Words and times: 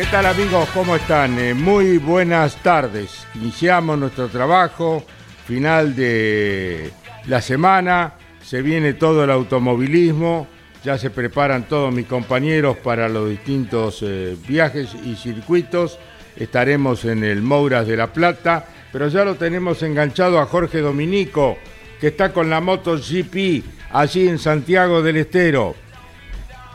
¿Qué 0.00 0.06
tal 0.06 0.24
amigos? 0.24 0.66
¿Cómo 0.72 0.96
están? 0.96 1.38
Eh, 1.38 1.52
muy 1.52 1.98
buenas 1.98 2.56
tardes. 2.62 3.26
Iniciamos 3.34 3.98
nuestro 3.98 4.28
trabajo, 4.28 5.04
final 5.46 5.94
de 5.94 6.90
la 7.26 7.42
semana, 7.42 8.14
se 8.42 8.62
viene 8.62 8.94
todo 8.94 9.24
el 9.24 9.30
automovilismo, 9.30 10.46
ya 10.82 10.96
se 10.96 11.10
preparan 11.10 11.64
todos 11.64 11.92
mis 11.92 12.06
compañeros 12.06 12.78
para 12.78 13.10
los 13.10 13.28
distintos 13.28 13.98
eh, 14.00 14.38
viajes 14.48 14.94
y 15.04 15.16
circuitos. 15.16 15.98
Estaremos 16.34 17.04
en 17.04 17.22
el 17.22 17.42
Mouras 17.42 17.86
de 17.86 17.98
la 17.98 18.10
Plata, 18.10 18.64
pero 18.90 19.08
ya 19.08 19.22
lo 19.22 19.34
tenemos 19.34 19.82
enganchado 19.82 20.40
a 20.40 20.46
Jorge 20.46 20.78
Dominico, 20.78 21.58
que 22.00 22.06
está 22.06 22.32
con 22.32 22.48
la 22.48 22.62
moto 22.62 22.96
GP 22.96 23.62
allí 23.92 24.28
en 24.28 24.38
Santiago 24.38 25.02
del 25.02 25.18
Estero. 25.18 25.74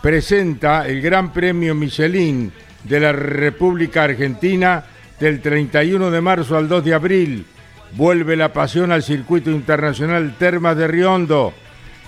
Presenta 0.03 0.87
el 0.87 1.01
Gran 1.01 1.33
Premio 1.33 1.73
Michelin 1.73 2.51
de 2.87 2.99
la 2.99 3.11
República 3.11 4.03
Argentina 4.03 4.83
del 5.19 5.41
31 5.41 6.11
de 6.11 6.21
marzo 6.21 6.57
al 6.57 6.67
2 6.67 6.85
de 6.85 6.93
abril. 6.93 7.45
Vuelve 7.93 8.35
la 8.35 8.53
pasión 8.53 8.91
al 8.91 9.03
circuito 9.03 9.49
internacional 9.51 10.35
Termas 10.37 10.77
de 10.77 10.87
Riondo. 10.87 11.53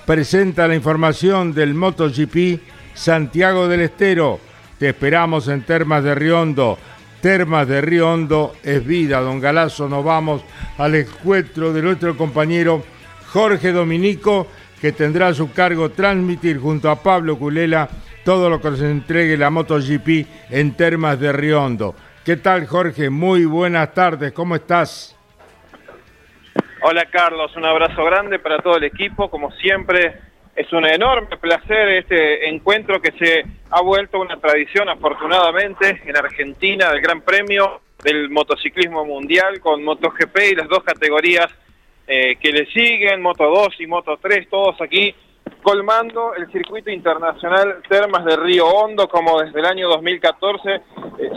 Presenta 0.05 0.67
la 0.67 0.75
información 0.75 1.53
del 1.53 1.73
MotoGP 1.73 2.61
Santiago 2.93 3.67
del 3.67 3.81
Estero. 3.81 4.39
Te 4.77 4.89
esperamos 4.89 5.47
en 5.47 5.63
Termas 5.63 6.03
de 6.03 6.15
Riondo. 6.15 6.77
Termas 7.21 7.67
de 7.67 7.81
Riondo 7.81 8.53
es 8.63 8.85
vida, 8.85 9.19
don 9.21 9.39
Galazo. 9.39 9.89
Nos 9.89 10.03
vamos 10.03 10.43
al 10.77 10.95
encuentro 10.95 11.73
de 11.73 11.81
nuestro 11.81 12.15
compañero 12.15 12.83
Jorge 13.31 13.71
Dominico, 13.71 14.47
que 14.79 14.91
tendrá 14.91 15.29
a 15.29 15.33
su 15.33 15.51
cargo 15.51 15.89
transmitir 15.89 16.59
junto 16.59 16.89
a 16.89 17.01
Pablo 17.01 17.37
Culela 17.37 17.89
todo 18.27 18.49
lo 18.49 18.59
que 18.59 18.75
se 18.75 18.91
entregue 18.91 19.37
la 19.37 19.49
MotoGP 19.49 20.27
en 20.49 20.75
Termas 20.75 21.17
de 21.17 21.31
Riondo. 21.31 21.95
¿Qué 22.25 22.35
tal, 22.35 22.67
Jorge? 22.67 23.09
Muy 23.09 23.45
buenas 23.45 23.93
tardes, 23.93 24.33
¿cómo 24.33 24.53
estás? 24.57 25.17
Hola, 26.81 27.05
Carlos, 27.05 27.55
un 27.55 27.63
abrazo 27.63 28.03
grande 28.03 28.37
para 28.39 28.57
todo 28.59 28.75
el 28.75 28.83
equipo, 28.83 29.29
como 29.29 29.49
siempre. 29.51 30.19
Es 30.57 30.73
un 30.73 30.85
enorme 30.85 31.37
placer 31.37 31.87
este 31.87 32.49
encuentro 32.49 32.99
que 33.01 33.13
se 33.13 33.45
ha 33.69 33.81
vuelto 33.81 34.19
una 34.19 34.35
tradición, 34.35 34.89
afortunadamente, 34.89 36.01
en 36.05 36.17
Argentina, 36.17 36.91
del 36.91 36.99
Gran 36.99 37.21
Premio 37.21 37.79
del 38.03 38.29
motociclismo 38.29 39.05
mundial 39.05 39.61
con 39.61 39.85
MotoGP 39.85 40.37
y 40.51 40.55
las 40.55 40.67
dos 40.67 40.83
categorías 40.83 41.47
eh, 42.05 42.35
que 42.41 42.51
le 42.51 42.65
siguen, 42.65 43.21
Moto 43.21 43.45
2 43.45 43.79
y 43.79 43.87
Moto 43.87 44.19
3, 44.21 44.49
todos 44.49 44.81
aquí 44.81 45.15
colmando 45.67 46.33
el 46.33 46.49
circuito 46.49 46.89
internacional 46.89 47.81
Termas 47.89 48.23
de 48.23 48.37
Río 48.37 48.67
Hondo 48.67 49.09
como 49.09 49.41
desde 49.41 49.59
el 49.59 49.65
año 49.65 49.89
2014. 49.89 50.75
Eh, 50.75 50.81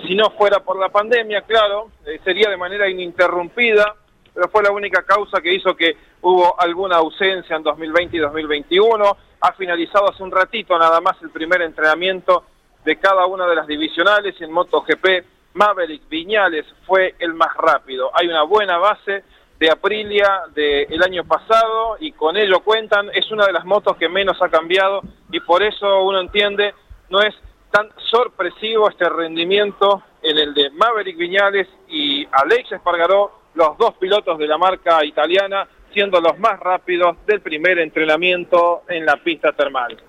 si 0.06 0.14
no 0.14 0.30
fuera 0.30 0.60
por 0.60 0.78
la 0.78 0.88
pandemia, 0.88 1.42
claro, 1.42 1.90
eh, 2.06 2.20
sería 2.22 2.48
de 2.48 2.56
manera 2.56 2.88
ininterrumpida, 2.88 3.96
pero 4.32 4.48
fue 4.48 4.62
la 4.62 4.70
única 4.70 5.02
causa 5.02 5.40
que 5.40 5.52
hizo 5.52 5.74
que 5.74 5.96
hubo 6.20 6.54
alguna 6.60 6.98
ausencia 6.98 7.56
en 7.56 7.64
2020 7.64 8.18
y 8.18 8.20
2021. 8.20 9.16
Ha 9.40 9.52
finalizado 9.54 10.08
hace 10.12 10.22
un 10.22 10.30
ratito 10.30 10.78
nada 10.78 11.00
más 11.00 11.20
el 11.22 11.30
primer 11.30 11.62
entrenamiento 11.62 12.44
de 12.84 13.00
cada 13.00 13.26
una 13.26 13.48
de 13.48 13.56
las 13.56 13.66
divisionales 13.66 14.40
en 14.40 14.52
MotoGP. 14.52 15.24
Maverick 15.54 16.08
Viñales 16.08 16.66
fue 16.86 17.16
el 17.18 17.34
más 17.34 17.52
rápido. 17.56 18.12
Hay 18.14 18.28
una 18.28 18.44
buena 18.44 18.78
base 18.78 19.24
de 19.60 19.70
Aprilia 19.70 20.40
del 20.54 21.02
año 21.02 21.22
pasado 21.24 21.98
y 22.00 22.12
con 22.12 22.38
ello 22.38 22.60
cuentan, 22.60 23.10
es 23.12 23.30
una 23.30 23.46
de 23.46 23.52
las 23.52 23.66
motos 23.66 23.94
que 23.98 24.08
menos 24.08 24.40
ha 24.40 24.48
cambiado 24.48 25.02
y 25.30 25.38
por 25.40 25.62
eso 25.62 26.02
uno 26.02 26.18
entiende, 26.18 26.74
no 27.10 27.20
es 27.20 27.34
tan 27.70 27.88
sorpresivo 27.98 28.88
este 28.88 29.06
rendimiento 29.10 30.02
en 30.22 30.38
el 30.38 30.54
de 30.54 30.70
Maverick 30.70 31.18
Viñales 31.18 31.68
y 31.88 32.26
Alex 32.32 32.72
Espargaró, 32.72 33.32
los 33.54 33.76
dos 33.76 33.94
pilotos 34.00 34.38
de 34.38 34.46
la 34.46 34.56
marca 34.56 35.04
italiana, 35.04 35.68
siendo 35.92 36.20
los 36.22 36.38
más 36.38 36.58
rápidos 36.58 37.18
del 37.26 37.40
primer 37.42 37.80
entrenamiento 37.80 38.84
en 38.88 39.04
la 39.04 39.16
pista 39.16 39.52
termal. 39.52 40.02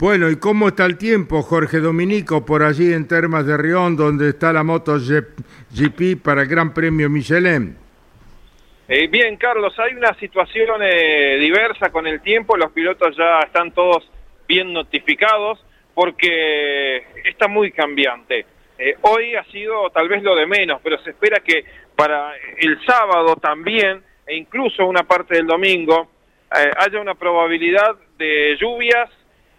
Bueno, 0.00 0.28
¿y 0.28 0.36
cómo 0.36 0.68
está 0.68 0.86
el 0.86 0.98
tiempo, 0.98 1.42
Jorge 1.42 1.78
Dominico, 1.78 2.44
por 2.44 2.64
allí 2.64 2.92
en 2.92 3.06
Termas 3.06 3.46
de 3.46 3.56
Rión, 3.56 3.96
donde 3.96 4.30
está 4.30 4.52
la 4.52 4.64
moto 4.64 4.96
GP 4.98 6.20
para 6.20 6.42
el 6.42 6.48
Gran 6.48 6.74
Premio 6.74 7.08
Michelin? 7.08 7.81
Eh, 8.94 9.06
bien, 9.06 9.38
Carlos, 9.38 9.72
hay 9.78 9.94
una 9.94 10.12
situación 10.18 10.82
eh, 10.82 11.38
diversa 11.40 11.90
con 11.90 12.06
el 12.06 12.20
tiempo, 12.20 12.58
los 12.58 12.72
pilotos 12.72 13.16
ya 13.16 13.38
están 13.38 13.72
todos 13.72 14.06
bien 14.46 14.70
notificados 14.70 15.64
porque 15.94 16.98
está 17.24 17.48
muy 17.48 17.72
cambiante. 17.72 18.44
Eh, 18.76 18.94
hoy 19.00 19.34
ha 19.34 19.44
sido 19.44 19.88
tal 19.88 20.10
vez 20.10 20.22
lo 20.22 20.36
de 20.36 20.44
menos, 20.44 20.78
pero 20.84 20.98
se 20.98 21.08
espera 21.08 21.40
que 21.40 21.64
para 21.96 22.34
el 22.58 22.84
sábado 22.84 23.36
también, 23.36 24.02
e 24.26 24.36
incluso 24.36 24.84
una 24.84 25.04
parte 25.04 25.36
del 25.36 25.46
domingo, 25.46 26.10
haya 26.50 27.00
una 27.00 27.14
probabilidad 27.14 27.96
de 28.18 28.58
lluvias 28.60 29.08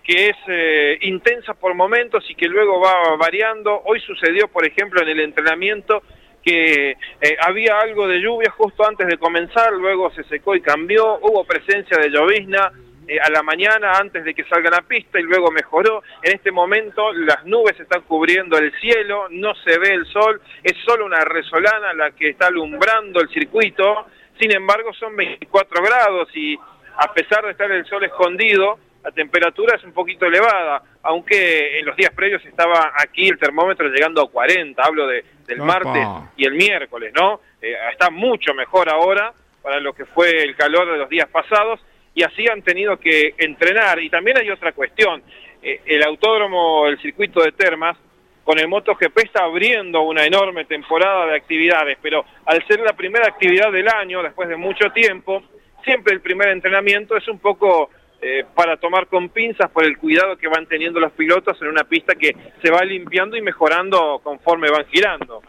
que 0.03 0.29
es 0.29 1.01
intensa 1.01 1.55
por 1.55 1.73
momentos 1.73 2.23
y 2.29 2.35
que 2.35 2.45
luego 2.45 2.79
va 2.79 3.15
variando. 3.17 3.81
Hoy 3.85 3.99
sucedió, 4.01 4.47
por 4.47 4.63
ejemplo, 4.63 5.01
en 5.01 5.09
el 5.09 5.21
entrenamiento 5.21 6.03
que 6.43 6.91
eh, 6.91 7.37
había 7.41 7.79
algo 7.79 8.07
de 8.07 8.19
lluvia 8.19 8.51
justo 8.51 8.85
antes 8.85 9.07
de 9.07 9.17
comenzar, 9.17 9.71
luego 9.73 10.11
se 10.11 10.23
secó 10.25 10.55
y 10.55 10.61
cambió, 10.61 11.19
hubo 11.21 11.45
presencia 11.45 11.97
de 11.97 12.09
llovizna 12.09 12.71
eh, 13.07 13.19
a 13.19 13.29
la 13.29 13.43
mañana 13.43 13.93
antes 13.93 14.23
de 14.23 14.33
que 14.33 14.43
salga 14.45 14.69
la 14.69 14.81
pista 14.81 15.19
y 15.19 15.23
luego 15.23 15.51
mejoró. 15.51 16.03
En 16.21 16.35
este 16.35 16.51
momento 16.51 17.13
las 17.13 17.45
nubes 17.45 17.79
están 17.79 18.01
cubriendo 18.01 18.57
el 18.57 18.71
cielo, 18.79 19.27
no 19.29 19.55
se 19.55 19.77
ve 19.77 19.93
el 19.93 20.05
sol, 20.07 20.41
es 20.63 20.73
solo 20.85 21.05
una 21.05 21.23
resolana 21.25 21.93
la 21.93 22.11
que 22.11 22.29
está 22.29 22.47
alumbrando 22.47 23.21
el 23.21 23.29
circuito, 23.29 24.07
sin 24.39 24.51
embargo 24.51 24.93
son 24.93 25.15
24 25.15 25.83
grados 25.83 26.29
y 26.35 26.57
a 26.95 27.13
pesar 27.13 27.43
de 27.45 27.51
estar 27.51 27.71
el 27.71 27.85
sol 27.85 28.03
escondido, 28.03 28.77
la 29.03 29.11
temperatura 29.11 29.75
es 29.75 29.83
un 29.83 29.91
poquito 29.91 30.25
elevada, 30.25 30.81
aunque 31.03 31.79
en 31.79 31.85
los 31.85 31.95
días 31.95 32.13
previos 32.13 32.43
estaba 32.45 32.93
aquí 32.97 33.27
el 33.27 33.37
termómetro 33.37 33.89
llegando 33.89 34.21
a 34.21 34.29
40, 34.29 34.81
hablo 34.81 35.07
de, 35.07 35.25
del 35.45 35.59
martes 35.59 36.07
y 36.37 36.45
el 36.45 36.53
miércoles, 36.53 37.11
¿no? 37.13 37.41
Eh, 37.61 37.75
está 37.91 38.09
mucho 38.09 38.53
mejor 38.53 38.89
ahora 38.89 39.33
para 39.61 39.79
lo 39.81 39.93
que 39.93 40.05
fue 40.05 40.43
el 40.43 40.55
calor 40.55 40.89
de 40.91 40.97
los 40.97 41.09
días 41.09 41.27
pasados 41.27 41.81
y 42.15 42.23
así 42.23 42.47
han 42.47 42.61
tenido 42.61 42.97
que 42.97 43.35
entrenar. 43.37 44.01
Y 44.01 44.09
también 44.09 44.37
hay 44.37 44.49
otra 44.49 44.71
cuestión, 44.71 45.21
eh, 45.61 45.81
el 45.85 46.03
autódromo, 46.03 46.87
el 46.87 46.97
circuito 47.01 47.41
de 47.41 47.51
Termas, 47.51 47.97
con 48.45 48.59
el 48.59 48.67
MotoGP 48.67 49.17
está 49.19 49.43
abriendo 49.43 50.01
una 50.01 50.25
enorme 50.25 50.65
temporada 50.65 51.25
de 51.27 51.35
actividades, 51.35 51.97
pero 52.01 52.25
al 52.45 52.65
ser 52.67 52.79
la 52.81 52.93
primera 52.93 53.27
actividad 53.27 53.71
del 53.71 53.87
año, 53.87 54.21
después 54.21 54.49
de 54.49 54.57
mucho 54.57 54.91
tiempo, 54.91 55.43
siempre 55.83 56.13
el 56.13 56.21
primer 56.21 56.49
entrenamiento 56.49 57.15
es 57.15 57.27
un 57.27 57.39
poco 57.39 57.89
eh, 58.23 58.45
para 58.55 58.77
tomar 58.77 59.07
con 59.07 59.29
pinzas 59.29 59.69
por 59.69 59.83
el 59.83 59.97
cuidado 59.97 60.37
que 60.37 60.47
van 60.47 60.65
teniendo 60.65 60.99
los 60.99 61.11
pilotos 61.11 61.61
en 61.61 61.67
una 61.67 61.83
pista 61.83 62.15
que 62.15 62.33
se 62.61 62.71
va 62.71 62.81
limpiando 62.85 63.35
y 63.35 63.41
mejorando 63.41 64.21
conforme 64.23 64.69
van 64.69 64.85
girando. 64.85 65.41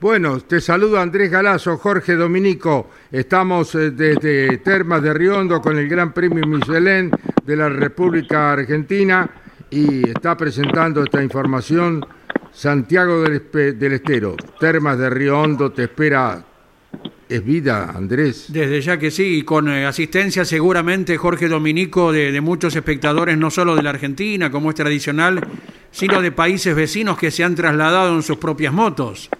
Bueno, 0.00 0.38
te 0.40 0.60
saludo 0.60 1.00
Andrés 1.00 1.30
Galazo, 1.30 1.76
Jorge 1.76 2.14
Dominico. 2.14 2.90
Estamos 3.10 3.74
eh, 3.74 3.90
desde 3.90 4.58
Termas 4.58 5.02
de 5.02 5.12
Riondo 5.12 5.60
con 5.60 5.76
el 5.76 5.88
Gran 5.88 6.12
Premio 6.12 6.46
Michelin 6.46 7.10
de 7.44 7.56
la 7.56 7.68
República 7.68 8.52
Argentina 8.52 9.28
y 9.68 10.08
está 10.08 10.36
presentando 10.36 11.02
esta 11.02 11.22
información 11.22 12.06
Santiago 12.52 13.22
del, 13.22 13.92
Estero. 13.92 14.36
Termas 14.58 14.96
de 14.96 15.10
Riondo 15.10 15.72
te 15.72 15.84
espera. 15.84 16.44
Es 17.30 17.44
vida, 17.44 17.92
Andrés. 17.94 18.52
Desde 18.52 18.80
ya 18.80 18.98
que 18.98 19.12
sí, 19.12 19.38
y 19.38 19.42
con 19.44 19.68
eh, 19.68 19.86
asistencia 19.86 20.44
seguramente 20.44 21.16
Jorge 21.16 21.46
Dominico 21.46 22.10
de, 22.10 22.32
de 22.32 22.40
muchos 22.40 22.74
espectadores, 22.74 23.38
no 23.38 23.50
solo 23.50 23.76
de 23.76 23.84
la 23.84 23.90
Argentina, 23.90 24.50
como 24.50 24.70
es 24.70 24.74
tradicional, 24.74 25.40
sino 25.92 26.20
de 26.20 26.32
países 26.32 26.74
vecinos 26.74 27.16
que 27.16 27.30
se 27.30 27.44
han 27.44 27.54
trasladado 27.54 28.16
en 28.16 28.22
sus 28.22 28.36
propias 28.36 28.72
motos 28.72 29.30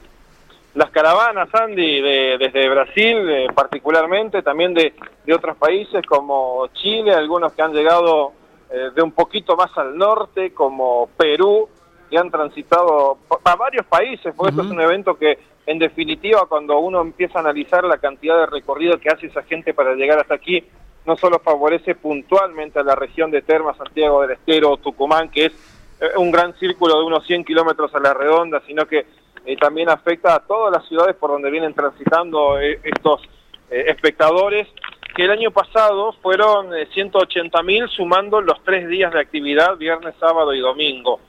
las 0.74 0.90
caravanas, 0.90 1.48
Andy, 1.52 2.00
de, 2.00 2.38
desde 2.38 2.68
Brasil 2.68 3.16
particularmente, 3.54 4.40
también 4.42 4.72
de, 4.72 4.94
de, 5.26 5.34
otros 5.34 5.56
países 5.56 6.00
como 6.06 6.68
Chile, 6.74 7.12
algunos 7.12 7.52
que 7.52 7.62
han 7.62 7.72
llegado 7.72 8.32
eh, 8.70 8.90
de 8.94 9.02
un 9.02 9.12
poquito 9.12 9.56
más 9.56 9.76
al 9.76 9.98
norte, 9.98 10.54
como 10.54 11.08
Perú, 11.16 11.68
que 12.08 12.16
han 12.16 12.30
transitado 12.30 13.18
a 13.44 13.56
varios 13.56 13.84
países, 13.86 14.32
porque 14.36 14.50
esto 14.50 14.62
es 14.62 14.70
un 14.70 14.80
evento 14.80 15.16
que, 15.16 15.38
en 15.70 15.78
definitiva, 15.78 16.46
cuando 16.48 16.80
uno 16.80 17.00
empieza 17.00 17.38
a 17.38 17.42
analizar 17.42 17.84
la 17.84 17.98
cantidad 17.98 18.36
de 18.40 18.46
recorrido 18.46 18.98
que 18.98 19.08
hace 19.08 19.26
esa 19.26 19.44
gente 19.44 19.72
para 19.72 19.94
llegar 19.94 20.18
hasta 20.18 20.34
aquí, 20.34 20.64
no 21.06 21.16
solo 21.16 21.38
favorece 21.38 21.94
puntualmente 21.94 22.80
a 22.80 22.82
la 22.82 22.96
región 22.96 23.30
de 23.30 23.42
Termas, 23.42 23.76
Santiago 23.76 24.20
del 24.22 24.32
Estero, 24.32 24.76
Tucumán, 24.78 25.28
que 25.28 25.46
es 25.46 25.52
eh, 26.00 26.08
un 26.16 26.32
gran 26.32 26.54
círculo 26.58 26.98
de 26.98 27.04
unos 27.04 27.24
100 27.24 27.44
kilómetros 27.44 27.94
a 27.94 28.00
la 28.00 28.12
redonda, 28.12 28.60
sino 28.66 28.84
que 28.84 29.06
eh, 29.46 29.56
también 29.58 29.88
afecta 29.88 30.34
a 30.34 30.40
todas 30.40 30.72
las 30.72 30.88
ciudades 30.88 31.14
por 31.14 31.30
donde 31.30 31.52
vienen 31.52 31.72
transitando 31.72 32.58
eh, 32.58 32.80
estos 32.82 33.22
espectadores, 33.70 34.66
que 35.14 35.22
el 35.22 35.30
año 35.30 35.52
pasado 35.52 36.12
fueron 36.20 36.70
180 36.92 37.62
mil 37.62 37.88
sumando 37.88 38.40
los 38.40 38.60
tres 38.64 38.88
días 38.88 39.12
de 39.12 39.20
actividad, 39.20 39.76
viernes, 39.76 40.16
sábado 40.18 40.52
y 40.52 40.58
domingo. 40.58 41.20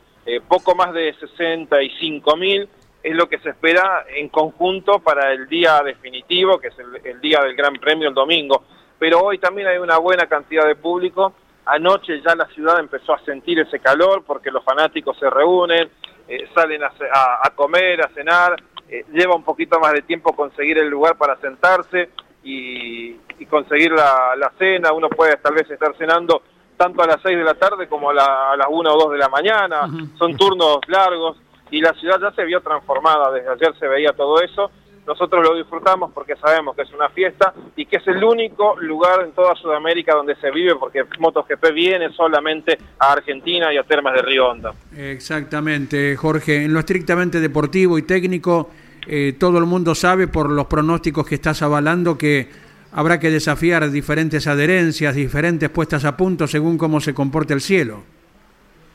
poco 0.47 0.73
más 0.73 0.91
de 0.91 1.13
65 1.13 2.35
mil 2.37 2.67
es 3.03 3.15
lo 3.15 3.27
que 3.27 3.39
se 3.39 3.49
espera 3.49 4.05
en 4.15 4.29
conjunto 4.29 4.99
para 4.99 5.31
el 5.33 5.47
día 5.47 5.81
definitivo, 5.83 6.59
que 6.59 6.67
es 6.67 6.79
el, 6.79 7.01
el 7.05 7.21
día 7.21 7.41
del 7.41 7.55
Gran 7.55 7.73
Premio 7.75 8.09
el 8.09 8.13
domingo. 8.13 8.63
Pero 8.99 9.19
hoy 9.19 9.39
también 9.39 9.67
hay 9.67 9.77
una 9.77 9.97
buena 9.97 10.27
cantidad 10.27 10.67
de 10.67 10.75
público. 10.75 11.33
Anoche 11.65 12.21
ya 12.21 12.35
la 12.35 12.45
ciudad 12.47 12.79
empezó 12.79 13.13
a 13.13 13.25
sentir 13.25 13.59
ese 13.59 13.79
calor 13.79 14.23
porque 14.25 14.51
los 14.51 14.63
fanáticos 14.63 15.17
se 15.17 15.29
reúnen, 15.29 15.89
eh, 16.27 16.47
salen 16.53 16.81
a, 16.83 17.49
comer, 17.55 18.05
a 18.05 18.09
cenar, 18.09 18.55
eh, 18.87 19.05
lleva 19.11 19.35
un 19.35 19.43
poquito 19.43 19.79
más 19.79 19.93
de 19.93 20.03
tiempo 20.03 20.35
conseguir 20.35 20.77
el 20.77 20.87
lugar 20.87 21.17
para 21.17 21.35
sentarse 21.37 22.09
y, 22.43 23.15
conseguir 23.49 23.91
la, 23.91 24.51
cena, 24.57 24.93
uno 24.93 25.09
puede 25.09 25.35
tal 25.37 25.55
vez 25.55 25.69
estar 25.69 25.95
cenando 25.97 26.41
tanto 26.77 27.03
a 27.03 27.07
las 27.07 27.21
6 27.21 27.37
de 27.37 27.43
la 27.43 27.55
tarde 27.55 27.87
como 27.87 28.11
a, 28.11 28.13
las 28.13 28.67
1 28.69 28.93
o 28.93 28.97
2 28.97 29.11
de 29.11 29.17
la 29.17 29.29
mañana, 29.29 29.87
son 30.17 30.37
turnos 30.37 30.79
largos 30.87 31.37
y 31.71 31.81
la 31.81 31.93
ciudad 31.93 32.19
ya 32.21 32.31
se 32.31 32.45
vio 32.45 32.61
transformada, 32.61 33.31
desde 33.31 33.49
ayer 33.49 33.73
se 33.79 33.87
veía 33.87 34.13
todo 34.13 34.41
eso 34.41 34.69
nosotros 35.05 35.43
lo 35.43 35.55
disfrutamos 35.55 36.11
porque 36.13 36.35
sabemos 36.35 36.75
que 36.75 36.83
es 36.83 36.93
una 36.93 37.09
fiesta 37.09 37.53
y 37.75 37.85
que 37.85 37.97
es 37.97 38.07
el 38.07 38.23
único 38.23 38.75
lugar 38.79 39.23
en 39.25 39.31
toda 39.31 39.55
Sudamérica 39.55 40.13
donde 40.15 40.35
se 40.35 40.51
vive 40.51 40.75
porque 40.75 41.03
MotoGP 41.19 41.73
viene 41.73 42.11
solamente 42.13 42.77
a 42.99 43.13
Argentina 43.13 43.73
y 43.73 43.77
a 43.77 43.83
Termas 43.83 44.13
de 44.13 44.21
Río 44.21 44.47
Honda. 44.47 44.73
Exactamente, 44.95 46.15
Jorge. 46.15 46.65
En 46.65 46.73
lo 46.73 46.79
estrictamente 46.79 47.39
deportivo 47.39 47.97
y 47.97 48.03
técnico, 48.03 48.69
eh, 49.07 49.35
todo 49.39 49.57
el 49.57 49.65
mundo 49.65 49.95
sabe 49.95 50.27
por 50.27 50.49
los 50.49 50.67
pronósticos 50.67 51.27
que 51.27 51.35
estás 51.35 51.61
avalando 51.61 52.17
que 52.17 52.49
habrá 52.93 53.19
que 53.19 53.31
desafiar 53.31 53.89
diferentes 53.89 54.45
adherencias, 54.47 55.15
diferentes 55.15 55.69
puestas 55.69 56.05
a 56.05 56.15
punto 56.15 56.45
según 56.47 56.77
cómo 56.77 57.01
se 57.01 57.13
comporte 57.13 57.53
el 57.53 57.61
cielo. 57.61 58.03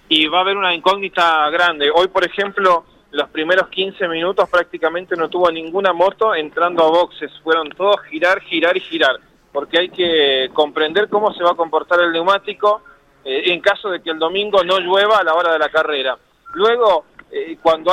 Y 0.08 0.26
va 0.28 0.38
a 0.38 0.40
haber 0.42 0.56
una 0.56 0.74
incógnita 0.74 1.50
grande. 1.50 1.90
Hoy, 1.90 2.08
por 2.08 2.24
ejemplo 2.24 2.84
los 3.16 3.30
primeros 3.30 3.68
15 3.68 4.08
minutos 4.08 4.48
prácticamente 4.48 5.16
no 5.16 5.28
tuvo 5.28 5.50
ninguna 5.50 5.92
moto 5.92 6.34
entrando 6.34 6.84
a 6.84 6.90
boxes, 6.90 7.30
fueron 7.42 7.70
todos 7.70 8.02
girar, 8.10 8.40
girar 8.42 8.76
y 8.76 8.80
girar, 8.80 9.16
porque 9.52 9.78
hay 9.78 9.88
que 9.88 10.50
comprender 10.52 11.08
cómo 11.08 11.32
se 11.32 11.42
va 11.42 11.52
a 11.52 11.54
comportar 11.54 12.00
el 12.00 12.12
neumático 12.12 12.82
eh, 13.24 13.44
en 13.46 13.60
caso 13.60 13.88
de 13.90 14.02
que 14.02 14.10
el 14.10 14.18
domingo 14.18 14.62
no 14.64 14.78
llueva 14.80 15.18
a 15.18 15.24
la 15.24 15.34
hora 15.34 15.52
de 15.52 15.58
la 15.58 15.70
carrera. 15.70 16.18
Luego, 16.52 17.06
eh, 17.30 17.56
cuando 17.62 17.92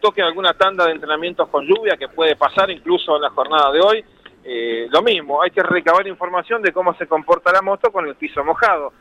toque 0.00 0.22
alguna 0.22 0.54
tanda 0.54 0.86
de 0.86 0.92
entrenamientos 0.92 1.48
con 1.48 1.64
lluvia, 1.64 1.96
que 1.96 2.08
puede 2.08 2.36
pasar 2.36 2.70
incluso 2.70 3.16
en 3.16 3.22
la 3.22 3.30
jornada 3.30 3.70
de 3.70 3.80
hoy, 3.80 4.04
eh, 4.44 4.88
lo 4.90 5.02
mismo, 5.02 5.42
hay 5.42 5.50
que 5.50 5.62
recabar 5.62 6.06
información 6.06 6.62
de 6.62 6.72
cómo 6.72 6.94
se 6.94 7.06
comporta 7.06 7.52
la 7.52 7.62
moto 7.62 7.90
con 7.90 8.06
el 8.06 8.14
piso 8.16 8.44
mojado. 8.44 8.92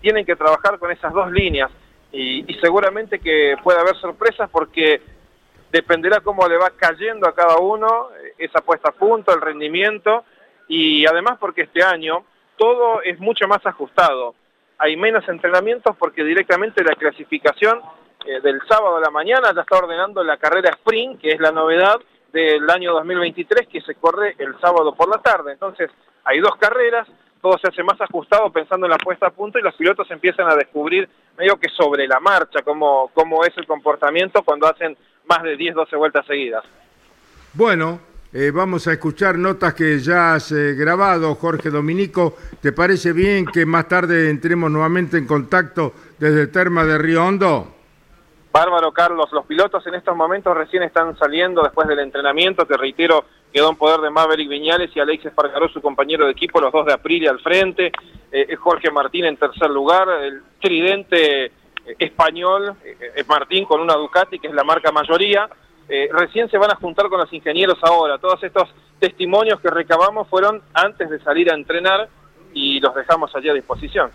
Tienen 0.00 0.24
que 0.24 0.36
trabajar 0.36 0.78
con 0.78 0.90
esas 0.90 1.12
dos 1.12 1.30
líneas 1.30 1.70
y, 2.12 2.54
seguramente 2.60 3.18
que 3.18 3.56
puede 3.62 3.80
haber 3.80 3.96
sorpresas 3.96 4.48
porque 4.50 5.02
dependerá 5.72 6.20
cómo 6.20 6.46
le 6.46 6.56
va 6.56 6.70
cayendo 6.70 7.28
a 7.28 7.34
cada 7.34 7.56
uno 7.58 8.10
eh, 8.16 8.34
esa 8.38 8.60
puesta 8.60 8.90
a 8.90 8.92
punto, 8.92 9.34
el 9.34 9.40
rendimiento 9.40 10.24
y 10.68 11.04
además 11.06 11.38
porque 11.40 11.62
este 11.62 11.82
año 11.82 12.24
todo 12.56 13.02
es 13.02 13.18
mucho 13.18 13.48
más 13.48 13.64
ajustado. 13.66 14.34
Hay 14.78 14.96
menos 14.96 15.28
entrenamientos 15.28 15.96
porque 15.96 16.22
directamente 16.22 16.84
la 16.84 16.94
clasificación 16.94 17.80
eh, 18.24 18.40
del 18.40 18.60
sábado 18.68 18.96
a 18.96 19.00
la 19.00 19.10
mañana 19.10 19.52
ya 19.52 19.62
está 19.62 19.78
ordenando 19.78 20.22
la 20.22 20.36
carrera 20.36 20.70
sprint, 20.70 21.20
que 21.20 21.30
es 21.30 21.40
la 21.40 21.50
novedad 21.50 22.00
del 22.32 22.68
año 22.70 22.92
2023 22.92 23.68
que 23.68 23.80
se 23.80 23.94
corre 23.96 24.34
el 24.38 24.58
sábado 24.60 24.94
por 24.94 25.08
la 25.08 25.20
tarde. 25.20 25.52
Entonces 25.52 25.90
hay 26.24 26.40
dos 26.40 26.56
carreras, 26.56 27.08
todo 27.44 27.58
se 27.58 27.68
hace 27.68 27.82
más 27.82 28.00
ajustado 28.00 28.50
pensando 28.50 28.86
en 28.86 28.92
la 28.92 28.96
puesta 28.96 29.26
a 29.26 29.30
punto 29.30 29.58
y 29.58 29.62
los 29.62 29.74
pilotos 29.74 30.10
empiezan 30.10 30.50
a 30.50 30.56
descubrir 30.56 31.06
medio 31.36 31.58
que 31.58 31.68
sobre 31.68 32.08
la 32.08 32.18
marcha 32.18 32.62
cómo, 32.64 33.10
cómo 33.12 33.44
es 33.44 33.52
el 33.58 33.66
comportamiento 33.66 34.42
cuando 34.42 34.66
hacen 34.66 34.96
más 35.26 35.42
de 35.42 35.54
10, 35.54 35.74
12 35.74 35.94
vueltas 35.94 36.24
seguidas. 36.24 36.64
Bueno, 37.52 38.00
eh, 38.32 38.50
vamos 38.50 38.88
a 38.88 38.94
escuchar 38.94 39.36
notas 39.36 39.74
que 39.74 39.98
ya 39.98 40.32
has 40.32 40.52
eh, 40.52 40.72
grabado, 40.72 41.34
Jorge 41.34 41.68
Dominico. 41.68 42.34
¿Te 42.62 42.72
parece 42.72 43.12
bien 43.12 43.44
que 43.44 43.66
más 43.66 43.88
tarde 43.88 44.30
entremos 44.30 44.70
nuevamente 44.70 45.18
en 45.18 45.26
contacto 45.26 45.92
desde 46.18 46.46
Terma 46.46 46.86
de 46.86 46.96
Río 46.96 47.26
Hondo? 47.26 47.74
Bárbaro, 48.54 48.92
Carlos. 48.92 49.32
Los 49.32 49.46
pilotos 49.46 49.84
en 49.88 49.96
estos 49.96 50.16
momentos 50.16 50.56
recién 50.56 50.84
están 50.84 51.18
saliendo 51.18 51.60
después 51.60 51.88
del 51.88 51.98
entrenamiento, 51.98 52.68
que 52.68 52.76
reitero, 52.76 53.24
quedó 53.52 53.68
en 53.68 53.74
poder 53.74 54.00
de 54.00 54.10
Maverick 54.10 54.48
Viñales 54.48 54.94
y 54.94 55.00
Alexis 55.00 55.26
Espargaró, 55.26 55.68
su 55.68 55.82
compañero 55.82 56.24
de 56.24 56.30
equipo, 56.30 56.60
los 56.60 56.70
dos 56.70 56.86
de 56.86 56.92
Aprilia 56.92 57.30
al 57.30 57.40
frente, 57.40 57.90
eh, 58.30 58.54
Jorge 58.54 58.92
Martín 58.92 59.24
en 59.24 59.36
tercer 59.36 59.68
lugar, 59.70 60.08
el 60.22 60.40
tridente 60.60 61.46
eh, 61.46 61.50
español, 61.98 62.76
eh, 62.84 63.24
Martín 63.26 63.64
con 63.64 63.80
una 63.80 63.94
Ducati, 63.94 64.38
que 64.38 64.46
es 64.46 64.54
la 64.54 64.62
marca 64.62 64.92
mayoría, 64.92 65.48
recién 66.12 66.48
se 66.48 66.56
van 66.56 66.70
a 66.70 66.76
juntar 66.76 67.08
con 67.08 67.18
los 67.18 67.32
ingenieros 67.32 67.78
ahora, 67.82 68.18
todos 68.18 68.40
estos 68.44 68.72
testimonios 69.00 69.60
que 69.60 69.68
recabamos 69.68 70.28
fueron 70.28 70.62
antes 70.72 71.10
de 71.10 71.18
salir 71.18 71.50
a 71.50 71.54
entrenar 71.54 72.08
y 72.52 72.78
los 72.78 72.94
dejamos 72.94 73.34
allí 73.34 73.48
a 73.48 73.52
disposición. 73.52 74.12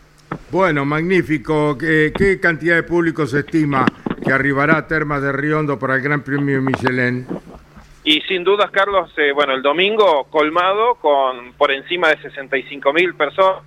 Bueno, 0.51 0.85
magnífico. 0.85 1.77
¿Qué, 1.77 2.11
qué 2.17 2.39
cantidad 2.39 2.75
de 2.75 2.83
público 2.83 3.25
se 3.27 3.39
estima 3.39 3.85
que 4.23 4.31
arribará 4.31 4.77
a 4.77 4.87
Termas 4.87 5.21
de 5.21 5.31
Riondo 5.31 5.77
para 5.77 5.95
el 5.95 6.01
Gran 6.01 6.23
Premio 6.23 6.61
Michelin? 6.61 7.25
Y 8.03 8.21
sin 8.21 8.43
dudas, 8.43 8.71
Carlos, 8.71 9.11
eh, 9.17 9.31
bueno, 9.33 9.53
el 9.53 9.61
domingo 9.61 10.25
colmado 10.31 10.95
con 10.95 11.53
por 11.53 11.71
encima 11.71 12.09
de 12.09 12.21
65 12.21 12.93
mil 12.93 13.13
personas. 13.13 13.63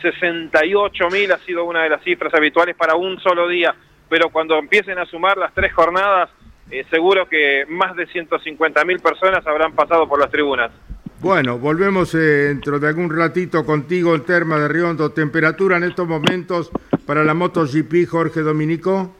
68 0.00 1.08
mil 1.10 1.30
ha 1.32 1.38
sido 1.38 1.64
una 1.64 1.82
de 1.82 1.90
las 1.90 2.02
cifras 2.02 2.32
habituales 2.34 2.76
para 2.76 2.96
un 2.96 3.18
solo 3.20 3.48
día, 3.48 3.74
pero 4.08 4.30
cuando 4.30 4.58
empiecen 4.58 4.98
a 4.98 5.06
sumar 5.06 5.36
las 5.36 5.54
tres 5.54 5.72
jornadas, 5.72 6.30
eh, 6.70 6.84
seguro 6.90 7.28
que 7.28 7.64
más 7.68 7.94
de 7.96 8.06
150 8.06 8.84
mil 8.84 8.98
personas 9.00 9.46
habrán 9.46 9.72
pasado 9.74 10.08
por 10.08 10.20
las 10.20 10.30
tribunas. 10.30 10.70
Bueno, 11.20 11.58
volvemos 11.58 12.14
eh, 12.14 12.18
dentro 12.18 12.78
de 12.78 12.88
algún 12.88 13.14
ratito 13.14 13.64
contigo 13.64 14.14
en 14.14 14.24
Terma 14.24 14.58
de 14.58 14.68
Riondo. 14.68 15.12
Temperatura 15.12 15.78
en 15.78 15.84
estos 15.84 16.06
momentos 16.06 16.70
para 17.06 17.24
la 17.24 17.32
MotoGP, 17.32 18.06
Jorge 18.08 18.40
Dominico. 18.40 19.14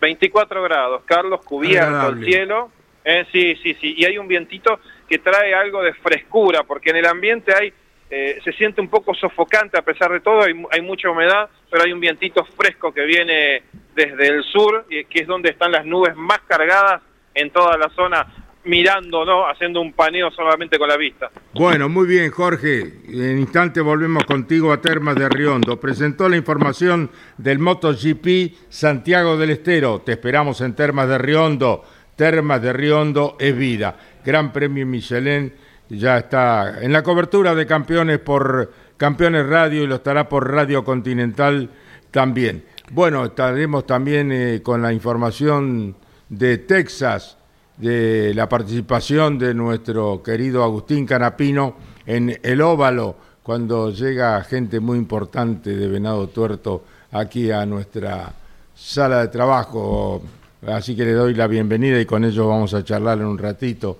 24 0.00 0.62
grados, 0.62 1.02
Carlos, 1.04 1.40
cubierto 1.44 2.08
el 2.08 2.24
cielo 2.24 2.70
eh, 3.04 3.26
sí, 3.32 3.56
sí, 3.62 3.74
sí. 3.80 3.94
Y 3.96 4.04
hay 4.04 4.18
un 4.18 4.28
vientito 4.28 4.80
que 5.08 5.18
trae 5.18 5.54
algo 5.54 5.82
de 5.82 5.92
frescura, 5.94 6.62
porque 6.64 6.90
en 6.90 6.96
el 6.96 7.06
ambiente 7.06 7.52
hay, 7.54 7.72
eh, 8.10 8.40
se 8.44 8.52
siente 8.52 8.80
un 8.80 8.88
poco 8.88 9.14
sofocante 9.14 9.78
a 9.78 9.82
pesar 9.82 10.12
de 10.12 10.20
todo, 10.20 10.42
hay, 10.42 10.54
hay, 10.70 10.80
mucha 10.80 11.10
humedad, 11.10 11.48
pero 11.70 11.84
hay 11.84 11.92
un 11.92 12.00
vientito 12.00 12.44
fresco 12.44 12.92
que 12.92 13.04
viene 13.04 13.62
desde 13.94 14.28
el 14.28 14.44
sur, 14.44 14.86
que 14.88 15.06
es 15.20 15.26
donde 15.26 15.50
están 15.50 15.72
las 15.72 15.84
nubes 15.84 16.14
más 16.16 16.40
cargadas 16.46 17.02
en 17.34 17.50
toda 17.50 17.76
la 17.76 17.88
zona, 17.90 18.26
mirando, 18.64 19.24
¿no? 19.24 19.48
Haciendo 19.48 19.80
un 19.80 19.92
paneo 19.92 20.30
solamente 20.30 20.78
con 20.78 20.88
la 20.88 20.96
vista. 20.96 21.30
Bueno, 21.54 21.88
muy 21.88 22.06
bien, 22.06 22.30
Jorge. 22.30 23.00
En 23.08 23.38
instante 23.38 23.80
volvemos 23.80 24.24
contigo 24.24 24.72
a 24.72 24.80
Termas 24.80 25.16
de 25.16 25.28
Riondo. 25.28 25.80
Presentó 25.80 26.28
la 26.28 26.36
información 26.36 27.10
del 27.38 27.58
MotoGP 27.58 28.54
Santiago 28.68 29.36
del 29.36 29.50
Estero. 29.50 30.00
Te 30.00 30.12
esperamos 30.12 30.60
en 30.60 30.74
Termas 30.74 31.08
de 31.08 31.18
Riondo 31.18 31.84
Termas 32.16 32.60
de 32.60 32.72
Riondo 32.72 33.36
es 33.38 33.56
vida. 33.56 33.96
Gran 34.24 34.52
Premio 34.52 34.86
Michelin 34.86 35.52
ya 35.88 36.18
está 36.18 36.82
en 36.82 36.92
la 36.92 37.02
cobertura 37.02 37.54
de 37.54 37.66
campeones 37.66 38.18
por 38.18 38.72
Campeones 38.96 39.46
Radio 39.46 39.82
y 39.82 39.86
lo 39.86 39.96
estará 39.96 40.28
por 40.28 40.50
Radio 40.50 40.84
Continental 40.84 41.70
también. 42.10 42.64
Bueno, 42.90 43.24
estaremos 43.24 43.86
también 43.86 44.30
eh, 44.30 44.60
con 44.62 44.82
la 44.82 44.92
información 44.92 45.96
de 46.28 46.58
Texas, 46.58 47.38
de 47.82 48.32
la 48.32 48.48
participación 48.48 49.38
de 49.38 49.52
nuestro 49.54 50.22
querido 50.22 50.62
Agustín 50.62 51.04
Canapino 51.04 51.74
en 52.06 52.38
el 52.40 52.60
óvalo, 52.60 53.16
cuando 53.42 53.90
llega 53.90 54.40
gente 54.44 54.78
muy 54.78 54.98
importante 54.98 55.74
de 55.74 55.88
Venado 55.88 56.28
Tuerto 56.28 56.84
aquí 57.10 57.50
a 57.50 57.66
nuestra 57.66 58.32
sala 58.72 59.22
de 59.22 59.28
trabajo. 59.28 60.22
Así 60.64 60.94
que 60.94 61.04
le 61.04 61.12
doy 61.12 61.34
la 61.34 61.48
bienvenida 61.48 62.00
y 62.00 62.06
con 62.06 62.24
ellos 62.24 62.46
vamos 62.46 62.72
a 62.72 62.84
charlar 62.84 63.18
en 63.18 63.26
un 63.26 63.38
ratito. 63.38 63.98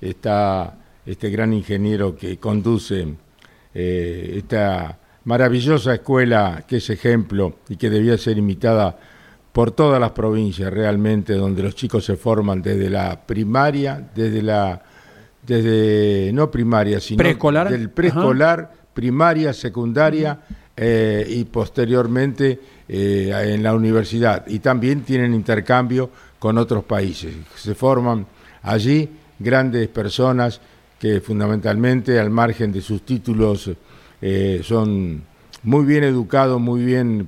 Está 0.00 0.74
este 1.04 1.28
gran 1.28 1.52
ingeniero 1.52 2.16
que 2.16 2.38
conduce 2.38 3.06
eh, 3.74 4.34
esta 4.38 4.98
maravillosa 5.24 5.92
escuela 5.92 6.64
que 6.66 6.78
es 6.78 6.88
ejemplo 6.88 7.56
y 7.68 7.76
que 7.76 7.90
debía 7.90 8.16
ser 8.16 8.38
imitada 8.38 8.98
por 9.58 9.72
todas 9.72 9.98
las 10.00 10.12
provincias 10.12 10.72
realmente, 10.72 11.32
donde 11.32 11.64
los 11.64 11.74
chicos 11.74 12.04
se 12.04 12.14
forman 12.14 12.62
desde 12.62 12.88
la 12.88 13.20
primaria, 13.26 14.00
desde 14.14 14.40
la, 14.40 14.80
desde 15.44 16.30
no 16.32 16.48
primaria, 16.48 17.00
sino 17.00 17.18
¿Preescolar? 17.18 17.68
del 17.68 17.90
preescolar, 17.90 18.72
primaria, 18.94 19.52
secundaria 19.52 20.38
eh, 20.76 21.26
y 21.28 21.42
posteriormente 21.42 22.60
eh, 22.88 23.32
en 23.52 23.64
la 23.64 23.74
universidad. 23.74 24.46
Y 24.46 24.60
también 24.60 25.02
tienen 25.02 25.34
intercambio 25.34 26.08
con 26.38 26.56
otros 26.56 26.84
países. 26.84 27.34
Se 27.56 27.74
forman 27.74 28.26
allí 28.62 29.10
grandes 29.40 29.88
personas 29.88 30.60
que 31.00 31.20
fundamentalmente 31.20 32.20
al 32.20 32.30
margen 32.30 32.70
de 32.70 32.80
sus 32.80 33.02
títulos 33.02 33.68
eh, 34.22 34.60
son 34.62 35.24
muy 35.64 35.84
bien 35.84 36.04
educados, 36.04 36.60
muy 36.60 36.84
bien 36.84 37.26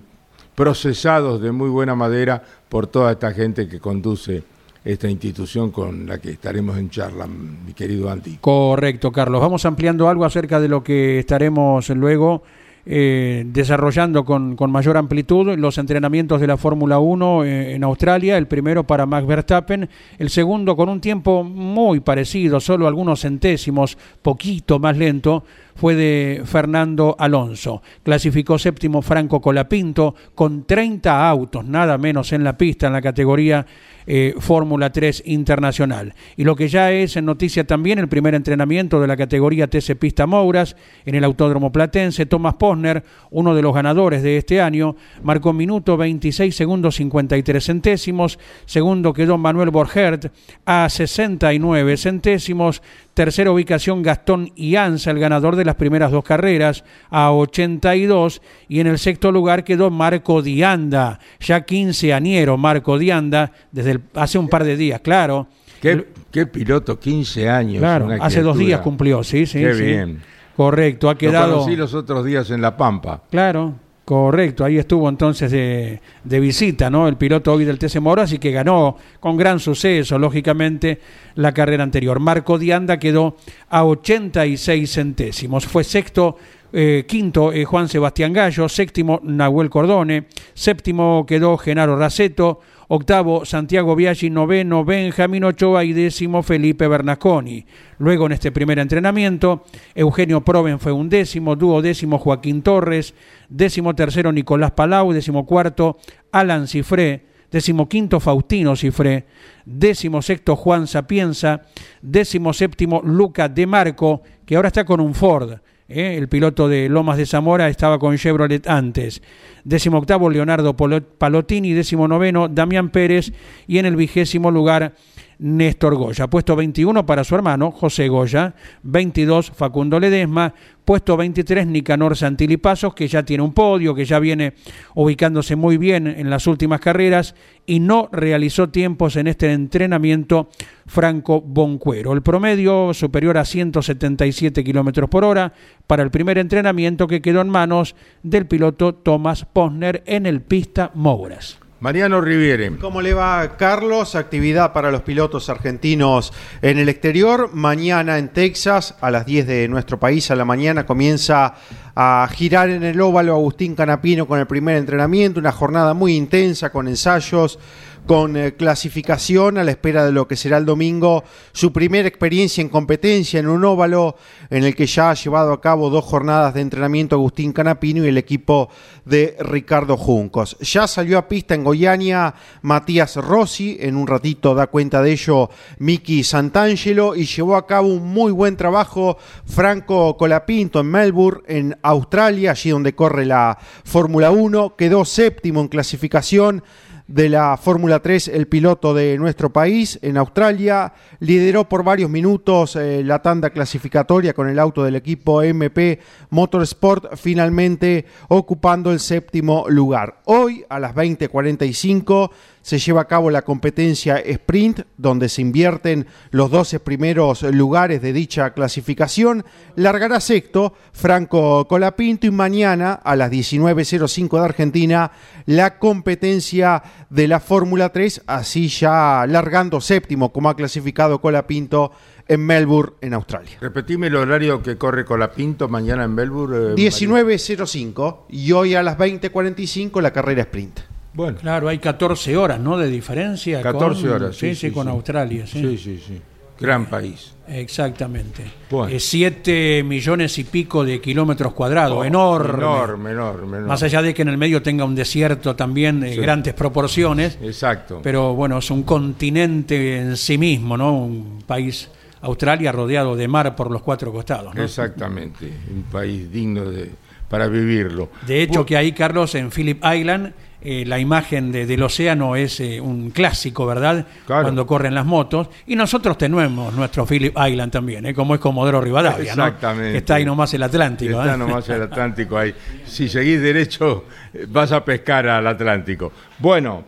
procesados 0.60 1.40
de 1.40 1.52
muy 1.52 1.70
buena 1.70 1.94
madera 1.94 2.42
por 2.68 2.86
toda 2.86 3.12
esta 3.12 3.32
gente 3.32 3.66
que 3.66 3.80
conduce 3.80 4.42
esta 4.84 5.08
institución 5.08 5.70
con 5.70 6.06
la 6.06 6.18
que 6.18 6.32
estaremos 6.32 6.76
en 6.76 6.90
charla, 6.90 7.26
mi 7.26 7.72
querido 7.72 8.10
Andy. 8.10 8.36
Correcto, 8.42 9.10
Carlos. 9.10 9.40
Vamos 9.40 9.64
ampliando 9.64 10.06
algo 10.06 10.26
acerca 10.26 10.60
de 10.60 10.68
lo 10.68 10.84
que 10.84 11.18
estaremos 11.18 11.88
luego 11.88 12.42
eh, 12.84 13.44
desarrollando 13.46 14.24
con, 14.24 14.56
con, 14.56 14.70
mayor 14.70 14.98
amplitud 14.98 15.56
los 15.56 15.78
entrenamientos 15.78 16.40
de 16.40 16.46
la 16.46 16.56
Fórmula 16.58 16.98
1 16.98 17.44
eh, 17.44 17.74
en 17.74 17.84
Australia, 17.84 18.36
el 18.36 18.46
primero 18.46 18.84
para 18.84 19.06
Max 19.06 19.26
Verstappen, 19.26 19.88
el 20.18 20.28
segundo 20.28 20.76
con 20.76 20.88
un 20.88 21.00
tiempo 21.00 21.42
muy 21.42 22.00
parecido, 22.00 22.58
solo 22.58 22.86
algunos 22.86 23.20
centésimos, 23.20 23.96
poquito 24.22 24.78
más 24.78 24.96
lento, 24.96 25.44
fue 25.80 25.94
de 25.94 26.42
Fernando 26.44 27.16
Alonso. 27.18 27.80
Clasificó 28.02 28.58
séptimo 28.58 29.00
Franco 29.00 29.40
Colapinto 29.40 30.14
con 30.34 30.66
30 30.66 31.26
autos, 31.26 31.64
nada 31.64 31.96
menos 31.96 32.34
en 32.34 32.44
la 32.44 32.58
pista 32.58 32.88
en 32.88 32.92
la 32.92 33.00
categoría 33.00 33.64
eh, 34.06 34.34
Fórmula 34.38 34.90
3 34.92 35.22
Internacional. 35.24 36.14
Y 36.36 36.44
lo 36.44 36.54
que 36.54 36.68
ya 36.68 36.92
es 36.92 37.16
en 37.16 37.24
noticia 37.24 37.66
también, 37.66 37.98
el 37.98 38.08
primer 38.08 38.34
entrenamiento 38.34 39.00
de 39.00 39.06
la 39.06 39.16
categoría 39.16 39.68
TC 39.68 39.96
Pista 39.98 40.26
Mouras 40.26 40.76
en 41.06 41.14
el 41.14 41.24
Autódromo 41.24 41.72
Platense, 41.72 42.26
Thomas 42.26 42.54
Posner, 42.54 43.02
uno 43.30 43.54
de 43.54 43.62
los 43.62 43.72
ganadores 43.74 44.22
de 44.22 44.36
este 44.36 44.60
año, 44.60 44.96
marcó 45.22 45.54
minuto 45.54 45.96
26 45.96 46.54
segundos 46.54 46.96
53 46.96 47.64
centésimos, 47.64 48.38
segundo 48.66 49.14
quedó 49.14 49.38
Manuel 49.38 49.70
Borgert 49.70 50.30
a 50.66 50.90
69 50.90 51.96
centésimos, 51.96 52.82
tercera 53.20 53.52
ubicación 53.52 54.02
Gastón 54.02 54.50
Ianza, 54.56 55.10
el 55.10 55.18
ganador 55.18 55.54
de 55.54 55.66
las 55.66 55.74
primeras 55.74 56.10
dos 56.10 56.24
carreras, 56.24 56.84
a 57.10 57.30
82, 57.30 58.40
y 58.66 58.80
en 58.80 58.86
el 58.86 58.98
sexto 58.98 59.30
lugar 59.30 59.62
quedó 59.62 59.90
Marco 59.90 60.40
Dianda, 60.40 61.18
ya 61.38 61.60
quinceañero 61.60 62.56
Marco 62.56 62.96
Dianda, 62.96 63.52
desde 63.72 63.90
el, 63.90 64.00
hace 64.14 64.38
un 64.38 64.48
par 64.48 64.64
de 64.64 64.74
días, 64.74 65.02
claro. 65.02 65.48
¿Qué, 65.82 66.06
qué 66.30 66.46
piloto? 66.46 66.98
15 66.98 67.50
años. 67.50 67.80
Claro, 67.80 68.08
hace 68.22 68.40
dos 68.40 68.56
días 68.56 68.80
cumplió, 68.80 69.22
sí, 69.22 69.44
sí. 69.44 69.58
Qué 69.58 69.74
sí. 69.74 69.82
bien. 69.82 70.22
Correcto, 70.56 71.10
ha 71.10 71.18
quedado... 71.18 71.48
Lo 71.48 71.54
conocí 71.58 71.76
los 71.76 71.92
otros 71.92 72.24
días 72.24 72.50
en 72.50 72.62
La 72.62 72.74
Pampa. 72.74 73.20
Claro, 73.30 73.74
Correcto, 74.10 74.64
ahí 74.64 74.76
estuvo 74.76 75.08
entonces 75.08 75.52
de, 75.52 76.00
de, 76.24 76.40
visita, 76.40 76.90
¿no? 76.90 77.06
El 77.06 77.16
piloto 77.16 77.52
hoy 77.52 77.64
del 77.64 77.78
TC 77.78 78.00
Moras 78.00 78.32
y 78.32 78.40
que 78.40 78.50
ganó 78.50 78.96
con 79.20 79.36
gran 79.36 79.60
suceso, 79.60 80.18
lógicamente, 80.18 80.98
la 81.36 81.54
carrera 81.54 81.84
anterior. 81.84 82.18
Marco 82.18 82.58
Dianda 82.58 82.98
quedó 82.98 83.36
a 83.68 83.84
86 83.84 84.92
centésimos. 84.92 85.64
Fue 85.64 85.84
sexto, 85.84 86.36
eh, 86.72 87.04
quinto 87.06 87.52
eh, 87.52 87.64
Juan 87.64 87.88
Sebastián 87.88 88.32
Gallo, 88.32 88.68
séptimo 88.68 89.20
Nahuel 89.22 89.70
Cordone, 89.70 90.24
séptimo 90.54 91.24
quedó 91.24 91.56
Genaro 91.56 91.96
Raceto, 91.96 92.58
octavo 92.92 93.44
Santiago 93.44 93.94
Biaggi, 93.94 94.30
noveno 94.30 94.84
Benjamín 94.84 95.44
Ochoa. 95.44 95.84
Y 95.84 95.92
décimo 95.92 96.42
Felipe 96.42 96.88
Bernasconi. 96.88 97.64
Luego 97.98 98.26
en 98.26 98.32
este 98.32 98.50
primer 98.50 98.80
entrenamiento, 98.80 99.64
Eugenio 99.94 100.40
Proven 100.40 100.80
fue 100.80 100.90
un 100.90 101.08
décimo, 101.08 101.54
duodécimo 101.54 102.18
Joaquín 102.18 102.62
Torres, 102.62 103.14
décimo 103.48 103.94
tercero 103.94 104.32
Nicolás 104.32 104.72
Palau, 104.72 105.12
décimo 105.12 105.46
cuarto 105.46 105.98
Alan 106.32 106.66
Cifré, 106.66 107.26
décimo 107.50 107.88
quinto 107.88 108.18
Faustino 108.18 108.74
Cifré, 108.74 109.26
décimo 109.64 110.20
sexto 110.20 110.56
Juan 110.56 110.88
Sapienza, 110.88 111.62
décimo 112.02 112.52
séptimo 112.52 113.02
Luca 113.04 113.48
De 113.48 113.66
Marco, 113.66 114.22
que 114.44 114.56
ahora 114.56 114.68
está 114.68 114.84
con 114.84 115.00
un 115.00 115.14
Ford. 115.14 115.60
¿Eh? 115.90 116.16
El 116.16 116.28
piloto 116.28 116.68
de 116.68 116.88
Lomas 116.88 117.18
de 117.18 117.26
Zamora 117.26 117.68
estaba 117.68 117.98
con 117.98 118.16
Chevrolet 118.16 118.66
antes. 118.68 119.20
Décimo 119.64 119.98
octavo 119.98 120.30
Leonardo 120.30 120.76
Palotini, 120.76 121.72
décimo 121.72 122.08
noveno 122.08 122.48
Damián 122.48 122.90
Pérez 122.90 123.32
y 123.66 123.78
en 123.78 123.86
el 123.86 123.96
vigésimo 123.96 124.50
lugar 124.50 124.94
Néstor 125.40 125.96
Goya. 125.96 126.28
Puesto 126.28 126.54
21 126.54 127.06
para 127.06 127.24
su 127.24 127.34
hermano 127.34 127.70
José 127.70 128.08
Goya, 128.08 128.54
22 128.82 129.50
Facundo 129.50 129.98
Ledesma, 129.98 130.52
puesto 130.84 131.16
23 131.16 131.66
Nicanor 131.66 132.16
Santilipazos, 132.16 132.94
que 132.94 133.08
ya 133.08 133.22
tiene 133.22 133.42
un 133.42 133.54
podio, 133.54 133.94
que 133.94 134.04
ya 134.04 134.18
viene 134.18 134.54
ubicándose 134.94 135.56
muy 135.56 135.78
bien 135.78 136.06
en 136.06 136.28
las 136.28 136.46
últimas 136.46 136.80
carreras 136.80 137.34
y 137.64 137.80
no 137.80 138.08
realizó 138.12 138.68
tiempos 138.68 139.16
en 139.16 139.28
este 139.28 139.52
entrenamiento 139.52 140.50
Franco 140.86 141.40
Boncuero. 141.40 142.12
El 142.12 142.22
promedio 142.22 142.92
superior 142.92 143.38
a 143.38 143.44
177 143.44 144.62
kilómetros 144.62 145.08
por 145.08 145.24
hora 145.24 145.54
para 145.86 146.02
el 146.02 146.10
primer 146.10 146.36
entrenamiento 146.36 147.06
que 147.06 147.22
quedó 147.22 147.40
en 147.40 147.48
manos 147.48 147.94
del 148.22 148.46
piloto 148.46 148.94
Tomás 148.94 149.46
Posner 149.46 150.02
en 150.06 150.26
el 150.26 150.42
pista 150.42 150.90
Mouras. 150.94 151.59
Mariano 151.80 152.20
Riviere. 152.20 152.76
¿Cómo 152.76 153.00
le 153.00 153.14
va, 153.14 153.56
Carlos? 153.56 154.14
Actividad 154.14 154.74
para 154.74 154.90
los 154.90 155.00
pilotos 155.00 155.48
argentinos 155.48 156.30
en 156.60 156.78
el 156.78 156.90
exterior. 156.90 157.48
Mañana 157.54 158.18
en 158.18 158.28
Texas, 158.28 158.96
a 159.00 159.10
las 159.10 159.24
10 159.24 159.46
de 159.46 159.66
nuestro 159.66 159.98
país, 159.98 160.30
a 160.30 160.36
la 160.36 160.44
mañana, 160.44 160.84
comienza 160.84 161.54
a 161.96 162.28
girar 162.30 162.68
en 162.68 162.82
el 162.82 163.00
óvalo 163.00 163.32
Agustín 163.32 163.74
Canapino 163.74 164.28
con 164.28 164.38
el 164.38 164.46
primer 164.46 164.76
entrenamiento. 164.76 165.40
Una 165.40 165.52
jornada 165.52 165.94
muy 165.94 166.16
intensa 166.16 166.70
con 166.70 166.86
ensayos, 166.86 167.58
con 168.06 168.36
eh, 168.36 168.54
clasificación 168.54 169.58
a 169.58 169.64
la 169.64 169.70
espera 169.70 170.04
de 170.04 170.12
lo 170.12 170.26
que 170.26 170.36
será 170.36 170.58
el 170.58 170.64
domingo 170.64 171.24
su 171.52 171.72
primera 171.72 172.08
experiencia 172.08 172.60
en 172.60 172.68
competencia 172.68 173.40
en 173.40 173.48
un 173.48 173.64
óvalo 173.64 174.16
en 174.50 174.64
el 174.64 174.74
que 174.74 174.86
ya 174.86 175.10
ha 175.10 175.14
llevado 175.14 175.52
a 175.52 175.60
cabo 175.60 175.90
dos 175.90 176.04
jornadas 176.04 176.54
de 176.54 176.60
entrenamiento 176.60 177.16
Agustín 177.16 177.52
Canapino 177.52 178.04
y 178.04 178.08
el 178.08 178.18
equipo 178.18 178.68
de 179.04 179.36
Ricardo 179.40 179.96
Juncos. 179.96 180.56
Ya 180.60 180.86
salió 180.86 181.18
a 181.18 181.28
pista 181.28 181.54
en 181.54 181.64
Goiania 181.64 182.34
Matías 182.62 183.16
Rossi, 183.16 183.76
en 183.80 183.96
un 183.96 184.06
ratito 184.06 184.54
da 184.54 184.66
cuenta 184.68 185.02
de 185.02 185.12
ello 185.12 185.50
Miki 185.78 186.24
Santangelo 186.24 187.14
y 187.14 187.26
llevó 187.26 187.56
a 187.56 187.66
cabo 187.66 187.88
un 187.88 188.12
muy 188.12 188.32
buen 188.32 188.56
trabajo 188.56 189.18
Franco 189.44 190.16
Colapinto 190.16 190.80
en 190.80 190.90
Melbourne, 190.90 191.42
en 191.46 191.78
Australia, 191.82 192.52
allí 192.52 192.70
donde 192.70 192.94
corre 192.94 193.26
la 193.26 193.58
Fórmula 193.84 194.30
1, 194.30 194.76
quedó 194.76 195.04
séptimo 195.04 195.60
en 195.60 195.68
clasificación 195.68 196.62
de 197.10 197.28
la 197.28 197.56
Fórmula 197.56 198.00
3 198.00 198.28
el 198.28 198.46
piloto 198.46 198.94
de 198.94 199.18
nuestro 199.18 199.52
país 199.52 199.98
en 200.00 200.16
Australia. 200.16 200.92
Lideró 201.18 201.68
por 201.68 201.82
varios 201.82 202.08
minutos 202.08 202.76
eh, 202.76 203.02
la 203.04 203.20
tanda 203.20 203.50
clasificatoria 203.50 204.32
con 204.32 204.48
el 204.48 204.58
auto 204.58 204.84
del 204.84 204.94
equipo 204.94 205.42
MP 205.42 205.98
Motorsport, 206.30 207.16
finalmente 207.16 208.06
ocupando 208.28 208.92
el 208.92 209.00
séptimo 209.00 209.64
lugar. 209.68 210.20
Hoy 210.26 210.64
a 210.68 210.78
las 210.78 210.94
20:45 210.94 212.30
se 212.62 212.78
lleva 212.78 213.02
a 213.02 213.08
cabo 213.08 213.30
la 213.30 213.42
competencia 213.42 214.18
sprint, 214.18 214.80
donde 214.96 215.28
se 215.28 215.42
invierten 215.42 216.06
los 216.30 216.50
12 216.50 216.80
primeros 216.80 217.42
lugares 217.42 218.02
de 218.02 218.12
dicha 218.12 218.52
clasificación. 218.52 219.44
Largará 219.76 220.20
sexto 220.20 220.74
Franco 220.92 221.66
Colapinto 221.68 222.26
y 222.26 222.30
mañana 222.30 222.92
a 222.92 223.16
las 223.16 223.30
19.05 223.30 224.38
de 224.38 224.44
Argentina 224.44 225.12
la 225.46 225.78
competencia 225.78 226.82
de 227.08 227.28
la 227.28 227.40
Fórmula 227.40 227.90
3, 227.90 228.22
así 228.26 228.68
ya 228.68 229.24
largando 229.26 229.80
séptimo 229.80 230.32
como 230.32 230.48
ha 230.48 230.56
clasificado 230.56 231.20
Colapinto 231.20 231.92
en 232.28 232.46
Melbourne, 232.46 232.92
en 233.00 233.14
Australia. 233.14 233.58
Repetime 233.60 234.06
el 234.06 234.16
horario 234.16 234.62
que 234.62 234.76
corre 234.76 235.04
Colapinto 235.04 235.68
mañana 235.68 236.04
en 236.04 236.14
Melbourne. 236.14 236.74
Eh, 236.74 236.90
19.05 236.90 238.26
y 238.28 238.52
hoy 238.52 238.74
a 238.74 238.82
las 238.82 238.96
20.45 238.96 240.00
la 240.00 240.12
carrera 240.12 240.42
sprint. 240.42 240.80
Bueno. 241.12 241.38
Claro, 241.38 241.68
hay 241.68 241.78
14 241.78 242.36
horas, 242.36 242.60
¿no? 242.60 242.78
De 242.78 242.88
diferencia. 242.88 243.60
14 243.62 244.02
con, 244.02 244.10
horas, 244.12 244.36
sí, 244.36 244.54
sí, 244.54 244.68
sí 244.68 244.70
con 244.70 244.84
sí. 244.86 244.90
Australia, 244.90 245.46
sí. 245.46 245.60
Sí, 245.60 245.78
sí, 245.78 246.02
sí. 246.06 246.20
Gran 246.58 246.86
país. 246.86 247.32
Exactamente. 247.48 248.44
Bueno. 248.70 248.94
Eh, 248.94 249.00
siete 249.00 249.82
millones 249.82 250.38
y 250.38 250.44
pico 250.44 250.84
de 250.84 251.00
kilómetros 251.00 251.52
cuadrados, 251.54 251.96
Oh, 251.98 252.04
enorme. 252.04 252.58
Enorme, 252.62 253.10
enorme. 253.12 253.60
Más 253.60 253.82
allá 253.82 254.02
de 254.02 254.12
que 254.12 254.22
en 254.22 254.28
el 254.28 254.36
medio 254.36 254.60
tenga 254.62 254.84
un 254.84 254.94
desierto 254.94 255.56
también 255.56 256.00
de 256.00 256.14
Sí. 256.14 256.20
grandes 256.20 256.52
proporciones, 256.54 257.38
Exacto. 257.42 258.00
pero 258.02 258.34
bueno, 258.34 258.58
es 258.58 258.70
un 258.70 258.82
continente 258.82 259.98
en 259.98 260.16
sí 260.16 260.36
mismo, 260.36 260.76
¿no? 260.76 260.94
Un 260.96 261.42
país, 261.46 261.88
Australia, 262.20 262.72
rodeado 262.72 263.16
de 263.16 263.26
mar 263.26 263.56
por 263.56 263.70
los 263.70 263.82
cuatro 263.82 264.12
costados, 264.12 264.54
¿no? 264.54 264.62
Exactamente. 264.62 265.50
Un 265.74 265.84
país 265.84 266.30
digno 266.30 266.70
de, 266.70 266.90
para 267.28 267.48
vivirlo. 267.48 268.10
De 268.26 268.42
hecho, 268.42 268.62
Bu- 268.62 268.66
que 268.66 268.76
ahí, 268.76 268.92
Carlos, 268.92 269.34
en 269.34 269.50
Phillip 269.50 269.82
Island, 269.82 270.32
eh, 270.62 270.84
la 270.86 270.98
imagen 270.98 271.50
de- 271.52 271.64
del 271.66 271.82
océano 271.82 272.36
es 272.36 272.60
eh, 272.60 272.80
un 272.80 273.10
clásico, 273.10 273.64
¿verdad? 273.66 274.06
Claro. 274.26 274.42
Cuando 274.42 274.66
corren 274.66 274.94
las 274.94 275.06
motos. 275.06 275.48
Y 275.66 275.74
nosotros 275.76 276.18
tenemos 276.18 276.74
nuestro 276.74 277.06
Phillip 277.06 277.34
Island 277.36 277.72
también, 277.72 278.04
¿eh? 278.06 278.14
como 278.14 278.34
es 278.34 278.40
Comodoro 278.40 278.80
Rivadavia, 278.80 279.34
¿no? 279.34 279.46
Exactamente. 279.46 279.92
Que 279.92 279.98
está 279.98 280.16
ahí 280.16 280.24
nomás 280.24 280.52
el 280.54 280.62
Atlántico. 280.62 281.20
Está 281.20 281.34
¿eh? 281.34 281.38
nomás 281.38 281.68
el 281.70 281.82
Atlántico 281.90 282.36
ahí. 282.36 282.54
Si 282.86 283.08
seguís 283.08 283.40
derecho, 283.40 284.04
vas 284.48 284.70
a 284.72 284.84
pescar 284.84 285.26
al 285.28 285.46
Atlántico. 285.46 286.12
Bueno, 286.38 286.84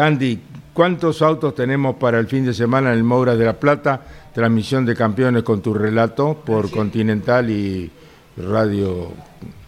Andy, 0.00 0.38
¿cuántos 0.72 1.22
autos 1.22 1.54
tenemos 1.54 1.96
para 1.96 2.18
el 2.18 2.26
fin 2.26 2.44
de 2.44 2.54
semana 2.54 2.90
en 2.92 2.96
el 2.98 3.04
Moura 3.04 3.36
de 3.36 3.44
la 3.44 3.54
Plata? 3.54 4.00
Transmisión 4.32 4.86
de 4.86 4.94
campeones 4.94 5.42
con 5.42 5.60
tu 5.60 5.74
relato 5.74 6.40
por 6.46 6.70
Continental 6.70 7.50
y 7.50 7.90
Radio, 8.36 9.12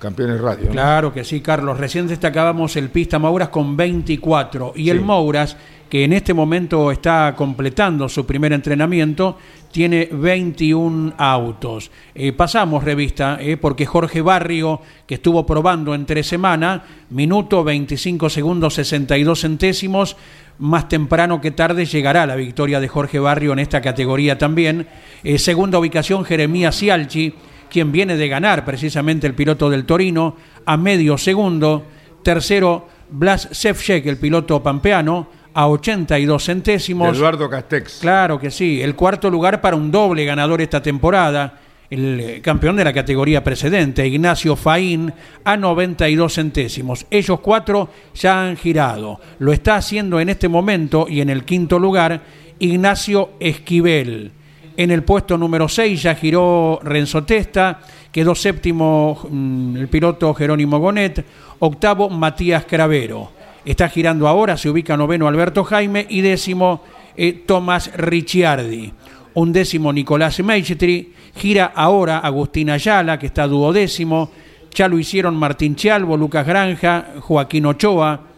Campeones 0.03 0.41
Radio. 0.41 0.65
¿no? 0.65 0.73
Claro 0.73 1.13
que 1.13 1.23
sí, 1.23 1.41
Carlos. 1.41 1.79
Recién 1.79 2.09
destacábamos 2.09 2.75
el 2.75 2.91
Pista 2.91 3.21
Mouras 3.21 3.51
con 3.51 3.77
24 3.77 4.73
y 4.75 4.91
el. 4.91 5.01
Mouras, 5.01 5.57
que 5.89 6.03
en 6.03 6.13
este 6.13 6.35
momento 6.35 6.91
está 6.91 7.35
completando 7.37 8.09
su 8.09 8.27
primer 8.27 8.53
entrenamiento, 8.53 9.39
tiene 9.71 10.09
21 10.11 11.15
autos. 11.17 11.93
Eh, 12.17 12.33
pasamos 12.33 12.83
revista, 12.83 13.39
eh, 13.41 13.57
porque 13.57 13.87
Jorge 13.87 14.23
Barrio, 14.23 14.81
que 15.07 15.15
estuvo 15.15 15.47
probando 15.47 15.95
entre 15.95 16.25
semana, 16.25 16.83
minuto 17.11 17.63
25 17.63 18.29
segundos 18.29 18.75
62 18.75 19.41
centésimos, 19.41 20.17
más 20.59 20.89
temprano 20.89 21.41
que 21.41 21.53
tarde 21.53 21.85
llegará 21.85 22.27
la 22.27 22.35
victoria 22.35 22.81
de 22.81 22.89
Jorge 22.89 23.21
Barrio 23.21 23.53
en 23.53 23.61
esta 23.61 23.81
categoría 23.81 24.37
también. 24.37 24.89
Eh, 25.23 25.39
segunda 25.39 25.79
ubicación, 25.79 26.25
Jeremías 26.25 26.77
Cialchi, 26.77 27.35
quien 27.73 27.91
viene 27.91 28.19
de 28.19 28.29
ganar 28.29 28.67
precisamente 28.67 29.27
el 29.27 29.33
piloto 29.33 29.71
del 29.71 29.87
Torino, 29.87 30.37
a 30.67 30.77
medio 30.77 31.17
segundo. 31.17 31.87
Tercero, 32.23 32.87
Blas 33.09 33.49
Sefcek, 33.51 34.05
el 34.05 34.19
piloto 34.19 34.63
pampeano, 34.63 35.27
a 35.55 35.67
82 35.69 36.45
centésimos. 36.45 37.17
Eduardo 37.17 37.49
Castex. 37.49 38.01
Claro 38.01 38.39
que 38.39 38.51
sí. 38.51 38.83
El 38.83 38.95
cuarto 38.95 39.31
lugar 39.31 39.63
para 39.63 39.75
un 39.75 39.91
doble 39.91 40.27
ganador 40.27 40.61
esta 40.61 40.83
temporada, 40.83 41.61
el 41.89 42.21
eh, 42.21 42.41
campeón 42.43 42.77
de 42.77 42.85
la 42.85 42.93
categoría 42.93 43.43
precedente, 43.43 44.07
Ignacio 44.07 44.55
Faín, 44.55 45.11
a 45.43 45.57
92 45.57 46.35
centésimos. 46.35 47.07
Ellos 47.11 47.41
cuatro 47.41 47.89
ya 48.15 48.45
han 48.45 48.59
girado. 48.59 49.19
Lo 49.39 49.51
está 49.55 49.77
haciendo 49.77 50.21
en 50.21 50.29
este 50.29 50.49
momento 50.49 51.07
y 51.09 51.23
en 51.23 51.31
el 51.31 51.45
quinto 51.45 51.79
lugar, 51.79 52.21
Ignacio 52.59 53.31
Esquivel. 53.41 54.33
En 54.77 54.91
el 54.91 55.03
puesto 55.03 55.37
número 55.37 55.69
6 55.69 56.03
ya 56.03 56.15
giró 56.15 56.81
Renzo 56.83 57.25
Testa, 57.25 57.81
quedó 58.11 58.35
séptimo 58.35 59.19
mm, 59.29 59.77
el 59.77 59.89
piloto 59.89 60.33
Jerónimo 60.33 60.79
Gonet, 60.79 61.25
octavo 61.59 62.09
Matías 62.09 62.65
Cravero. 62.65 63.31
Está 63.65 63.89
girando 63.89 64.27
ahora, 64.27 64.57
se 64.57 64.71
ubica 64.71 64.97
noveno 64.97 65.29
Alberto 65.29 65.63
Jaime 65.65 66.07
y 66.09 66.23
décimo 66.23 66.83
eh, 67.17 67.33
Tomás 67.47 67.93
Ricciardi. 67.95 68.93
Un 69.35 69.53
décimo 69.53 69.93
Nicolás 69.93 70.41
Meitri, 70.41 71.13
gira 71.37 71.73
ahora 71.75 72.19
Agustín 72.19 72.71
Ayala, 72.71 73.19
que 73.19 73.27
está 73.27 73.47
duodécimo. 73.47 74.31
Ya 74.75 74.89
lo 74.89 74.99
hicieron 74.99 75.37
Martín 75.37 75.77
Chialvo, 75.77 76.17
Lucas 76.17 76.47
Granja, 76.47 77.07
Joaquín 77.21 77.67
Ochoa. 77.67 78.32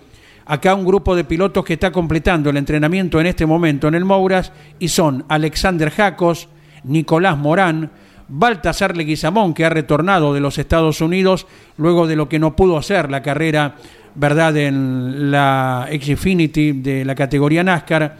Acá 0.46 0.74
un 0.74 0.84
grupo 0.84 1.16
de 1.16 1.24
pilotos 1.24 1.64
que 1.64 1.74
está 1.74 1.90
completando 1.90 2.50
el 2.50 2.56
entrenamiento 2.58 3.18
en 3.20 3.26
este 3.26 3.46
momento 3.46 3.88
en 3.88 3.94
el 3.94 4.04
Mouras 4.04 4.52
y 4.78 4.88
son 4.88 5.24
Alexander 5.28 5.90
Jacos, 5.90 6.48
Nicolás 6.84 7.38
Morán, 7.38 7.90
Baltasar 8.28 8.96
Leguizamón, 8.96 9.54
que 9.54 9.64
ha 9.64 9.70
retornado 9.70 10.34
de 10.34 10.40
los 10.40 10.58
Estados 10.58 11.00
Unidos 11.00 11.46
luego 11.78 12.06
de 12.06 12.16
lo 12.16 12.28
que 12.28 12.38
no 12.38 12.54
pudo 12.56 12.76
hacer 12.76 13.10
la 13.10 13.22
carrera, 13.22 13.76
¿verdad?, 14.14 14.56
en 14.56 15.30
la 15.30 15.88
Xfinity 15.90 16.72
de 16.72 17.04
la 17.04 17.14
categoría 17.14 17.64
NASCAR. 17.64 18.16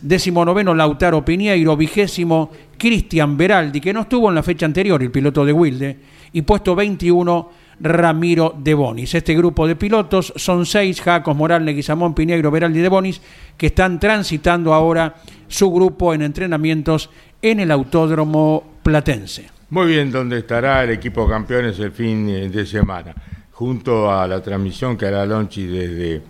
Décimo 0.00 0.44
noveno, 0.44 0.74
Lautaro 0.74 1.24
Piñeiro. 1.24 1.76
Vigésimo, 1.76 2.50
Cristian 2.76 3.36
Beraldi, 3.36 3.80
que 3.80 3.92
no 3.92 4.02
estuvo 4.02 4.28
en 4.28 4.36
la 4.36 4.42
fecha 4.42 4.66
anterior, 4.66 5.02
el 5.02 5.10
piloto 5.10 5.44
de 5.44 5.52
Wilde. 5.52 5.96
Y 6.32 6.42
puesto 6.42 6.76
21, 6.76 7.50
Ramiro 7.80 8.54
de 8.56 8.74
Bonis. 8.74 9.14
Este 9.14 9.34
grupo 9.34 9.66
de 9.66 9.76
pilotos 9.76 10.32
son 10.36 10.66
seis, 10.66 11.00
Jacos, 11.00 11.36
Moral, 11.36 11.64
Leguizamón, 11.64 12.14
Piñeiro, 12.14 12.50
Beraldi 12.50 12.80
de 12.80 12.88
Bonis, 12.88 13.20
que 13.56 13.66
están 13.66 14.00
transitando 14.00 14.74
ahora 14.74 15.14
su 15.46 15.70
grupo 15.70 16.14
en 16.14 16.22
entrenamientos 16.22 17.10
en 17.40 17.60
el 17.60 17.70
Autódromo 17.70 18.78
Platense. 18.82 19.50
Muy 19.70 19.86
bien, 19.86 20.10
donde 20.10 20.38
estará 20.38 20.82
el 20.84 20.90
equipo 20.90 21.28
campeones 21.28 21.78
el 21.78 21.92
fin 21.92 22.50
de 22.50 22.66
semana, 22.66 23.14
junto 23.52 24.10
a 24.10 24.26
la 24.26 24.42
transmisión 24.42 24.96
que 24.96 25.06
hará 25.06 25.26
Lonchi 25.26 25.66
desde 25.66 26.22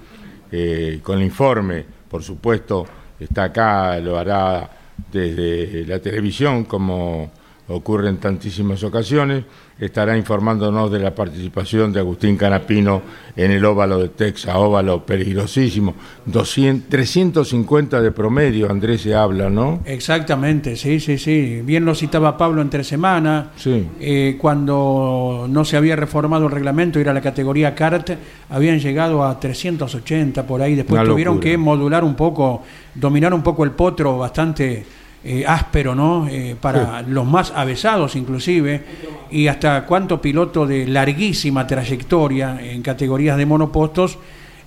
eh, 0.50 1.00
con 1.02 1.18
el 1.18 1.24
informe, 1.24 1.84
por 2.08 2.22
supuesto, 2.22 2.86
está 3.20 3.44
acá, 3.44 3.98
lo 4.00 4.18
hará 4.18 4.68
desde 5.12 5.86
la 5.86 5.98
televisión, 6.00 6.64
como 6.64 7.30
ocurre 7.68 8.08
en 8.08 8.16
tantísimas 8.16 8.82
ocasiones, 8.82 9.44
estará 9.80 10.16
informándonos 10.16 10.90
de 10.90 10.98
la 10.98 11.14
participación 11.14 11.92
de 11.92 12.00
Agustín 12.00 12.36
Canapino 12.36 13.02
en 13.36 13.52
el 13.52 13.64
óvalo 13.64 13.98
de 13.98 14.08
Texas, 14.08 14.54
óvalo 14.56 15.06
peligrosísimo, 15.06 15.94
200, 16.26 16.88
350 16.88 18.00
de 18.00 18.10
promedio, 18.10 18.70
Andrés 18.70 19.02
se 19.02 19.14
habla, 19.14 19.48
¿no? 19.48 19.80
Exactamente, 19.84 20.74
sí, 20.74 20.98
sí, 20.98 21.16
sí. 21.18 21.62
Bien 21.64 21.84
lo 21.84 21.94
citaba 21.94 22.36
Pablo 22.36 22.60
entre 22.60 22.82
semana. 22.82 23.52
Sí. 23.56 23.86
Eh, 24.00 24.36
cuando 24.40 25.46
no 25.48 25.64
se 25.64 25.76
había 25.76 25.94
reformado 25.94 26.46
el 26.46 26.52
reglamento, 26.52 26.98
era 26.98 27.14
la 27.14 27.20
categoría 27.20 27.74
CART, 27.74 28.10
habían 28.50 28.80
llegado 28.80 29.24
a 29.24 29.38
380 29.38 30.46
por 30.46 30.60
ahí. 30.60 30.74
Después 30.74 31.00
Una 31.00 31.08
tuvieron 31.08 31.36
locura. 31.36 31.50
que 31.52 31.56
modular 31.58 32.02
un 32.02 32.14
poco, 32.16 32.62
dominar 32.94 33.32
un 33.32 33.42
poco 33.42 33.64
el 33.64 33.70
potro 33.70 34.18
bastante 34.18 34.84
eh, 35.30 35.44
áspero, 35.46 35.94
¿no? 35.94 36.26
Eh, 36.26 36.56
para 36.58 37.02
los 37.02 37.26
más 37.26 37.52
avesados 37.54 38.16
inclusive. 38.16 38.82
Y 39.30 39.46
hasta 39.46 39.84
cuánto 39.84 40.22
piloto 40.22 40.66
de 40.66 40.86
larguísima 40.86 41.66
trayectoria 41.66 42.58
en 42.62 42.80
categorías 42.80 43.36
de 43.36 43.44
monopostos 43.44 44.18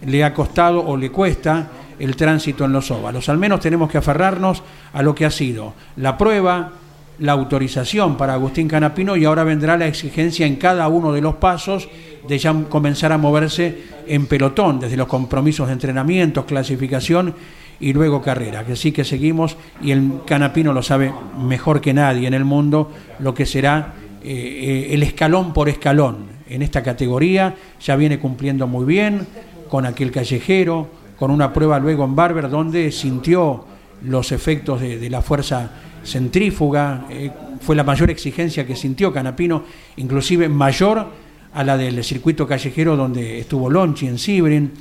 le 0.06 0.24
ha 0.24 0.36
costado 0.36 0.86
o 0.86 0.95
le 0.95 1.10
cuesta 1.10 1.67
el 1.97 2.15
tránsito 2.15 2.65
en 2.65 2.74
los 2.74 2.91
óvalos. 2.91 3.28
Al 3.28 3.39
menos 3.39 3.60
tenemos 3.60 3.89
que 3.89 3.97
aferrarnos 3.97 4.62
a 4.93 5.02
lo 5.02 5.15
que 5.15 5.26
ha 5.26 5.32
sido 5.32 5.74
la 5.95 6.15
prueba, 6.15 6.74
la 7.17 7.32
autorización 7.32 8.15
para 8.15 8.34
Agustín 8.34 8.67
Canapino 8.67 9.15
y 9.15 9.26
ahora 9.26 9.43
vendrá 9.43 9.76
la 9.78 9.88
exigencia 9.88 10.45
en 10.45 10.58
cada 10.58 10.88
uno 10.89 11.12
de 11.12 11.21
los 11.21 11.38
pasos 11.38 11.89
de 12.28 12.38
ya 12.38 12.54
comenzar 12.69 13.12
a 13.12 13.17
moverse 13.17 13.80
en 14.06 14.28
pelotón, 14.28 14.80
desde 14.80 14.95
los 14.95 15.08
compromisos 15.08 15.65
de 15.65 15.74
entrenamientos, 15.74 16.45
clasificación 16.45 17.34
y 17.81 17.93
luego 17.93 18.21
carrera. 18.21 18.65
Que 18.65 18.75
sí 18.75 18.91
que 18.91 19.03
seguimos 19.03 19.57
y 19.81 19.91
el 19.91 20.21
Canapino 20.25 20.71
lo 20.71 20.83
sabe 20.83 21.11
mejor 21.37 21.81
que 21.81 21.93
nadie 21.93 22.27
en 22.27 22.33
el 22.33 22.45
mundo 22.45 22.91
lo 23.19 23.33
que 23.33 23.45
será 23.45 23.93
eh, 24.23 24.29
eh, 24.29 24.93
el 24.93 25.03
escalón 25.03 25.51
por 25.53 25.67
escalón 25.67 26.27
en 26.47 26.61
esta 26.61 26.83
categoría. 26.83 27.55
Ya 27.81 27.95
viene 27.95 28.19
cumpliendo 28.19 28.67
muy 28.67 28.85
bien 28.85 29.27
con 29.69 29.85
aquel 29.85 30.11
callejero, 30.11 30.87
con 31.17 31.31
una 31.31 31.51
prueba 31.51 31.79
luego 31.79 32.05
en 32.05 32.15
Barber 32.15 32.49
donde 32.49 32.91
sintió 32.91 33.65
los 34.03 34.31
efectos 34.31 34.79
de, 34.81 34.97
de 34.97 35.09
la 35.09 35.21
fuerza 35.21 35.71
centrífuga, 36.03 37.05
eh, 37.09 37.31
fue 37.59 37.75
la 37.75 37.83
mayor 37.83 38.09
exigencia 38.09 38.65
que 38.65 38.75
sintió 38.75 39.13
Canapino, 39.13 39.63
inclusive 39.97 40.49
mayor 40.49 41.07
a 41.53 41.63
la 41.63 41.77
del 41.77 42.03
circuito 42.03 42.47
callejero 42.47 42.95
donde 42.95 43.39
estuvo 43.39 43.69
Lonchi 43.69 44.07
en 44.07 44.17
Sibrin. 44.17 44.71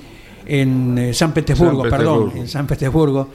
En 0.47 0.99
eh, 0.99 1.15
San 1.15 1.33
Petersburgo, 1.33 1.83
San 1.83 1.91
perdón, 1.91 2.15
Petersburgo. 2.15 2.41
en 2.43 2.49
San 2.49 2.67
Petersburgo. 2.67 3.29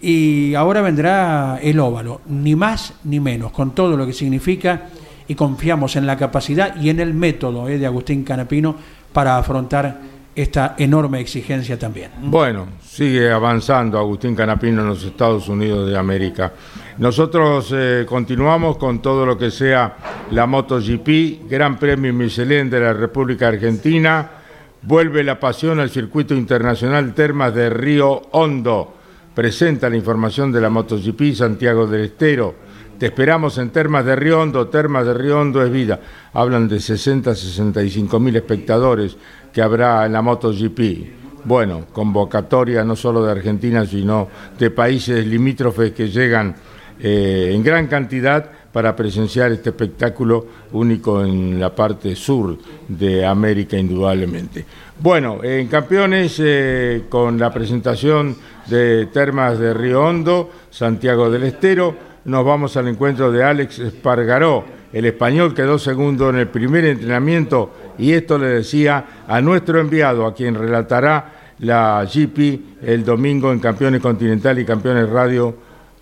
Y 0.00 0.54
ahora 0.54 0.80
vendrá 0.82 1.60
el 1.62 1.78
óvalo, 1.78 2.22
ni 2.26 2.56
más 2.56 2.94
ni 3.04 3.20
menos, 3.20 3.52
con 3.52 3.72
todo 3.72 3.96
lo 3.96 4.04
que 4.06 4.12
significa 4.12 4.88
y 5.28 5.34
confiamos 5.34 5.94
en 5.96 6.06
la 6.06 6.16
capacidad 6.16 6.74
y 6.80 6.90
en 6.90 7.00
el 7.00 7.14
método 7.14 7.68
eh, 7.68 7.78
de 7.78 7.86
Agustín 7.86 8.24
Canapino 8.24 8.74
para 9.12 9.38
afrontar 9.38 10.12
esta 10.34 10.74
enorme 10.78 11.20
exigencia 11.20 11.78
también. 11.78 12.10
Bueno, 12.22 12.66
sigue 12.82 13.30
avanzando 13.30 13.98
Agustín 13.98 14.34
Canapino 14.34 14.80
en 14.80 14.88
los 14.88 15.04
Estados 15.04 15.48
Unidos 15.48 15.88
de 15.88 15.96
América. 15.96 16.52
Nosotros 16.98 17.72
eh, 17.74 18.06
continuamos 18.08 18.78
con 18.78 19.00
todo 19.02 19.26
lo 19.26 19.36
que 19.36 19.50
sea 19.50 19.96
la 20.30 20.46
MotoGP, 20.46 21.48
Gran 21.48 21.78
Premio 21.78 22.12
Michelin 22.14 22.70
de 22.70 22.80
la 22.80 22.92
República 22.92 23.48
Argentina. 23.48 24.41
Vuelve 24.84 25.22
la 25.22 25.38
pasión 25.38 25.78
al 25.78 25.90
circuito 25.90 26.34
internacional 26.34 27.14
Termas 27.14 27.54
de 27.54 27.70
Río 27.70 28.20
Hondo. 28.32 28.92
Presenta 29.32 29.88
la 29.88 29.96
información 29.96 30.50
de 30.50 30.60
la 30.60 30.70
MotoGP 30.70 31.34
Santiago 31.34 31.86
del 31.86 32.06
Estero. 32.06 32.56
Te 32.98 33.06
esperamos 33.06 33.58
en 33.58 33.70
Termas 33.70 34.04
de 34.04 34.16
Río 34.16 34.40
Hondo. 34.40 34.66
Termas 34.66 35.06
de 35.06 35.14
Río 35.14 35.38
Hondo 35.38 35.64
es 35.64 35.70
vida. 35.70 36.00
Hablan 36.32 36.66
de 36.66 36.80
60 36.80 37.32
65 37.32 38.18
mil 38.18 38.34
espectadores 38.34 39.16
que 39.52 39.62
habrá 39.62 40.04
en 40.04 40.14
la 40.14 40.22
MotoGP. 40.22 41.44
Bueno, 41.44 41.86
convocatoria 41.92 42.82
no 42.82 42.96
solo 42.96 43.24
de 43.24 43.30
Argentina, 43.30 43.86
sino 43.86 44.28
de 44.58 44.70
países 44.70 45.24
limítrofes 45.24 45.92
que 45.92 46.08
llegan 46.08 46.56
eh, 46.98 47.52
en 47.54 47.62
gran 47.62 47.86
cantidad 47.86 48.50
para 48.72 48.96
presenciar 48.96 49.52
este 49.52 49.70
espectáculo 49.70 50.46
único 50.72 51.24
en 51.24 51.60
la 51.60 51.74
parte 51.74 52.16
sur 52.16 52.56
de 52.88 53.24
América, 53.24 53.76
indudablemente. 53.76 54.64
Bueno, 54.98 55.42
en 55.42 55.68
campeones, 55.68 56.36
eh, 56.38 57.04
con 57.08 57.38
la 57.38 57.52
presentación 57.52 58.36
de 58.66 59.06
Termas 59.06 59.58
de 59.58 59.74
Río 59.74 60.02
Hondo, 60.02 60.50
Santiago 60.70 61.30
del 61.30 61.44
Estero, 61.44 61.94
nos 62.24 62.44
vamos 62.44 62.76
al 62.76 62.88
encuentro 62.88 63.32
de 63.32 63.42
Alex 63.42 63.78
Espargaró. 63.80 64.64
El 64.92 65.06
español 65.06 65.54
quedó 65.54 65.78
segundo 65.78 66.30
en 66.30 66.36
el 66.36 66.48
primer 66.48 66.84
entrenamiento 66.84 67.72
y 67.98 68.12
esto 68.12 68.38
le 68.38 68.46
decía 68.48 69.04
a 69.26 69.40
nuestro 69.40 69.80
enviado, 69.80 70.26
a 70.26 70.34
quien 70.34 70.54
relatará 70.54 71.54
la 71.58 72.04
GP 72.04 72.82
el 72.82 73.04
domingo 73.04 73.52
en 73.52 73.58
Campeones 73.58 74.00
Continental 74.00 74.58
y 74.58 74.64
Campeones 74.64 75.08
Radio, 75.08 75.54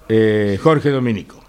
eh, 0.08 0.58
Jorge 0.60 0.90
Dominico. 0.90 1.39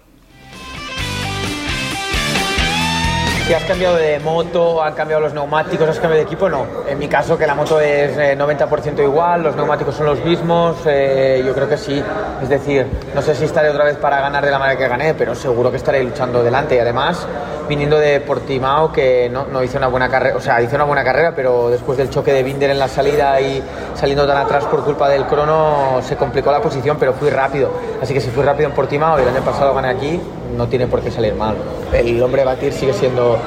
Si 3.46 3.52
has 3.52 3.64
cambiado 3.64 3.96
de 3.96 4.20
moto, 4.20 4.80
han 4.82 4.94
cambiado 4.94 5.20
los 5.20 5.34
neumáticos, 5.34 5.88
has 5.88 5.98
cambiado 5.98 6.18
de 6.18 6.22
equipo, 6.22 6.48
no. 6.48 6.64
En 6.88 6.96
mi 6.96 7.08
caso, 7.08 7.36
que 7.36 7.44
la 7.44 7.56
moto 7.56 7.80
es 7.80 8.16
eh, 8.16 8.36
90% 8.38 9.02
igual, 9.02 9.42
los 9.42 9.56
neumáticos 9.56 9.96
son 9.96 10.06
los 10.06 10.24
mismos, 10.24 10.76
eh, 10.86 11.42
yo 11.44 11.52
creo 11.52 11.68
que 11.68 11.76
sí. 11.76 12.00
Es 12.40 12.48
decir, 12.48 12.86
no 13.12 13.20
sé 13.20 13.34
si 13.34 13.44
estaré 13.44 13.70
otra 13.70 13.84
vez 13.84 13.96
para 13.96 14.20
ganar 14.20 14.44
de 14.44 14.50
la 14.52 14.60
manera 14.60 14.78
que 14.78 14.86
gané, 14.86 15.14
pero 15.14 15.34
seguro 15.34 15.72
que 15.72 15.76
estaré 15.78 16.04
luchando 16.04 16.42
delante. 16.42 16.76
Y 16.76 16.78
además, 16.78 17.26
viniendo 17.68 17.98
de 17.98 18.20
Portimao, 18.20 18.92
que 18.92 19.28
no, 19.30 19.46
no 19.46 19.62
hice 19.62 19.78
una 19.78 19.88
buena 19.88 20.08
carrera, 20.08 20.36
o 20.36 20.40
sea, 20.40 20.60
hice 20.62 20.74
una 20.74 20.84
buena 20.84 21.04
carrera, 21.04 21.32
pero 21.34 21.70
después 21.70 21.98
del 21.98 22.10
choque 22.10 22.32
de 22.32 22.42
Binder 22.42 22.70
en 22.70 22.78
la 22.78 22.88
salida 22.88 23.40
y 23.40 23.62
saliendo 23.94 24.26
tan 24.26 24.36
atrás 24.36 24.64
por 24.64 24.84
culpa 24.84 25.08
del 25.08 25.26
crono, 25.26 26.00
se 26.02 26.16
complicó 26.16 26.50
la 26.50 26.60
posición, 26.60 26.96
pero 26.98 27.12
fui 27.12 27.30
rápido. 27.30 27.70
Así 28.00 28.14
que 28.14 28.20
si 28.20 28.30
fui 28.30 28.42
rápido 28.42 28.68
en 28.68 28.74
Portimao 28.74 29.18
y 29.18 29.22
el 29.22 29.28
año 29.28 29.42
pasado 29.42 29.74
gané 29.74 29.88
aquí, 29.88 30.20
no 30.56 30.68
tiene 30.68 30.86
por 30.86 31.00
qué 31.00 31.10
salir 31.10 31.34
mal. 31.34 31.54
El 31.92 32.22
hombre 32.22 32.44
batir 32.44 32.72
sigue 32.72 32.92
siendo 32.92 33.38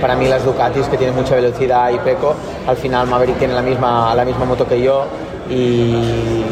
para 0.00 0.16
mí 0.16 0.28
las 0.28 0.44
Ducatis, 0.44 0.86
que 0.88 0.96
tienen 0.96 1.16
mucha 1.16 1.34
velocidad 1.34 1.90
y 1.90 1.98
Peco. 1.98 2.34
Al 2.66 2.76
final 2.76 3.06
Maverick 3.06 3.38
tiene 3.38 3.54
la 3.54 3.62
misma, 3.62 4.14
la 4.14 4.24
misma 4.24 4.44
moto 4.44 4.66
que 4.66 4.80
yo 4.80 5.06
y 5.50 6.44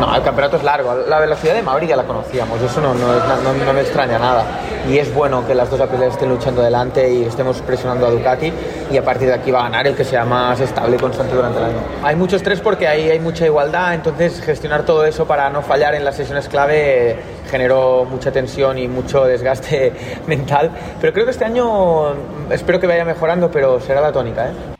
no, 0.00 0.14
el 0.16 0.22
campeonato 0.22 0.56
es 0.56 0.62
largo. 0.64 0.94
La 1.06 1.18
velocidad 1.20 1.54
de 1.54 1.62
Maverick 1.62 1.90
ya 1.90 1.96
la 1.96 2.04
conocíamos, 2.04 2.60
eso 2.62 2.80
no, 2.80 2.94
no, 2.94 3.06
no- 3.12 3.72
me 3.72 3.80
extraña 3.82 4.18
nada. 4.18 4.44
Y 4.88 4.98
es 4.98 5.12
bueno 5.14 5.46
que 5.46 5.54
las 5.54 5.70
dos 5.70 5.80
Aprilia 5.80 6.06
estén 6.06 6.30
luchando 6.30 6.62
delante 6.62 7.12
y 7.12 7.24
estemos 7.24 7.60
presionando 7.60 8.06
a 8.06 8.10
Ducati 8.10 8.50
y 8.90 8.96
a 8.96 9.04
partir 9.04 9.28
de 9.28 9.34
aquí 9.34 9.50
va 9.50 9.60
a 9.60 9.62
ganar 9.64 9.86
el 9.86 9.94
que 9.94 10.04
sea 10.04 10.24
más 10.24 10.58
estable 10.60 10.96
y 10.96 10.98
constante 10.98 11.34
durante 11.34 11.58
el 11.58 11.64
año. 11.66 11.76
Hay 12.02 12.16
mucho 12.16 12.36
estrés 12.36 12.60
porque 12.60 12.88
ahí 12.88 13.10
hay 13.10 13.20
mucha 13.20 13.44
igualdad, 13.44 13.92
entonces 13.94 14.40
gestionar 14.40 14.84
todo 14.84 15.04
eso 15.04 15.26
para 15.26 15.50
no 15.50 15.60
fallar 15.62 15.94
en 15.94 16.04
las 16.04 16.16
sesiones 16.16 16.48
clave 16.48 17.16
generó 17.50 18.06
mucha 18.06 18.30
tensión 18.32 18.78
y 18.78 18.88
mucho 18.88 19.24
desgaste 19.26 19.92
mental. 20.26 20.70
Pero 21.00 21.12
creo 21.12 21.24
que 21.26 21.32
este 21.32 21.44
año 21.44 22.14
espero 22.50 22.80
que 22.80 22.86
vaya 22.86 23.04
mejorando, 23.04 23.50
pero 23.50 23.80
será 23.80 24.00
la 24.00 24.12
tónica. 24.12 24.46
¿eh? 24.48 24.77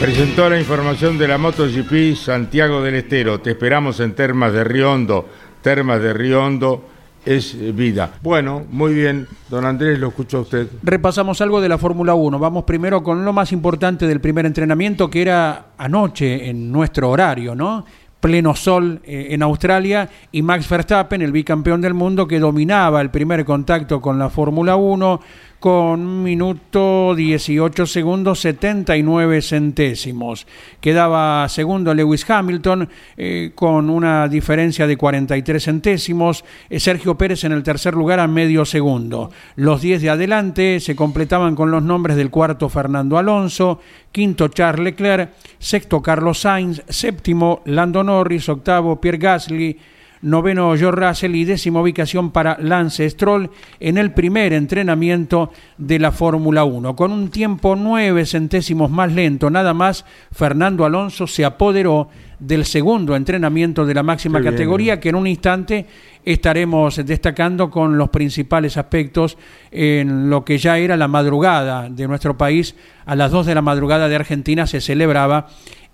Presentó 0.00 0.48
la 0.48 0.60
información 0.60 1.18
de 1.18 1.26
la 1.26 1.38
MotoGP 1.38 2.14
Santiago 2.14 2.82
del 2.82 2.94
Estero. 2.94 3.40
Te 3.40 3.50
esperamos 3.50 3.98
en 3.98 4.14
Termas 4.14 4.52
de 4.52 4.62
Río 4.62 4.92
Hondo. 4.92 5.28
Termas 5.60 6.00
de 6.00 6.14
Río 6.14 6.44
Hondo 6.44 6.84
es 7.26 7.74
vida. 7.74 8.12
Bueno, 8.22 8.62
muy 8.70 8.94
bien. 8.94 9.26
Don 9.50 9.64
Andrés, 9.64 9.98
lo 9.98 10.08
escucho 10.08 10.38
a 10.38 10.40
usted. 10.42 10.68
Repasamos 10.84 11.40
algo 11.40 11.60
de 11.60 11.68
la 11.68 11.78
Fórmula 11.78 12.14
1. 12.14 12.38
Vamos 12.38 12.62
primero 12.62 13.02
con 13.02 13.24
lo 13.24 13.32
más 13.32 13.50
importante 13.50 14.06
del 14.06 14.20
primer 14.20 14.46
entrenamiento, 14.46 15.10
que 15.10 15.20
era 15.20 15.70
anoche 15.76 16.48
en 16.48 16.70
nuestro 16.70 17.10
horario, 17.10 17.56
¿no? 17.56 17.84
Pleno 18.20 18.54
sol 18.54 19.00
eh, 19.04 19.28
en 19.30 19.42
Australia 19.42 20.08
y 20.30 20.42
Max 20.42 20.68
Verstappen, 20.68 21.22
el 21.22 21.32
bicampeón 21.32 21.80
del 21.80 21.94
mundo, 21.94 22.28
que 22.28 22.38
dominaba 22.38 23.00
el 23.00 23.10
primer 23.10 23.44
contacto 23.44 24.00
con 24.00 24.16
la 24.16 24.30
Fórmula 24.30 24.76
1 24.76 25.20
con 25.58 26.22
minuto 26.22 27.14
18 27.14 27.86
segundos 27.86 28.40
79 28.40 29.42
centésimos. 29.42 30.46
Quedaba 30.80 31.48
segundo 31.48 31.92
Lewis 31.94 32.28
Hamilton 32.28 32.88
eh, 33.16 33.52
con 33.54 33.90
una 33.90 34.28
diferencia 34.28 34.86
de 34.86 34.96
43 34.96 35.62
centésimos. 35.62 36.44
Eh, 36.70 36.78
Sergio 36.78 37.16
Pérez 37.16 37.44
en 37.44 37.52
el 37.52 37.62
tercer 37.62 37.94
lugar 37.94 38.20
a 38.20 38.28
medio 38.28 38.64
segundo. 38.64 39.30
Los 39.56 39.82
10 39.82 40.02
de 40.02 40.10
adelante 40.10 40.80
se 40.80 40.94
completaban 40.94 41.56
con 41.56 41.70
los 41.70 41.82
nombres 41.82 42.16
del 42.16 42.30
cuarto 42.30 42.68
Fernando 42.68 43.18
Alonso, 43.18 43.80
quinto 44.12 44.48
Charles 44.48 44.84
Leclerc, 44.84 45.30
sexto 45.58 46.00
Carlos 46.00 46.40
Sainz, 46.40 46.82
séptimo 46.88 47.62
Lando 47.64 48.04
Norris, 48.04 48.48
octavo 48.48 49.00
Pierre 49.00 49.18
Gasly, 49.18 49.78
noveno 50.22 50.76
George 50.76 51.06
Russell 51.06 51.34
y 51.34 51.44
décima 51.44 51.80
ubicación 51.80 52.30
para 52.30 52.58
Lance 52.60 53.08
Stroll 53.08 53.50
en 53.80 53.98
el 53.98 54.12
primer 54.12 54.52
entrenamiento 54.52 55.50
de 55.76 55.98
la 55.98 56.12
Fórmula 56.12 56.64
1. 56.64 56.96
Con 56.96 57.12
un 57.12 57.30
tiempo 57.30 57.76
nueve 57.76 58.26
centésimos 58.26 58.90
más 58.90 59.12
lento, 59.12 59.50
nada 59.50 59.74
más, 59.74 60.04
Fernando 60.32 60.84
Alonso 60.84 61.26
se 61.26 61.44
apoderó 61.44 62.08
del 62.38 62.64
segundo 62.64 63.16
entrenamiento 63.16 63.84
de 63.84 63.94
la 63.94 64.02
máxima 64.02 64.38
Qué 64.38 64.50
categoría 64.50 65.00
que 65.00 65.08
en 65.08 65.16
un 65.16 65.26
instante 65.26 65.86
estaremos 66.24 67.04
destacando 67.04 67.70
con 67.70 67.98
los 67.98 68.10
principales 68.10 68.76
aspectos 68.76 69.36
en 69.70 70.30
lo 70.30 70.44
que 70.44 70.58
ya 70.58 70.78
era 70.78 70.96
la 70.96 71.08
madrugada 71.08 71.88
de 71.88 72.06
nuestro 72.06 72.36
país. 72.36 72.76
A 73.06 73.16
las 73.16 73.30
2 73.30 73.46
de 73.46 73.54
la 73.54 73.62
madrugada 73.62 74.08
de 74.08 74.16
Argentina 74.16 74.66
se 74.66 74.80
celebraba 74.80 75.46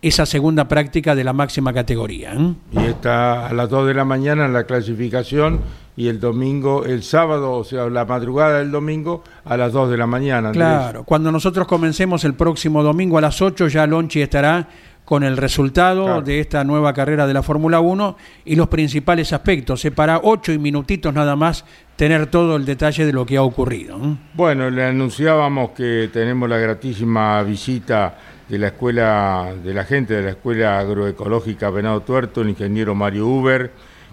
esa 0.09 0.27
segunda 0.27 0.69
práctica 0.69 1.15
de 1.15 1.25
la 1.25 1.33
máxima 1.33 1.73
categoría. 1.73 2.35
¿eh? 2.35 2.55
Y 2.73 2.79
está 2.85 3.47
a 3.47 3.53
las 3.55 3.71
2 3.71 3.87
de 3.89 3.95
la 3.95 4.05
mañana 4.05 4.45
en 4.45 4.53
la 4.53 4.65
clasificación 4.65 5.61
y 5.97 6.09
el 6.09 6.21
domingo, 6.21 6.85
el 6.85 7.03
sábado, 7.03 7.53
o 7.53 7.65
sea, 7.65 7.89
la 7.89 8.05
madrugada 8.05 8.59
del 8.59 8.71
domingo 8.71 9.23
a 9.45 9.57
las 9.57 9.73
2 9.73 9.91
de 9.91 9.97
la 9.97 10.07
mañana. 10.07 10.49
Andrés. 10.49 10.63
Claro, 10.67 11.05
cuando 11.05 11.33
nosotros 11.33 11.67
comencemos 11.67 12.25
el 12.25 12.35
próximo 12.35 12.83
domingo 12.83 13.17
a 13.19 13.21
las 13.21 13.41
8, 13.41 13.69
ya 13.69 13.87
Lonchi 13.87 14.21
estará 14.21 14.69
con 15.05 15.23
el 15.23 15.37
resultado 15.37 16.05
Claro. 16.05 16.23
de 16.23 16.41
esta 16.41 16.65
nueva 16.65 16.93
carrera 16.95 17.27
de 17.27 17.35
la 17.35 17.43
Fórmula 17.43 17.79
1 17.81 18.17
y 18.47 18.57
los 18.57 18.69
principales 18.69 19.33
aspectos. 19.33 19.81
Se 19.81 19.91
para 19.91 20.19
8 20.23 20.53
y 20.53 20.59
minutitos 20.59 21.13
nada 21.15 21.37
más 21.37 21.65
tener 21.97 22.27
todo 22.27 22.57
el 22.57 22.65
detalle 22.65 23.05
de 23.07 23.13
lo 23.13 23.25
que 23.27 23.37
ha 23.37 23.43
ocurrido. 23.43 23.97
¿eh? 23.99 24.17
Bueno, 24.35 24.69
le 24.71 24.85
anunciábamos 24.85 25.71
que 25.71 26.09
tenemos 26.13 26.49
la 26.49 26.57
gratísima 26.59 27.43
visita 27.43 28.17
de 28.49 28.59
la 28.59 28.69
escuela, 28.69 29.55
de 29.63 29.73
la 29.73 29.85
gente 29.85 30.15
de 30.15 30.23
la 30.23 30.31
Escuela 30.31 30.79
Agroecológica 30.79 31.71
Venado 31.71 32.01
Tuerto, 32.01 32.43
el 32.43 32.51
ingeniero 32.51 32.95
Mario 32.95 33.27
Uber, 33.27 33.71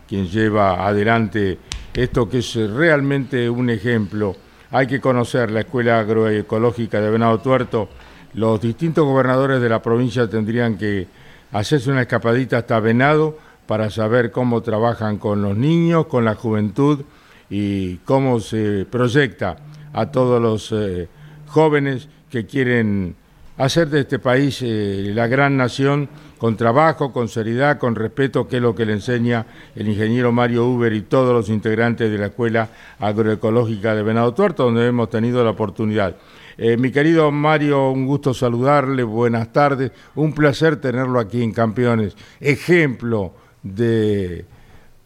quien 0.07 0.27
lleva 0.27 0.87
adelante 0.87 1.57
esto 1.93 2.29
que 2.29 2.39
es 2.39 2.55
realmente 2.55 3.49
un 3.49 3.69
ejemplo. 3.69 4.35
Hay 4.71 4.87
que 4.87 5.01
conocer 5.01 5.51
la 5.51 5.61
Escuela 5.61 5.99
Agroecológica 5.99 7.01
de 7.01 7.09
Venado 7.09 7.39
Tuerto. 7.39 7.89
Los 8.33 8.61
distintos 8.61 9.05
gobernadores 9.05 9.61
de 9.61 9.67
la 9.67 9.81
provincia 9.81 10.29
tendrían 10.29 10.77
que 10.77 11.07
hacerse 11.51 11.91
una 11.91 12.03
escapadita 12.03 12.59
hasta 12.59 12.79
Venado 12.79 13.37
para 13.65 13.89
saber 13.89 14.31
cómo 14.31 14.61
trabajan 14.61 15.17
con 15.17 15.41
los 15.41 15.57
niños, 15.57 16.07
con 16.07 16.23
la 16.23 16.35
juventud 16.35 17.01
y 17.49 17.97
cómo 17.97 18.39
se 18.39 18.85
proyecta 18.89 19.57
a 19.91 20.05
todos 20.11 20.41
los 20.41 20.71
eh, 20.71 21.09
jóvenes 21.47 22.07
que 22.29 22.45
quieren 22.45 23.15
hacer 23.61 23.89
de 23.89 24.01
este 24.01 24.17
país 24.17 24.59
eh, 24.63 25.11
la 25.13 25.27
gran 25.27 25.55
nación 25.55 26.09
con 26.39 26.57
trabajo, 26.57 27.13
con 27.13 27.27
seriedad, 27.27 27.77
con 27.77 27.93
respeto, 27.93 28.47
que 28.47 28.55
es 28.55 28.61
lo 28.61 28.73
que 28.73 28.87
le 28.87 28.93
enseña 28.93 29.45
el 29.75 29.87
ingeniero 29.87 30.31
Mario 30.31 30.65
Uber 30.65 30.91
y 30.93 31.01
todos 31.01 31.31
los 31.31 31.47
integrantes 31.47 32.09
de 32.09 32.17
la 32.17 32.27
Escuela 32.27 32.69
Agroecológica 32.97 33.93
de 33.93 34.01
Venado 34.01 34.33
Tuerto, 34.33 34.63
donde 34.63 34.87
hemos 34.87 35.11
tenido 35.11 35.43
la 35.43 35.51
oportunidad. 35.51 36.15
Eh, 36.57 36.75
mi 36.75 36.91
querido 36.91 37.31
Mario, 37.31 37.91
un 37.91 38.07
gusto 38.07 38.33
saludarle, 38.33 39.03
buenas 39.03 39.53
tardes, 39.53 39.91
un 40.15 40.33
placer 40.33 40.77
tenerlo 40.77 41.19
aquí 41.19 41.43
en 41.43 41.53
Campeones, 41.53 42.17
ejemplo 42.39 43.33
de 43.61 44.45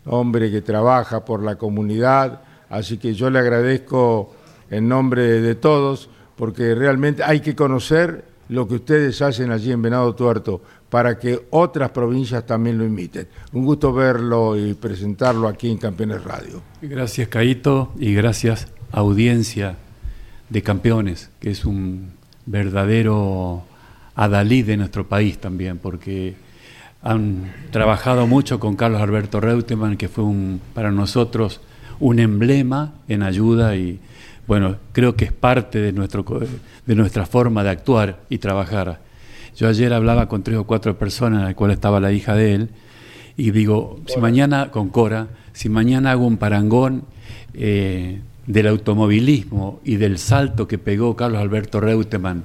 hombre 0.05 0.49
que 0.49 0.61
trabaja 0.61 1.25
por 1.25 1.43
la 1.43 1.57
comunidad, 1.57 2.41
así 2.69 2.97
que 2.99 3.13
yo 3.13 3.29
le 3.29 3.39
agradezco 3.39 4.33
en 4.69 4.87
nombre 4.87 5.41
de 5.41 5.55
todos, 5.55 6.09
porque 6.37 6.73
realmente 6.73 7.21
hay 7.21 7.41
que 7.41 7.53
conocer 7.53 8.34
lo 8.49 8.67
que 8.67 8.75
ustedes 8.75 9.21
hacen 9.21 9.51
allí 9.51 9.71
en 9.71 9.81
Venado 9.81 10.13
Tuerto 10.15 10.62
para 10.89 11.17
que 11.17 11.47
otras 11.49 11.89
provincias 11.91 12.45
también 12.45 12.77
lo 12.77 12.86
imiten. 12.86 13.27
Un 13.53 13.65
gusto 13.65 13.91
verlo 13.91 14.58
y 14.58 14.73
presentarlo 14.73 15.47
aquí 15.47 15.69
en 15.69 15.77
Campeones 15.77 16.23
Radio. 16.23 16.62
Gracias, 16.81 17.27
Caito, 17.27 17.91
y 17.97 18.13
gracias, 18.13 18.67
audiencia 18.91 19.77
de 20.49 20.62
Campeones, 20.62 21.29
que 21.39 21.51
es 21.51 21.65
un 21.65 22.13
verdadero 22.45 23.63
adalí 24.15 24.62
de 24.63 24.77
nuestro 24.77 25.08
país 25.08 25.38
también, 25.39 25.79
porque 25.79 26.36
han 27.01 27.53
trabajado 27.71 28.27
mucho 28.27 28.60
con 28.60 28.75
Carlos 28.75 29.01
Alberto 29.01 29.39
Reutemann, 29.39 29.97
que 29.97 30.08
fue 30.08 30.23
un, 30.23 30.62
para 30.73 30.91
nosotros 30.91 31.62
un 31.99 32.19
emblema 32.19 32.93
en 33.08 33.23
ayuda 33.23 33.75
y 33.75 33.99
bueno, 34.47 34.77
creo 34.91 35.15
que 35.15 35.25
es 35.25 35.31
parte 35.31 35.79
de, 35.79 35.91
nuestro, 35.91 36.23
de 36.86 36.95
nuestra 36.95 37.25
forma 37.25 37.63
de 37.63 37.69
actuar 37.71 38.19
y 38.29 38.38
trabajar. 38.38 38.99
Yo 39.55 39.67
ayer 39.67 39.93
hablaba 39.93 40.27
con 40.27 40.43
tres 40.43 40.58
o 40.58 40.65
cuatro 40.65 40.97
personas, 40.97 41.39
en 41.39 41.45
la 41.45 41.53
cual 41.55 41.71
estaba 41.71 41.99
la 41.99 42.12
hija 42.12 42.36
de 42.36 42.53
él, 42.53 42.69
y 43.38 43.51
digo, 43.51 43.99
si 44.08 44.19
mañana, 44.19 44.71
con 44.71 44.89
Cora, 44.89 45.27
si 45.53 45.69
mañana 45.69 46.12
hago 46.12 46.25
un 46.25 46.38
parangón 46.38 47.03
eh, 47.53 48.21
del 48.47 48.67
automovilismo 48.67 49.79
y 49.84 49.95
del 49.95 50.17
salto 50.19 50.67
que 50.67 50.77
pegó 50.77 51.15
Carlos 51.15 51.41
Alberto 51.41 51.79
Reutemann, 51.79 52.43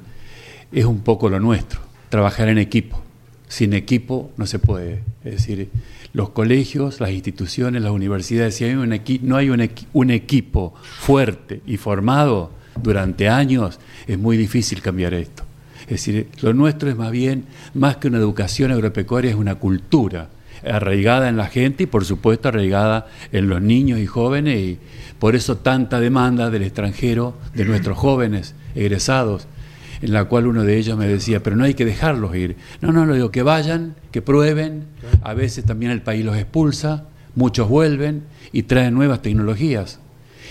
es 0.72 0.84
un 0.84 1.00
poco 1.00 1.28
lo 1.28 1.40
nuestro, 1.40 1.80
trabajar 2.08 2.48
en 2.48 2.58
equipo. 2.58 3.02
Sin 3.48 3.72
equipo 3.72 4.30
no 4.36 4.46
se 4.46 4.60
puede. 4.60 5.02
Es 5.24 5.32
decir, 5.32 5.70
los 6.12 6.30
colegios, 6.30 7.00
las 7.00 7.10
instituciones, 7.10 7.82
las 7.82 7.92
universidades, 7.92 8.56
si 8.56 8.64
hay 8.64 8.74
un 8.74 9.00
no 9.22 9.36
hay 9.36 9.50
un, 9.50 9.70
un 9.92 10.10
equipo 10.10 10.74
fuerte 10.82 11.62
y 11.66 11.76
formado 11.76 12.50
durante 12.82 13.28
años, 13.28 13.78
es 14.06 14.18
muy 14.18 14.36
difícil 14.36 14.82
cambiar 14.82 15.14
esto. 15.14 15.44
Es 15.82 15.88
decir, 15.88 16.28
lo 16.40 16.54
nuestro 16.54 16.88
es 16.88 16.96
más 16.96 17.10
bien, 17.10 17.46
más 17.74 17.96
que 17.96 18.08
una 18.08 18.18
educación 18.18 18.70
agropecuaria, 18.70 19.30
es 19.30 19.36
una 19.36 19.56
cultura 19.56 20.28
arraigada 20.64 21.28
en 21.28 21.36
la 21.36 21.46
gente 21.46 21.84
y 21.84 21.86
por 21.86 22.04
supuesto 22.04 22.48
arraigada 22.48 23.08
en 23.32 23.48
los 23.48 23.62
niños 23.62 23.98
y 23.98 24.06
jóvenes 24.06 24.58
y 24.58 24.78
por 25.18 25.34
eso 25.34 25.56
tanta 25.56 26.00
demanda 26.00 26.50
del 26.50 26.62
extranjero, 26.62 27.34
de 27.54 27.64
nuestros 27.64 27.96
jóvenes 27.98 28.54
egresados, 28.74 29.46
en 30.02 30.12
la 30.12 30.24
cual 30.24 30.46
uno 30.46 30.64
de 30.64 30.78
ellos 30.78 30.96
me 30.96 31.06
decía, 31.06 31.42
pero 31.42 31.56
no 31.56 31.64
hay 31.64 31.74
que 31.74 31.84
dejarlos 31.84 32.34
ir. 32.34 32.56
No, 32.80 32.92
no, 32.92 33.06
lo 33.06 33.14
digo, 33.14 33.30
que 33.30 33.42
vayan, 33.42 33.94
que 34.10 34.22
prueben, 34.22 34.84
a 35.22 35.34
veces 35.34 35.64
también 35.64 35.92
el 35.92 36.02
país 36.02 36.24
los 36.24 36.36
expulsa, 36.36 37.04
muchos 37.34 37.68
vuelven 37.68 38.24
y 38.52 38.64
traen 38.64 38.94
nuevas 38.94 39.22
tecnologías. 39.22 40.00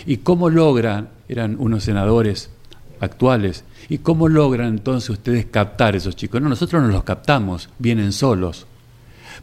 ¿Y 0.06 0.18
cómo 0.18 0.50
logran, 0.50 1.10
eran 1.28 1.56
unos 1.60 1.84
senadores 1.84 2.52
actuales, 3.00 3.64
¿Y 3.90 3.98
cómo 3.98 4.30
logran 4.30 4.68
entonces 4.68 5.10
ustedes 5.10 5.48
captar 5.48 5.96
esos 5.96 6.16
chicos? 6.16 6.40
No, 6.40 6.48
nosotros 6.48 6.82
no 6.82 6.90
los 6.90 7.04
captamos, 7.04 7.70
vienen 7.80 8.12
solos. 8.12 8.68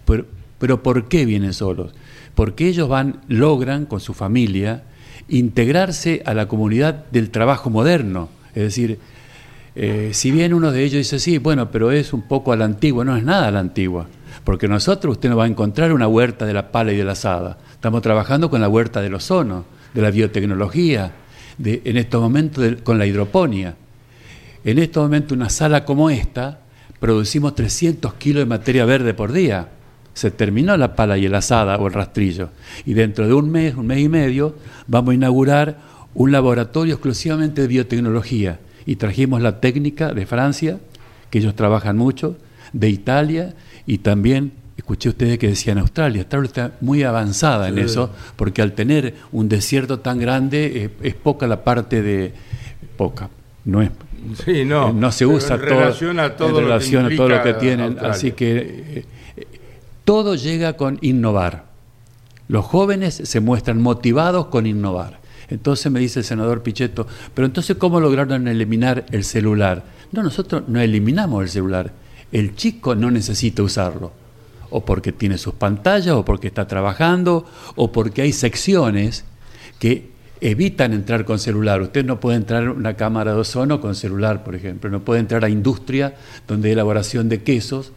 Pero, 0.04 0.24
pero 0.60 0.84
¿por 0.84 1.08
qué 1.08 1.26
vienen 1.26 1.52
solos? 1.52 1.92
Porque 2.36 2.68
ellos 2.68 2.88
van, 2.88 3.20
logran 3.26 3.86
con 3.86 3.98
su 3.98 4.14
familia 4.14 4.84
integrarse 5.28 6.22
a 6.24 6.32
la 6.32 6.46
comunidad 6.46 7.06
del 7.10 7.30
trabajo 7.30 7.70
moderno. 7.70 8.28
Es 8.54 8.62
decir, 8.62 9.00
eh, 9.78 10.10
si 10.14 10.30
bien 10.30 10.54
uno 10.54 10.72
de 10.72 10.82
ellos 10.82 10.98
dice, 10.98 11.18
sí, 11.18 11.36
bueno, 11.36 11.70
pero 11.70 11.92
es 11.92 12.14
un 12.14 12.22
poco 12.22 12.50
a 12.50 12.56
la 12.56 12.64
antigua, 12.64 13.04
no 13.04 13.14
es 13.14 13.22
nada 13.22 13.48
a 13.48 13.50
la 13.50 13.60
antigua. 13.60 14.06
Porque 14.42 14.68
nosotros 14.68 15.16
usted 15.16 15.28
no 15.28 15.36
va 15.36 15.44
a 15.44 15.48
encontrar 15.48 15.92
una 15.92 16.08
huerta 16.08 16.46
de 16.46 16.54
la 16.54 16.72
pala 16.72 16.92
y 16.92 16.96
de 16.96 17.04
la 17.04 17.12
asada. 17.12 17.58
Estamos 17.72 18.00
trabajando 18.00 18.48
con 18.48 18.62
la 18.62 18.70
huerta 18.70 19.02
del 19.02 19.14
ozono, 19.14 19.66
de 19.92 20.00
la 20.00 20.10
biotecnología, 20.10 21.12
de, 21.58 21.82
en 21.84 21.98
estos 21.98 22.22
momentos 22.22 22.64
con 22.84 22.98
la 22.98 23.04
hidroponía. 23.04 23.74
En 24.64 24.78
este 24.78 24.98
momento, 24.98 25.34
una 25.34 25.50
sala 25.50 25.84
como 25.84 26.08
esta, 26.08 26.60
producimos 26.98 27.54
300 27.54 28.14
kilos 28.14 28.40
de 28.40 28.46
materia 28.46 28.86
verde 28.86 29.12
por 29.12 29.30
día. 29.30 29.68
Se 30.14 30.30
terminó 30.30 30.74
la 30.78 30.96
pala 30.96 31.18
y 31.18 31.26
el 31.26 31.34
asada 31.34 31.76
o 31.76 31.86
el 31.86 31.92
rastrillo. 31.92 32.48
Y 32.86 32.94
dentro 32.94 33.26
de 33.26 33.34
un 33.34 33.50
mes, 33.50 33.74
un 33.74 33.86
mes 33.86 33.98
y 33.98 34.08
medio, 34.08 34.56
vamos 34.86 35.12
a 35.12 35.14
inaugurar 35.14 35.78
un 36.14 36.32
laboratorio 36.32 36.94
exclusivamente 36.94 37.60
de 37.60 37.68
biotecnología. 37.68 38.58
Y 38.86 38.96
trajimos 38.96 39.42
la 39.42 39.60
técnica 39.60 40.14
de 40.14 40.24
Francia, 40.24 40.78
que 41.30 41.38
ellos 41.38 41.54
trabajan 41.54 41.96
mucho, 41.96 42.38
de 42.72 42.88
Italia 42.88 43.54
y 43.86 43.98
también 43.98 44.52
escuché 44.76 45.08
ustedes 45.08 45.38
que 45.38 45.48
decían 45.48 45.78
Australia. 45.78 46.22
Australia 46.22 46.46
está 46.46 46.72
muy 46.80 47.02
avanzada 47.02 47.68
en 47.68 47.78
eso, 47.78 48.10
porque 48.36 48.62
al 48.62 48.72
tener 48.72 49.14
un 49.32 49.48
desierto 49.48 50.00
tan 50.00 50.18
grande 50.18 50.84
es, 50.84 50.90
es, 51.02 51.14
poca 51.14 51.46
la 51.46 51.64
parte 51.64 52.02
de 52.02 52.32
poca, 52.96 53.28
no 53.64 53.82
es 53.82 53.90
Sí, 54.44 54.64
no. 54.64 54.88
Eh, 54.88 54.92
no 54.92 55.12
se 55.12 55.26
usa 55.26 55.56
en 55.56 55.62
relación 55.62 56.16
todo, 56.16 56.26
a 56.26 56.36
todo, 56.36 56.58
en 56.58 56.64
relación 56.64 57.02
lo 57.04 57.08
que 57.08 57.14
a 57.14 57.16
todo 57.16 57.28
lo 57.28 57.42
que 57.42 57.54
tienen. 57.54 57.86
Australia. 57.86 58.10
Así 58.10 58.32
que 58.32 59.04
eh, 59.36 59.46
todo 60.04 60.34
llega 60.34 60.74
con 60.74 60.98
innovar. 61.00 61.66
Los 62.48 62.64
jóvenes 62.64 63.14
se 63.14 63.40
muestran 63.40 63.80
motivados 63.80 64.46
con 64.46 64.66
innovar. 64.66 65.18
Entonces 65.48 65.90
me 65.92 66.00
dice 66.00 66.20
el 66.20 66.24
senador 66.24 66.62
Pichetto, 66.62 67.06
pero 67.34 67.46
entonces 67.46 67.76
¿cómo 67.76 68.00
lograron 68.00 68.48
eliminar 68.48 69.06
el 69.12 69.24
celular? 69.24 69.84
No, 70.12 70.22
nosotros 70.22 70.64
no 70.68 70.80
eliminamos 70.80 71.42
el 71.42 71.48
celular. 71.48 71.92
El 72.32 72.54
chico 72.56 72.94
no 72.94 73.10
necesita 73.10 73.62
usarlo. 73.62 74.12
O 74.70 74.84
porque 74.84 75.12
tiene 75.12 75.38
sus 75.38 75.54
pantallas, 75.54 76.14
o 76.14 76.24
porque 76.24 76.48
está 76.48 76.66
trabajando, 76.66 77.46
o 77.76 77.92
porque 77.92 78.22
hay 78.22 78.32
secciones 78.32 79.24
que 79.78 80.10
evitan 80.40 80.92
entrar 80.92 81.24
con 81.24 81.38
celular. 81.38 81.80
Usted 81.80 82.04
no 82.04 82.20
puede 82.20 82.36
entrar 82.36 82.66
a 82.66 82.72
una 82.72 82.94
cámara 82.94 83.32
de 83.32 83.40
ozono 83.40 83.80
con 83.80 83.94
celular, 83.94 84.44
por 84.44 84.54
ejemplo. 84.54 84.90
No 84.90 85.00
puede 85.00 85.20
entrar 85.20 85.44
a 85.44 85.48
industria 85.48 86.14
donde 86.46 86.68
hay 86.68 86.72
elaboración 86.72 87.28
de 87.28 87.42
quesos 87.42 87.92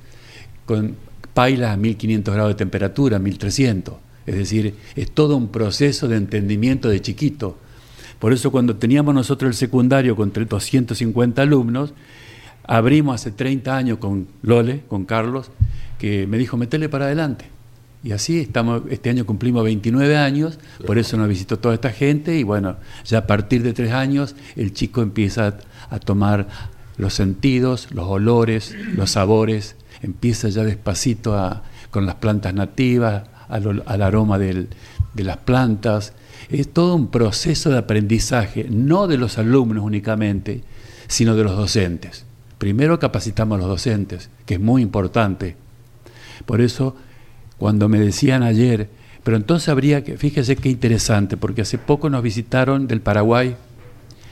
con 0.66 0.96
pailas 1.34 1.72
a 1.72 1.78
1500 1.78 2.34
grados 2.34 2.52
de 2.52 2.58
temperatura, 2.58 3.20
1300. 3.20 3.96
Es 4.30 4.36
decir, 4.36 4.76
es 4.96 5.10
todo 5.10 5.36
un 5.36 5.48
proceso 5.48 6.08
de 6.08 6.16
entendimiento 6.16 6.88
de 6.88 7.02
chiquito. 7.02 7.58
Por 8.20 8.32
eso 8.32 8.52
cuando 8.52 8.76
teníamos 8.76 9.16
nosotros 9.16 9.50
el 9.50 9.56
secundario 9.56 10.16
con 10.16 10.32
250 10.32 11.42
alumnos, 11.42 11.96
abrimos 12.64 13.16
hace 13.16 13.32
30 13.32 13.76
años 13.76 13.98
con 13.98 14.28
Lole, 14.44 14.84
con 14.88 15.06
Carlos, 15.06 15.50
que 15.98 16.28
me 16.28 16.38
dijo, 16.38 16.58
metele 16.58 16.90
para 16.90 17.06
adelante. 17.06 17.46
Y 18.04 18.12
así 18.12 18.40
estamos, 18.40 18.84
este 18.92 19.10
año 19.10 19.26
cumplimos 19.26 19.64
29 19.64 20.16
años, 20.16 20.60
por 20.86 21.00
eso 21.00 21.18
nos 21.18 21.28
visitó 21.28 21.58
toda 21.58 21.74
esta 21.74 21.90
gente 21.90 22.38
y 22.38 22.44
bueno, 22.44 22.76
ya 23.06 23.18
a 23.18 23.28
partir 23.28 23.64
de 23.64 23.74
tres 23.74 23.94
años 23.94 24.36
el 24.56 24.74
chico 24.74 25.02
empieza 25.02 25.48
a, 25.90 25.96
a 25.96 26.00
tomar 26.00 26.48
los 26.98 27.16
sentidos, 27.16 27.88
los 27.94 28.06
olores, 28.06 28.76
los 28.96 29.10
sabores, 29.10 29.76
empieza 30.04 30.50
ya 30.50 30.64
despacito 30.64 31.36
a, 31.36 31.64
con 31.90 32.06
las 32.06 32.16
plantas 32.16 32.54
nativas, 32.54 33.24
al, 33.50 34.02
aroma 34.02 34.38
del, 34.38 34.70
de 35.14 35.24
las 35.24 35.38
plantas. 35.38 36.14
Es 36.50 36.72
todo 36.72 36.96
un 36.96 37.08
proceso 37.08 37.70
de 37.70 37.78
aprendizaje, 37.78 38.68
no 38.70 39.08
de 39.08 39.18
los 39.18 39.38
alumnos 39.38 39.84
únicamente, 39.84 40.64
sino 41.08 41.36
de 41.36 41.44
los 41.44 41.58
docentes. 41.58 42.26
Primero 42.58 43.00
capacitamos 43.00 43.56
a 43.58 43.60
los 43.60 43.68
docentes, 43.68 44.30
que 44.46 44.56
es 44.56 44.60
muy 44.60 44.82
importante. 44.82 45.56
Por 46.46 46.62
eso 46.62 46.96
cuando 47.58 47.90
me 47.90 48.00
decían 48.00 48.42
ayer, 48.42 48.90
pero 49.24 49.38
entonces 49.38 49.70
habría 49.70 50.04
que, 50.04 50.18
fíjese 50.18 50.56
qué 50.56 50.70
interesante, 50.70 51.38
porque 51.38 51.62
hace 51.62 51.78
poco 51.78 52.10
nos 52.10 52.24
visitaron 52.24 52.88
del 52.88 53.02
Paraguay, 53.02 53.56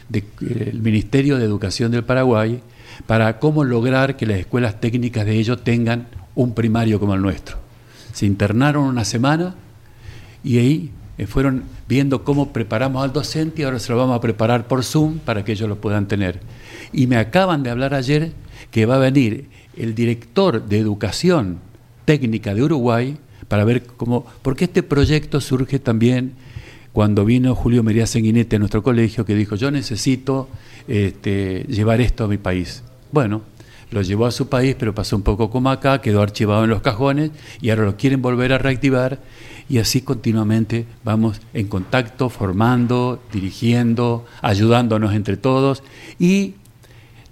del 0.10 0.24
de, 0.40 0.74
Ministerio 0.74 1.38
de 1.38 1.46
Educación 1.46 1.92
del 1.92 2.04
Paraguay, 2.04 2.62
para 3.06 3.38
cómo 3.40 3.64
lograr 3.64 4.16
que 4.16 4.26
las 4.26 4.40
escuelas 4.40 4.80
técnicas 4.80 5.26
de 5.26 5.38
ellos 5.38 5.64
tengan 5.64 6.08
un 6.36 6.54
primario 6.54 7.00
como 7.00 7.14
el 7.14 7.22
nuestro. 7.22 7.58
Se 8.18 8.26
internaron 8.26 8.86
una 8.86 9.06
semana 9.06 9.54
y 10.44 10.58
ahí 10.58 10.92
fueron 11.28 11.66
viendo 11.88 12.24
cómo 12.24 12.52
preparamos 12.52 13.04
al 13.04 13.14
docente 13.14 13.62
y 13.62 13.66
ahora 13.66 13.78
se 13.78 13.92
lo 13.92 14.00
vamos 14.00 14.18
a 14.18 14.22
preparar 14.22 14.68
por 14.68 14.84
Zoom 14.84 15.20
para 15.20 15.46
que 15.46 15.52
ellos 15.52 15.70
lo 15.70 15.80
puedan 15.80 16.08
tener. 16.08 16.40
Y 16.92 17.06
me 17.06 17.18
acaban 17.18 17.62
de 17.62 17.70
hablar 17.70 17.94
ayer 17.94 18.32
que 18.72 18.88
va 18.88 18.96
a 18.96 18.98
venir 18.98 19.50
el 19.76 19.94
director 19.94 20.68
de 20.68 20.80
educación 20.80 21.60
técnica 22.06 22.56
de 22.56 22.64
Uruguay 22.64 23.20
para 23.48 23.64
ver 23.66 23.84
cómo, 23.84 24.26
porque 24.42 24.66
este 24.66 24.82
proyecto 24.82 25.40
surge 25.40 25.78
también 25.78 26.32
cuando 26.94 27.24
vino 27.24 27.54
Julio 27.54 27.84
Mería 27.84 28.08
Sanguinetti 28.08 28.56
a 28.56 28.60
nuestro 28.60 28.82
colegio 28.82 29.26
que 29.26 29.36
dijo 29.36 29.56
yo 29.58 29.70
necesito 29.70 30.50
este, 30.88 31.66
llevar 31.70 32.02
esto 32.02 32.24
a 32.24 32.28
mi 32.28 32.40
país. 32.40 32.82
Bueno, 33.12 33.44
lo 33.92 34.02
llevó 34.02 34.26
a 34.26 34.32
su 34.32 34.50
país, 34.50 34.76
pero 34.78 34.94
pasó 34.94 35.16
un 35.16 35.22
poco 35.22 35.50
como 35.50 35.70
acá, 35.70 36.02
quedó 36.02 36.22
archivado 36.22 36.64
en 36.64 36.70
los 36.70 36.82
cajones 36.82 37.32
y 37.62 37.70
ahora 37.70 37.86
lo 37.86 37.96
quieren 37.98 38.22
volver 38.22 38.52
a 38.54 38.58
reactivar 38.58 39.20
y 39.70 39.78
así 39.80 40.02
continuamente 40.02 40.86
vamos 41.04 41.42
en 41.54 41.68
contacto, 41.68 42.30
formando, 42.30 43.22
dirigiendo, 43.32 44.26
ayudándonos 44.42 45.14
entre 45.14 45.38
todos 45.38 45.84
y 46.20 46.56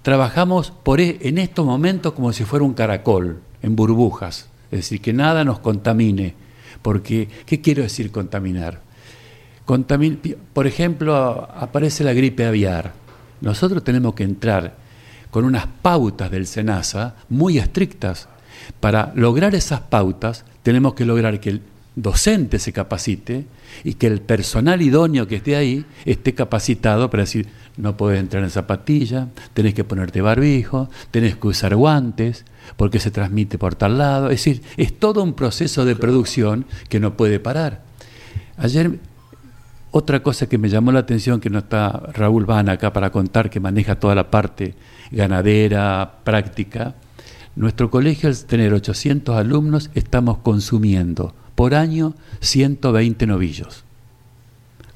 trabajamos 0.02 0.70
por 0.70 1.00
e- 1.00 1.18
en 1.22 1.38
estos 1.38 1.66
momentos 1.66 2.12
como 2.12 2.32
si 2.32 2.44
fuera 2.44 2.64
un 2.64 2.74
caracol, 2.74 3.40
en 3.62 3.74
burbujas, 3.76 4.48
es 4.70 4.78
decir, 4.80 5.00
que 5.00 5.12
nada 5.12 5.44
nos 5.44 5.58
contamine, 5.58 6.34
porque 6.82 7.28
¿qué 7.46 7.60
quiero 7.60 7.82
decir 7.82 8.10
contaminar? 8.12 8.80
Contamin- 9.66 10.36
por 10.52 10.66
ejemplo, 10.66 11.48
aparece 11.54 12.04
la 12.04 12.12
gripe 12.12 12.44
aviar. 12.46 12.92
Nosotros 13.40 13.82
tenemos 13.82 14.14
que 14.14 14.22
entrar 14.22 14.76
con 15.36 15.44
unas 15.44 15.66
pautas 15.66 16.30
del 16.30 16.46
SENASA 16.46 17.14
muy 17.28 17.58
estrictas. 17.58 18.26
Para 18.80 19.12
lograr 19.14 19.54
esas 19.54 19.82
pautas, 19.82 20.46
tenemos 20.62 20.94
que 20.94 21.04
lograr 21.04 21.40
que 21.40 21.50
el 21.50 21.62
docente 21.94 22.58
se 22.58 22.72
capacite 22.72 23.44
y 23.84 23.92
que 23.96 24.06
el 24.06 24.22
personal 24.22 24.80
idóneo 24.80 25.28
que 25.28 25.36
esté 25.36 25.54
ahí 25.54 25.84
esté 26.06 26.32
capacitado 26.32 27.10
para 27.10 27.24
decir, 27.24 27.48
no 27.76 27.98
puedes 27.98 28.18
entrar 28.18 28.44
en 28.44 28.48
zapatilla, 28.48 29.28
tenés 29.52 29.74
que 29.74 29.84
ponerte 29.84 30.22
barbijo, 30.22 30.88
tenés 31.10 31.36
que 31.36 31.48
usar 31.48 31.76
guantes, 31.76 32.46
porque 32.78 32.98
se 32.98 33.10
transmite 33.10 33.58
por 33.58 33.74
tal 33.74 33.98
lado. 33.98 34.30
Es 34.30 34.42
decir, 34.42 34.62
es 34.78 34.98
todo 34.98 35.22
un 35.22 35.34
proceso 35.34 35.84
de 35.84 35.96
producción 35.96 36.64
que 36.88 36.98
no 36.98 37.14
puede 37.14 37.40
parar. 37.40 37.82
Ayer 38.56 38.98
otra 39.96 40.22
cosa 40.22 40.46
que 40.46 40.58
me 40.58 40.68
llamó 40.68 40.92
la 40.92 41.00
atención, 41.00 41.40
que 41.40 41.48
no 41.48 41.58
está 41.58 41.90
Raúl 42.12 42.44
Van 42.44 42.68
acá 42.68 42.92
para 42.92 43.10
contar, 43.10 43.48
que 43.48 43.60
maneja 43.60 43.98
toda 43.98 44.14
la 44.14 44.30
parte 44.30 44.74
ganadera, 45.10 46.18
práctica, 46.22 46.94
nuestro 47.54 47.90
colegio 47.90 48.28
al 48.28 48.36
tener 48.44 48.74
800 48.74 49.34
alumnos 49.34 49.90
estamos 49.94 50.38
consumiendo 50.38 51.34
por 51.54 51.74
año 51.74 52.14
120 52.40 53.26
novillos. 53.26 53.84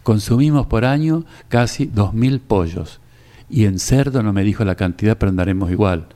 Consumimos 0.03 0.67
por 0.67 0.85
año 0.85 1.25
casi 1.49 1.89
2.000 1.89 2.41
pollos. 2.41 3.01
Y 3.49 3.65
en 3.65 3.79
cerdo 3.79 4.23
no 4.23 4.35
me 4.35 4.45
dijo 4.45 4.65
la 4.65 4.75
cantidad, 4.75 5.17
pero 5.17 5.31
andaremos 5.31 5.71
igual. 5.71 6.09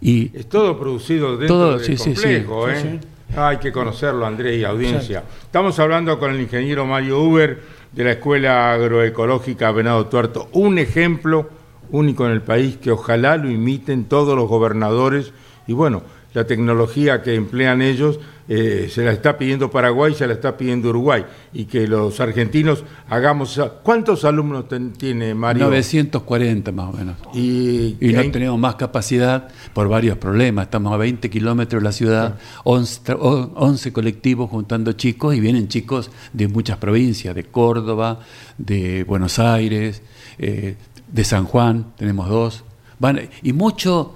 Y 0.00 0.30
Es 0.38 0.48
todo 0.48 0.78
producido 0.78 1.36
dentro 1.36 1.48
Todo, 1.48 1.78
del 1.78 1.98
sí, 1.98 2.12
complejo, 2.12 2.68
Sí, 2.68 2.86
¿eh? 2.86 3.00
Hay 3.36 3.58
que 3.58 3.72
conocerlo, 3.72 4.24
Andrés 4.24 4.60
y 4.60 4.64
audiencia. 4.64 5.24
Estamos 5.42 5.78
hablando 5.78 6.18
con 6.18 6.32
el 6.32 6.40
ingeniero 6.40 6.86
Mario 6.86 7.20
Uber 7.20 7.77
de 7.92 8.04
la 8.04 8.12
Escuela 8.12 8.72
Agroecológica 8.72 9.70
Venado 9.72 10.06
Tuerto. 10.06 10.48
Un 10.52 10.78
ejemplo 10.78 11.48
único 11.90 12.26
en 12.26 12.32
el 12.32 12.42
país 12.42 12.76
que 12.76 12.90
ojalá 12.90 13.36
lo 13.36 13.50
imiten 13.50 14.04
todos 14.04 14.36
los 14.36 14.48
gobernadores. 14.48 15.32
Y 15.66 15.72
bueno, 15.72 16.02
la 16.34 16.46
tecnología 16.46 17.22
que 17.22 17.34
emplean 17.34 17.82
ellos 17.82 18.20
eh, 18.48 18.88
se 18.90 19.04
la 19.04 19.12
está 19.12 19.36
pidiendo 19.36 19.70
Paraguay, 19.70 20.14
se 20.14 20.26
la 20.26 20.32
está 20.32 20.56
pidiendo 20.56 20.88
Uruguay. 20.88 21.24
Y 21.52 21.66
que 21.66 21.86
los 21.86 22.18
argentinos 22.20 22.82
hagamos... 23.08 23.60
¿Cuántos 23.82 24.24
alumnos 24.24 24.66
ten- 24.68 24.92
tiene 24.94 25.34
Mario? 25.34 25.64
940 25.66 26.72
más 26.72 26.94
o 26.94 26.96
menos. 26.96 27.16
Y, 27.34 27.96
Y 28.00 28.12
no 28.14 28.30
tenemos 28.30 28.58
más 28.58 28.76
capacidad 28.76 29.48
por 29.74 29.88
varios 29.88 30.16
problemas. 30.18 30.64
Estamos 30.64 30.92
a 30.92 30.96
20 30.96 31.28
kilómetros 31.30 31.82
de 31.82 31.84
la 31.84 31.92
ciudad, 31.92 32.38
11, 32.64 33.00
tra- 33.04 33.18
o- 33.20 33.52
11 33.56 33.92
colectivos 33.92 34.48
juntando 34.50 34.92
chicos 34.92 35.34
y 35.34 35.40
vienen 35.40 35.68
chicos 35.68 36.10
de 36.32 36.48
muchas 36.48 36.78
provincias, 36.78 37.34
de 37.34 37.44
Córdoba, 37.44 38.20
de 38.56 39.04
Buenos 39.04 39.38
Aires, 39.38 40.02
eh, 40.38 40.76
de 41.12 41.24
San 41.24 41.44
Juan, 41.44 41.92
tenemos 41.96 42.28
dos. 42.28 42.64
Van, 42.98 43.20
y 43.42 43.52
mucho, 43.52 44.14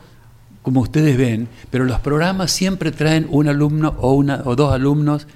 como 0.62 0.81
ustedes 0.81 1.16
ven, 1.16 1.48
pero 1.70 1.85
los 1.85 2.01
programas 2.01 2.51
siempre 2.51 2.92
traen 2.92 3.27
un 3.29 3.48
alumno 3.48 3.94
o, 3.98 4.12
una, 4.14 4.42
o 4.44 4.57
dos 4.57 4.72
alumnos 4.72 5.27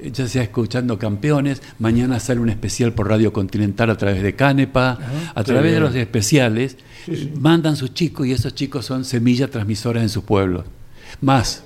eh, 0.00 0.10
ya 0.12 0.26
sea 0.26 0.42
escuchando 0.42 0.98
campeones, 0.98 1.62
mañana 1.78 2.20
sale 2.20 2.40
un 2.40 2.48
especial 2.48 2.92
por 2.92 3.08
Radio 3.08 3.32
Continental 3.32 3.90
a 3.90 3.96
través 3.96 4.22
de 4.22 4.34
Canepa, 4.34 4.98
a 5.34 5.44
través 5.44 5.72
de 5.72 5.80
los 5.80 5.94
especiales, 5.94 6.76
mandan 7.38 7.76
sus 7.76 7.92
chicos 7.92 8.26
y 8.26 8.32
esos 8.32 8.54
chicos 8.54 8.86
son 8.86 9.04
semillas 9.04 9.50
transmisoras 9.50 10.02
en 10.02 10.08
sus 10.08 10.24
pueblos. 10.24 10.64
Más, 11.20 11.64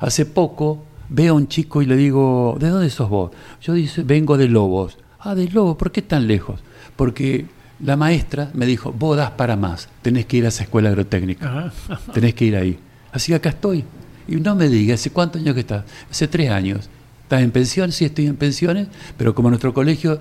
hace 0.00 0.26
poco 0.26 0.84
veo 1.08 1.34
a 1.34 1.36
un 1.36 1.48
chico 1.48 1.82
y 1.82 1.86
le 1.86 1.96
digo, 1.96 2.56
¿de 2.58 2.68
dónde 2.68 2.90
sos 2.90 3.08
vos? 3.08 3.30
Yo 3.62 3.74
dice, 3.74 4.02
vengo 4.02 4.36
de 4.36 4.48
Lobos. 4.48 4.98
Ah, 5.20 5.34
de 5.34 5.48
Lobos, 5.48 5.76
¿por 5.76 5.92
qué 5.92 6.02
tan 6.02 6.26
lejos? 6.26 6.60
Porque 6.96 7.46
la 7.80 7.96
maestra 7.96 8.50
me 8.54 8.66
dijo, 8.66 8.92
vos 8.92 9.16
das 9.16 9.32
para 9.32 9.56
más, 9.56 9.88
tenés 10.02 10.26
que 10.26 10.38
ir 10.38 10.44
a 10.46 10.48
esa 10.48 10.64
escuela 10.64 10.88
agrotécnica, 10.88 11.72
tenés 12.12 12.34
que 12.34 12.46
ir 12.46 12.56
ahí. 12.56 12.78
Así 13.12 13.32
que 13.32 13.36
acá 13.36 13.50
estoy. 13.50 13.84
Y 14.28 14.36
no 14.36 14.54
me 14.54 14.68
diga, 14.68 14.94
¿hace 14.94 15.10
cuántos 15.10 15.40
años 15.40 15.54
que 15.54 15.60
estás? 15.60 15.84
Hace 16.10 16.28
tres 16.28 16.50
años. 16.50 16.88
¿Estás 17.22 17.42
en 17.42 17.50
pensión? 17.50 17.92
Sí, 17.92 18.04
estoy 18.04 18.26
en 18.26 18.36
pensiones, 18.36 18.88
pero 19.16 19.34
como 19.34 19.48
nuestro 19.48 19.74
colegio, 19.74 20.20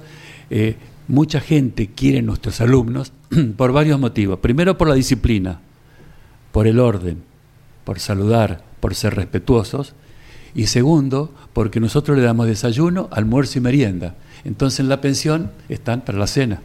eh, 0.50 0.76
mucha 1.08 1.40
gente 1.40 1.88
quiere 1.88 2.22
nuestros 2.22 2.62
alumnos 2.62 3.14
por 3.58 3.72
varios 3.72 4.00
motivos. 4.00 4.40
Primero 4.40 4.78
por 4.78 4.88
la 4.88 4.96
disciplina, 4.96 5.60
por 6.52 6.68
el 6.68 6.80
orden, 6.80 7.24
por 7.84 8.00
saludar, 8.00 8.64
por 8.80 8.96
ser 8.96 9.16
respetuosos. 9.16 9.94
Y 10.54 10.68
segundo, 10.68 11.34
porque 11.54 11.80
nosotros 11.80 12.18
le 12.18 12.24
damos 12.24 12.48
desayuno, 12.48 13.10
almuerzo 13.12 13.60
y 13.60 13.62
merienda. 13.62 14.16
Entonces 14.46 14.80
en 14.80 14.90
la 14.90 15.02
pensión 15.02 15.52
están 15.68 16.02
para 16.02 16.18
la 16.18 16.28
cena, 16.28 16.62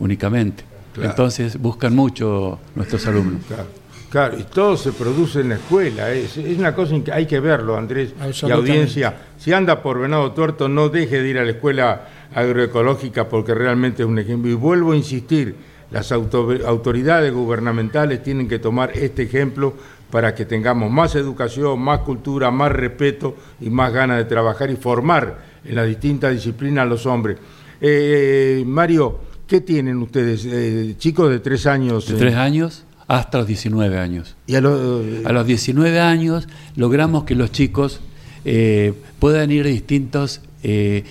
únicamente. 0.00 0.64
Claro. 0.94 1.10
Entonces 1.10 1.56
buscan 1.60 1.94
mucho 1.94 2.58
nuestros 2.74 3.06
alumnos. 3.06 3.42
Claro, 3.46 3.66
claro, 4.10 4.38
y 4.38 4.42
todo 4.42 4.76
se 4.76 4.90
produce 4.92 5.40
en 5.40 5.50
la 5.50 5.54
escuela. 5.54 6.10
Es, 6.12 6.36
es 6.36 6.58
una 6.58 6.74
cosa 6.74 6.96
que 7.04 7.12
hay 7.12 7.26
que 7.26 7.38
verlo, 7.38 7.76
Andrés 7.76 8.12
y 8.42 8.50
audiencia. 8.50 9.14
Si 9.38 9.52
anda 9.52 9.80
por 9.82 10.00
Venado 10.00 10.32
Tuerto, 10.32 10.68
no 10.68 10.88
deje 10.88 11.22
de 11.22 11.28
ir 11.28 11.38
a 11.38 11.44
la 11.44 11.52
escuela 11.52 12.08
agroecológica 12.34 13.28
porque 13.28 13.54
realmente 13.54 14.02
es 14.02 14.08
un 14.08 14.18
ejemplo. 14.18 14.50
Y 14.50 14.54
vuelvo 14.54 14.92
a 14.92 14.96
insistir, 14.96 15.54
las 15.92 16.10
auto- 16.12 16.50
autoridades 16.66 17.32
gubernamentales 17.32 18.22
tienen 18.22 18.48
que 18.48 18.58
tomar 18.58 18.90
este 18.96 19.22
ejemplo 19.22 19.74
para 20.10 20.34
que 20.34 20.44
tengamos 20.44 20.90
más 20.90 21.14
educación, 21.14 21.78
más 21.80 22.00
cultura, 22.00 22.50
más 22.50 22.72
respeto 22.72 23.36
y 23.60 23.70
más 23.70 23.92
ganas 23.92 24.18
de 24.18 24.24
trabajar 24.24 24.70
y 24.70 24.76
formar 24.76 25.38
en 25.64 25.76
las 25.76 25.86
distintas 25.86 26.32
disciplinas 26.32 26.82
a 26.82 26.86
los 26.86 27.06
hombres. 27.06 27.38
Eh, 27.80 28.62
Mario, 28.66 29.18
¿qué 29.50 29.60
tienen 29.60 29.96
ustedes? 29.98 30.46
Eh, 30.46 30.94
chicos 30.96 31.28
de 31.28 31.40
tres 31.40 31.66
años. 31.66 32.06
De 32.06 32.14
eh, 32.14 32.18
tres 32.18 32.34
años 32.36 32.84
hasta 33.08 33.38
los 33.38 33.48
19 33.48 33.98
años. 33.98 34.36
y 34.46 34.54
a 34.54 34.60
lo- 34.60 35.02
A 35.24 35.32
los 35.32 35.44
19 35.44 35.98
años 35.98 36.46
logramos 36.76 37.24
que 37.24 37.34
los 37.34 37.50
chicos 37.50 38.00
eh, 38.44 38.94
puedan 39.18 39.50
ir 39.50 39.66
a 39.66 39.68
distintos... 39.68 40.40
eh, 40.62 41.02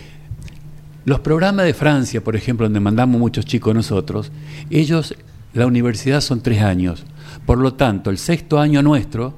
los 1.06 1.20
programas 1.22 1.66
de 1.66 1.74
Francia, 1.74 2.24
por 2.24 2.36
ejemplo, 2.36 2.66
donde 2.68 2.80
mandamos 2.80 3.20
muchos 3.20 3.44
chicos 3.46 3.74
nosotros, 3.76 4.32
ellos, 4.70 5.16
la 5.54 5.66
universidad 5.66 6.22
son 6.22 6.42
tres 6.42 6.62
años. 6.62 7.04
Por 7.46 7.58
lo 7.58 7.74
tanto, 7.74 8.10
el 8.12 8.18
sexto 8.20 8.60
año 8.60 8.82
nuestro 8.84 9.34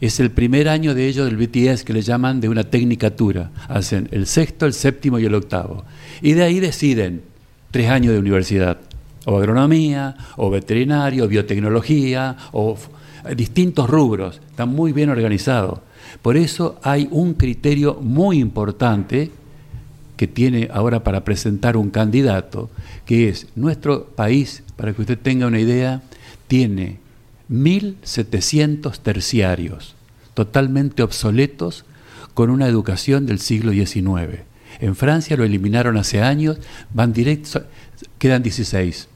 es 0.00 0.20
el 0.20 0.30
primer 0.30 0.68
año 0.68 0.94
de 0.94 1.08
ellos 1.08 1.26
del 1.26 1.36
BTS 1.36 1.84
que 1.84 1.92
le 1.92 2.02
llaman 2.02 2.40
de 2.40 2.48
una 2.48 2.64
tecnicatura. 2.64 3.50
Hacen 3.68 4.08
el 4.12 4.26
sexto, 4.26 4.66
el 4.66 4.72
séptimo 4.72 5.18
y 5.18 5.24
el 5.24 5.34
octavo. 5.34 5.84
Y 6.22 6.32
de 6.34 6.44
ahí 6.44 6.60
deciden 6.60 7.22
tres 7.70 7.90
años 7.90 8.12
de 8.12 8.18
universidad. 8.18 8.78
O 9.26 9.38
agronomía, 9.38 10.16
o 10.36 10.50
veterinario, 10.50 11.28
biotecnología, 11.28 12.36
o 12.52 12.76
distintos 13.36 13.88
rubros. 13.88 14.40
Están 14.50 14.70
muy 14.70 14.92
bien 14.92 15.10
organizados. 15.10 15.80
Por 16.22 16.36
eso 16.36 16.78
hay 16.82 17.08
un 17.10 17.34
criterio 17.34 17.98
muy 18.00 18.38
importante 18.38 19.30
que 20.16 20.26
tiene 20.26 20.68
ahora 20.72 21.02
para 21.02 21.24
presentar 21.24 21.76
un 21.76 21.90
candidato, 21.90 22.68
que 23.06 23.28
es 23.28 23.46
nuestro 23.56 24.04
país, 24.04 24.62
para 24.76 24.92
que 24.92 25.00
usted 25.00 25.18
tenga 25.18 25.46
una 25.46 25.60
idea, 25.60 26.02
tiene 26.46 26.98
1.700 27.50 28.98
terciarios, 28.98 29.94
totalmente 30.34 31.02
obsoletos, 31.02 31.84
con 32.34 32.50
una 32.50 32.68
educación 32.68 33.26
del 33.26 33.38
siglo 33.38 33.72
XIX. 33.72 34.49
En 34.80 34.96
Francia 34.96 35.36
lo 35.36 35.44
eliminaron 35.44 35.96
hace 35.96 36.22
años, 36.22 36.58
van 36.92 37.12
directos, 37.12 37.62
quedan 38.18 38.42
16. 38.42 39.08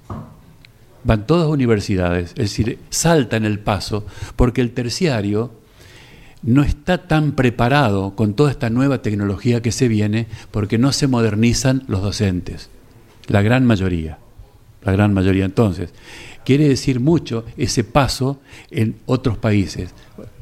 Van 1.04 1.26
todas 1.26 1.48
universidades, 1.48 2.30
es 2.30 2.50
decir, 2.50 2.78
saltan 2.90 3.44
el 3.44 3.58
paso, 3.58 4.06
porque 4.36 4.60
el 4.60 4.72
terciario 4.72 5.50
no 6.42 6.62
está 6.62 7.08
tan 7.08 7.32
preparado 7.32 8.14
con 8.14 8.34
toda 8.34 8.50
esta 8.50 8.70
nueva 8.70 9.00
tecnología 9.00 9.62
que 9.62 9.72
se 9.72 9.88
viene 9.88 10.26
porque 10.50 10.78
no 10.78 10.92
se 10.92 11.06
modernizan 11.06 11.84
los 11.88 12.02
docentes, 12.02 12.68
la 13.28 13.40
gran 13.42 13.64
mayoría, 13.64 14.18
la 14.82 14.92
gran 14.92 15.14
mayoría. 15.14 15.46
Entonces, 15.46 15.90
quiere 16.44 16.68
decir 16.68 17.00
mucho 17.00 17.44
ese 17.56 17.84
paso 17.84 18.40
en 18.70 18.96
otros 19.06 19.38
países. 19.38 19.94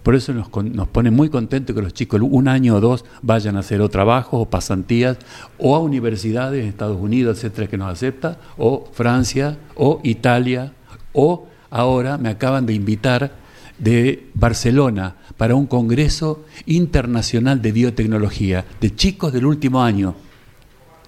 Por 0.03 0.17
eso 0.17 0.33
nos, 0.35 0.49
nos 0.65 0.89
pone 0.89 1.11
muy 1.11 1.29
contentos 1.29 1.77
que 1.77 1.83
los 1.83 1.95
chicos 1.95 2.21
un 2.23 2.49
año 2.49 2.77
o 2.77 2.81
dos 2.81 3.05
vayan 3.23 3.57
a 3.57 3.61
hacer 3.61 3.81
o 3.81 3.89
trabajos 3.89 4.43
o 4.43 4.51
pasantías 4.51 5.19
o 5.59 5.77
a 5.77 5.81
universidades 5.81 6.63
en 6.63 6.69
Estados 6.69 7.01
Unidos, 7.01 7.39
etcétera, 7.39 7.69
que 7.69 7.79
nos 7.79 7.93
acepta, 7.93 8.41
o 8.57 8.91
Francia, 8.93 9.59
o 9.77 10.01
Italia, 10.03 10.73
o 11.13 11.47
ahora 11.71 12.19
me 12.19 12.31
acaban 12.31 12.67
de 12.67 12.75
invitar 12.75 13.33
de 13.79 14.29
Barcelona 14.35 15.17
para 15.37 15.55
un 15.55 15.67
congreso 15.67 16.45
internacional 16.67 17.63
de 17.63 17.73
biotecnología 17.73 18.65
de 18.81 18.95
chicos 18.95 19.33
del 19.33 19.47
último 19.47 19.83
año 19.83 20.15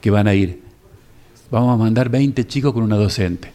que 0.01 0.11
van 0.11 0.29
a 0.29 0.35
ir. 0.35 0.63
Vamos 1.51 1.75
a 1.75 1.77
mandar 1.77 2.09
20 2.09 2.47
chicos 2.47 2.73
con 2.73 2.83
una 2.83 2.97
docente. 2.97 3.53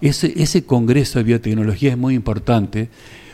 ese, 0.00 0.32
ese 0.36 0.64
congreso 0.64 1.18
de 1.18 1.24
biotecnología 1.24 1.92
es 1.92 1.98
muy 1.98 2.14
importante 2.14 2.88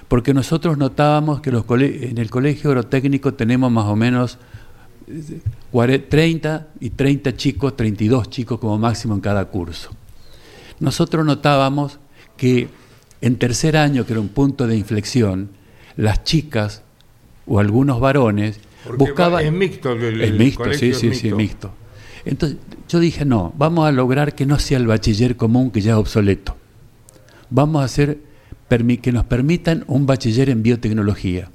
porque 0.08 0.32
nosotros 0.34 0.78
notábamos 0.78 1.40
que 1.40 1.52
los 1.52 1.64
en 1.68 2.18
el 2.18 2.30
colegio 2.30 2.70
agrotécnico 2.70 3.34
tenemos 3.34 3.70
más 3.70 3.84
o 3.86 3.94
menos 3.96 4.38
30 5.72 6.68
y 6.80 6.90
30 6.90 7.36
chicos, 7.36 7.76
32 7.76 8.30
chicos 8.30 8.58
como 8.58 8.78
máximo 8.78 9.14
en 9.14 9.20
cada 9.20 9.44
curso. 9.46 9.90
Nosotros 10.80 11.24
notábamos 11.26 11.98
que 12.36 12.68
en 13.20 13.36
tercer 13.36 13.76
año, 13.76 14.06
que 14.06 14.12
era 14.12 14.20
un 14.20 14.28
punto 14.28 14.66
de 14.66 14.76
inflexión, 14.76 15.50
las 15.96 16.24
chicas 16.24 16.82
o 17.46 17.58
algunos 17.58 18.00
varones 18.00 18.60
buscaban... 18.96 19.44
Es 19.44 19.52
mixto 19.52 19.92
el, 19.92 20.38
mixto, 20.38 20.72
sí, 20.72 20.94
sí, 20.94 21.14
sí, 21.14 21.32
mixto. 21.32 21.72
Entonces 22.24 22.58
yo 22.88 23.00
dije, 23.00 23.24
no, 23.24 23.52
vamos 23.56 23.86
a 23.86 23.92
lograr 23.92 24.34
que 24.34 24.46
no 24.46 24.58
sea 24.58 24.78
el 24.78 24.86
bachiller 24.86 25.36
común 25.36 25.70
que 25.70 25.80
ya 25.80 25.92
es 25.92 25.98
obsoleto. 25.98 26.56
Vamos 27.50 27.82
a 27.82 27.84
hacer 27.84 28.27
que 28.68 29.12
nos 29.12 29.24
permitan 29.24 29.84
un 29.86 30.06
bachiller 30.06 30.50
en 30.50 30.62
biotecnología 30.62 31.50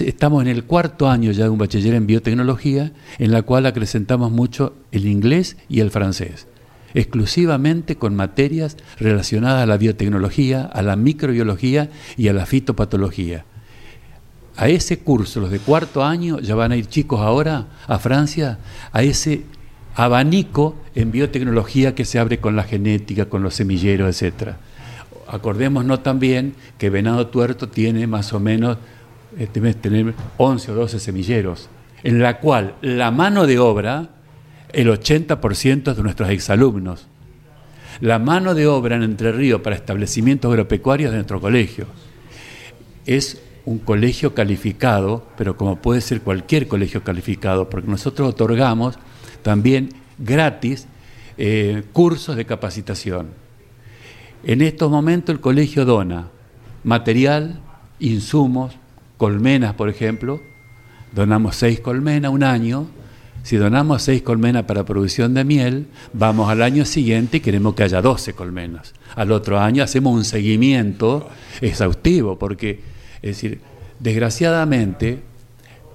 estamos 0.00 0.42
en 0.42 0.48
el 0.48 0.64
cuarto 0.64 1.08
año 1.08 1.32
ya 1.32 1.44
de 1.44 1.50
un 1.50 1.58
bachiller 1.58 1.94
en 1.94 2.06
biotecnología, 2.06 2.92
en 3.18 3.32
la 3.32 3.42
cual 3.42 3.66
acrecentamos 3.66 4.30
mucho 4.30 4.74
el 4.92 5.06
inglés 5.06 5.56
y 5.68 5.80
el 5.80 5.90
francés, 5.90 6.46
exclusivamente 6.94 7.96
con 7.96 8.14
materias 8.14 8.76
relacionadas 8.98 9.62
a 9.62 9.66
la 9.66 9.78
biotecnología, 9.78 10.64
a 10.64 10.82
la 10.82 10.96
microbiología 10.96 11.90
y 12.16 12.28
a 12.28 12.32
la 12.32 12.44
fitopatología. 12.44 13.44
A 14.56 14.68
ese 14.68 14.98
curso, 14.98 15.40
los 15.40 15.50
de 15.50 15.58
cuarto 15.58 16.04
año, 16.04 16.38
ya 16.38 16.54
van 16.54 16.72
a 16.72 16.76
ir 16.76 16.86
chicos 16.86 17.20
ahora 17.20 17.68
a 17.86 17.98
Francia, 17.98 18.58
a 18.92 19.02
ese 19.02 19.44
abanico 19.94 20.76
en 20.94 21.10
biotecnología 21.10 21.94
que 21.94 22.04
se 22.04 22.18
abre 22.18 22.38
con 22.38 22.56
la 22.56 22.64
genética, 22.64 23.30
con 23.30 23.42
los 23.42 23.54
semilleros, 23.54 24.20
etc. 24.20 24.56
Acordémonos 25.32 26.02
también 26.02 26.54
que 26.76 26.90
Venado 26.90 27.28
Tuerto 27.28 27.66
tiene 27.66 28.06
más 28.06 28.34
o 28.34 28.38
menos 28.38 28.76
eh, 29.38 29.46
tener 29.46 30.12
11 30.36 30.72
o 30.72 30.74
12 30.74 31.00
semilleros, 31.00 31.70
en 32.02 32.20
la 32.20 32.38
cual 32.38 32.74
la 32.82 33.10
mano 33.10 33.46
de 33.46 33.58
obra, 33.58 34.10
el 34.74 34.88
80% 34.88 35.90
es 35.90 35.96
de 35.96 36.02
nuestros 36.02 36.28
exalumnos. 36.28 37.06
La 38.00 38.18
mano 38.18 38.54
de 38.54 38.66
obra 38.66 38.96
en 38.96 39.04
Entre 39.04 39.32
Ríos 39.32 39.62
para 39.62 39.74
establecimientos 39.74 40.50
agropecuarios 40.50 41.12
de 41.12 41.16
nuestro 41.16 41.40
colegio. 41.40 41.86
Es 43.06 43.40
un 43.64 43.78
colegio 43.78 44.34
calificado, 44.34 45.26
pero 45.38 45.56
como 45.56 45.76
puede 45.76 46.02
ser 46.02 46.20
cualquier 46.20 46.68
colegio 46.68 47.04
calificado, 47.04 47.70
porque 47.70 47.88
nosotros 47.88 48.28
otorgamos 48.28 48.98
también 49.40 49.94
gratis 50.18 50.86
eh, 51.38 51.84
cursos 51.94 52.36
de 52.36 52.44
capacitación. 52.44 53.41
En 54.44 54.60
estos 54.60 54.90
momentos 54.90 55.34
el 55.34 55.40
colegio 55.40 55.84
dona 55.84 56.28
material, 56.84 57.60
insumos, 58.00 58.74
colmenas, 59.16 59.74
por 59.74 59.88
ejemplo, 59.88 60.40
donamos 61.14 61.54
seis 61.54 61.78
colmenas 61.78 62.32
un 62.32 62.42
año, 62.42 62.86
si 63.44 63.56
donamos 63.56 64.02
seis 64.02 64.22
colmenas 64.22 64.64
para 64.64 64.84
producción 64.84 65.34
de 65.34 65.44
miel, 65.44 65.86
vamos 66.12 66.50
al 66.50 66.62
año 66.62 66.84
siguiente 66.84 67.36
y 67.36 67.40
queremos 67.40 67.74
que 67.74 67.84
haya 67.84 68.00
12 68.00 68.34
colmenas. 68.34 68.94
Al 69.14 69.32
otro 69.32 69.60
año 69.60 69.82
hacemos 69.82 70.14
un 70.14 70.24
seguimiento 70.24 71.28
exhaustivo, 71.60 72.38
porque, 72.38 72.80
es 73.16 73.36
decir, 73.36 73.60
desgraciadamente, 73.98 75.22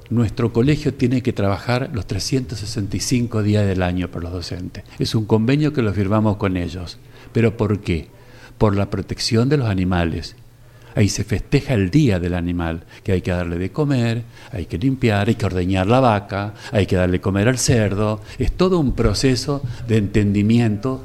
nuestro 0.10 0.54
colegio 0.54 0.93
tiene 0.93 1.22
que 1.22 1.34
trabajar 1.34 1.89
los 1.93 2.06
365 2.06 3.43
días 3.43 3.66
del 3.66 3.82
año 3.82 4.10
por 4.10 4.24
los 4.24 4.32
docentes. 4.32 4.84
Es 5.00 5.16
un 5.16 5.26
convenio 5.26 5.74
que 5.74 5.82
lo 5.82 5.93
firmamos 5.93 6.38
con 6.38 6.56
ellos. 6.56 6.98
¿Pero 7.34 7.58
por 7.58 7.80
qué? 7.80 8.08
Por 8.58 8.76
la 8.76 8.89
protección 8.89 9.49
de 9.49 9.58
los 9.58 9.68
animales. 9.68 10.36
Ahí 10.95 11.10
se 11.10 11.24
festeja 11.24 11.76
el 11.76 11.91
día 11.91 12.20
del 12.20 12.34
animal, 12.34 12.82
que 13.03 13.12
hay 13.12 13.22
que 13.22 13.30
darle 13.30 13.60
de 13.60 13.72
comer, 13.72 14.24
hay 14.51 14.66
que 14.66 14.80
limpiar, 14.80 15.28
hay 15.28 15.36
que 15.36 15.45
ordeñar 15.45 15.86
la 15.86 15.99
vaca, 15.99 16.55
hay 16.72 16.88
que 16.88 16.95
darle 16.95 17.22
comer 17.22 17.47
al 17.47 17.60
cerdo, 17.60 18.20
es 18.39 18.53
todo 18.53 18.80
un 18.80 18.93
proceso 18.93 19.62
de 19.88 19.97
entendimiento 19.97 21.03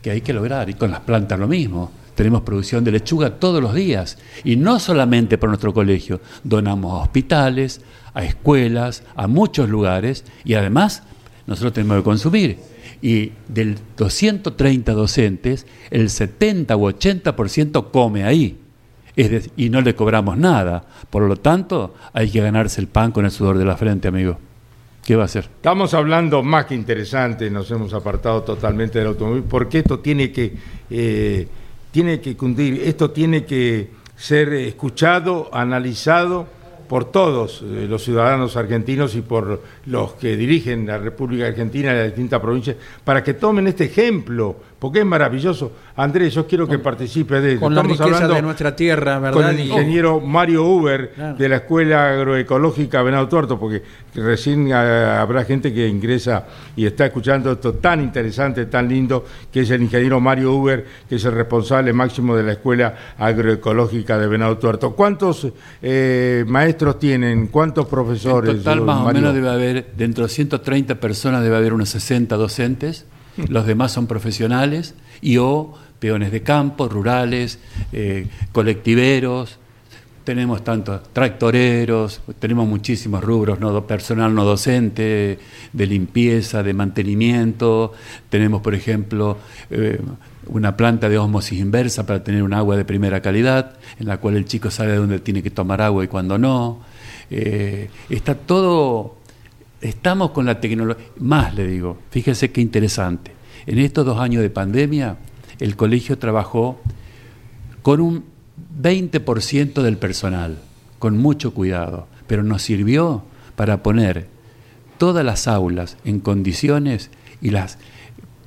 que 0.00 0.12
hay 0.12 0.22
que 0.22 0.32
lograr, 0.32 0.70
y 0.70 0.74
con 0.74 0.90
las 0.90 1.00
plantas 1.00 1.38
lo 1.38 1.46
mismo. 1.46 1.92
Tenemos 2.14 2.40
producción 2.40 2.84
de 2.84 2.92
lechuga 2.92 3.34
todos 3.34 3.62
los 3.62 3.74
días, 3.74 4.16
y 4.44 4.56
no 4.56 4.78
solamente 4.78 5.36
por 5.36 5.50
nuestro 5.50 5.74
colegio, 5.74 6.22
donamos 6.42 6.92
a 6.92 7.02
hospitales, 7.02 7.82
a 8.14 8.24
escuelas, 8.24 9.02
a 9.14 9.26
muchos 9.26 9.68
lugares, 9.68 10.24
y 10.44 10.54
además 10.54 11.02
nosotros 11.46 11.74
tenemos 11.74 11.98
que 11.98 12.04
consumir 12.04 12.73
y 13.04 13.32
del 13.48 13.76
230 13.98 14.94
docentes, 14.94 15.66
el 15.90 16.08
70 16.08 16.74
u 16.74 16.88
80% 16.88 17.90
come 17.90 18.24
ahí 18.24 18.58
y 19.14 19.68
no 19.68 19.82
le 19.82 19.94
cobramos 19.94 20.38
nada. 20.38 20.86
Por 21.10 21.24
lo 21.24 21.36
tanto, 21.36 21.94
hay 22.14 22.30
que 22.30 22.40
ganarse 22.40 22.80
el 22.80 22.86
pan 22.86 23.12
con 23.12 23.26
el 23.26 23.30
sudor 23.30 23.58
de 23.58 23.66
la 23.66 23.76
frente, 23.76 24.08
amigo. 24.08 24.38
¿Qué 25.04 25.16
va 25.16 25.22
a 25.22 25.24
hacer? 25.26 25.50
Estamos 25.56 25.92
hablando 25.92 26.42
más 26.42 26.64
que 26.64 26.74
interesante, 26.74 27.50
nos 27.50 27.70
hemos 27.70 27.92
apartado 27.92 28.42
totalmente 28.42 29.00
del 29.00 29.08
automóvil, 29.08 29.42
porque 29.42 29.80
esto 29.80 29.98
tiene 29.98 30.32
que, 30.32 30.54
eh, 30.88 31.46
tiene 31.90 32.22
que 32.22 32.38
cundir, 32.38 32.80
esto 32.86 33.10
tiene 33.10 33.44
que 33.44 33.90
ser 34.16 34.54
escuchado, 34.54 35.50
analizado 35.52 36.46
por 36.88 37.10
todos 37.10 37.62
eh, 37.62 37.86
los 37.88 38.02
ciudadanos 38.02 38.56
argentinos 38.56 39.14
y 39.14 39.22
por 39.22 39.62
los 39.86 40.12
que 40.14 40.36
dirigen 40.36 40.86
la 40.86 40.98
República 40.98 41.46
Argentina 41.46 41.92
y 41.92 41.96
las 41.96 42.06
distintas 42.06 42.40
provincias, 42.40 42.76
para 43.04 43.22
que 43.22 43.34
tomen 43.34 43.66
este 43.66 43.84
ejemplo, 43.84 44.56
porque 44.78 45.00
es 45.00 45.06
maravilloso. 45.06 45.72
Andrés, 45.96 46.34
yo 46.34 46.46
quiero 46.46 46.66
que 46.66 46.78
participe 46.78 47.40
de 47.40 47.58
Con 47.58 47.72
Estamos 47.72 47.98
la 47.98 48.04
hablando 48.04 48.34
de 48.34 48.42
nuestra 48.42 48.76
tierra, 48.76 49.18
¿verdad? 49.18 49.40
Con 49.40 49.46
el 49.46 49.60
ingeniero 49.60 50.20
Mario 50.20 50.64
Uber 50.64 51.36
de 51.38 51.48
la 51.48 51.56
Escuela 51.56 52.10
Agroecológica 52.10 53.02
Venado 53.02 53.28
Tuerto, 53.28 53.58
porque 53.58 53.82
recién 54.14 54.72
ah, 54.72 55.20
habrá 55.20 55.44
gente 55.44 55.72
que 55.72 55.88
ingresa 55.88 56.46
y 56.76 56.86
está 56.86 57.06
escuchando 57.06 57.52
esto 57.52 57.74
tan 57.74 58.00
interesante, 58.00 58.66
tan 58.66 58.88
lindo, 58.88 59.24
que 59.52 59.60
es 59.60 59.70
el 59.70 59.82
ingeniero 59.82 60.20
Mario 60.20 60.52
Uber, 60.52 60.84
que 61.08 61.16
es 61.16 61.24
el 61.24 61.32
responsable 61.32 61.92
máximo 61.92 62.36
de 62.36 62.42
la 62.42 62.52
Escuela 62.52 62.94
Agroecológica 63.18 64.18
de 64.18 64.26
Venado 64.26 64.58
Tuerto. 64.58 64.94
¿Cuántos 64.94 65.48
eh, 65.82 66.44
maestros 66.46 66.98
tienen? 66.98 67.46
¿Cuántos 67.46 67.86
profesores? 67.86 68.50
En 68.50 68.58
total, 68.58 68.80
más 68.82 69.00
o 69.00 69.12
menos 69.12 69.34
debe 69.34 69.48
haber, 69.48 69.92
dentro 69.96 70.24
de 70.24 70.30
130 70.30 70.96
personas, 70.96 71.42
debe 71.42 71.56
haber 71.56 71.72
unos 71.72 71.88
60 71.90 72.36
docentes. 72.36 73.06
Los 73.48 73.66
demás 73.66 73.92
son 73.92 74.06
profesionales 74.06 74.94
y 75.20 75.38
o 75.38 75.74
peones 75.98 76.32
de 76.32 76.42
campo, 76.42 76.88
rurales, 76.88 77.58
eh, 77.92 78.26
colectiveros, 78.52 79.58
tenemos 80.24 80.64
tantos 80.64 81.02
tractoreros, 81.12 82.22
tenemos 82.38 82.66
muchísimos 82.66 83.22
rubros, 83.22 83.58
personal 83.84 84.34
no 84.34 84.44
docente, 84.44 85.38
de 85.72 85.86
limpieza, 85.86 86.62
de 86.62 86.72
mantenimiento, 86.72 87.92
tenemos 88.30 88.62
por 88.62 88.74
ejemplo 88.74 89.36
eh, 89.70 90.00
una 90.46 90.76
planta 90.76 91.08
de 91.08 91.18
osmosis 91.18 91.60
inversa 91.60 92.06
para 92.06 92.24
tener 92.24 92.42
un 92.42 92.54
agua 92.54 92.76
de 92.76 92.86
primera 92.86 93.20
calidad, 93.20 93.76
en 93.98 94.08
la 94.08 94.16
cual 94.16 94.36
el 94.36 94.46
chico 94.46 94.70
sabe 94.70 94.96
dónde 94.96 95.20
tiene 95.20 95.42
que 95.42 95.50
tomar 95.50 95.82
agua 95.82 96.04
y 96.04 96.08
cuándo 96.08 96.38
no. 96.38 96.80
Eh, 97.30 97.90
está 98.08 98.34
todo, 98.34 99.16
estamos 99.84 100.30
con 100.30 100.46
la 100.46 100.60
tecnología, 100.60 101.04
más 101.18 101.54
le 101.54 101.66
digo, 101.66 101.98
fíjese 102.10 102.50
qué 102.50 102.60
interesante, 102.60 103.32
en 103.66 103.78
estos 103.78 104.04
dos 104.04 104.18
años 104.18 104.42
de 104.42 104.50
pandemia, 104.50 105.18
el 105.60 105.76
colegio 105.76 106.18
trabajó 106.18 106.80
con 107.82 108.00
un 108.00 108.24
20% 108.80 109.82
del 109.82 109.98
personal, 109.98 110.58
con 110.98 111.18
mucho 111.18 111.52
cuidado, 111.54 112.08
pero 112.26 112.42
nos 112.42 112.62
sirvió 112.62 113.24
para 113.56 113.82
poner 113.82 114.26
todas 114.98 115.24
las 115.24 115.46
aulas 115.48 115.96
en 116.04 116.20
condiciones 116.20 117.10
y 117.40 117.50
las 117.50 117.78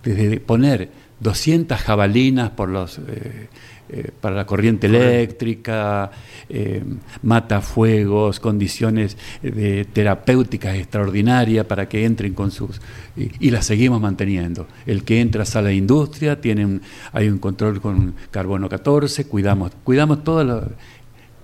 desde 0.03 0.39
poner 0.39 0.89
200 1.19 1.77
jabalinas 1.79 2.51
por 2.51 2.69
los 2.69 2.99
eh, 2.99 3.47
eh, 3.89 4.11
para 4.19 4.35
la 4.35 4.45
corriente 4.45 4.87
eléctrica, 4.87 6.11
eh, 6.49 6.83
matafuegos, 7.23 8.41
condiciones 8.41 9.17
de 9.41 9.85
terapéuticas 9.85 10.75
extraordinarias 10.75 11.65
para 11.65 11.87
que 11.87 12.03
entren 12.03 12.33
con 12.33 12.51
sus... 12.51 12.81
Y, 13.15 13.49
las 13.49 13.65
seguimos 13.65 14.01
manteniendo. 14.01 14.67
El 14.85 15.05
que 15.05 15.21
entra 15.21 15.43
a 15.43 15.45
sala 15.45 15.69
de 15.69 15.75
industria, 15.75 16.41
tiene 16.41 16.81
hay 17.13 17.29
un 17.29 17.37
control 17.37 17.79
con 17.79 18.13
carbono 18.29 18.67
14, 18.67 19.25
cuidamos, 19.27 19.71
cuidamos 19.85 20.23
toda 20.23 20.43
la... 20.43 20.67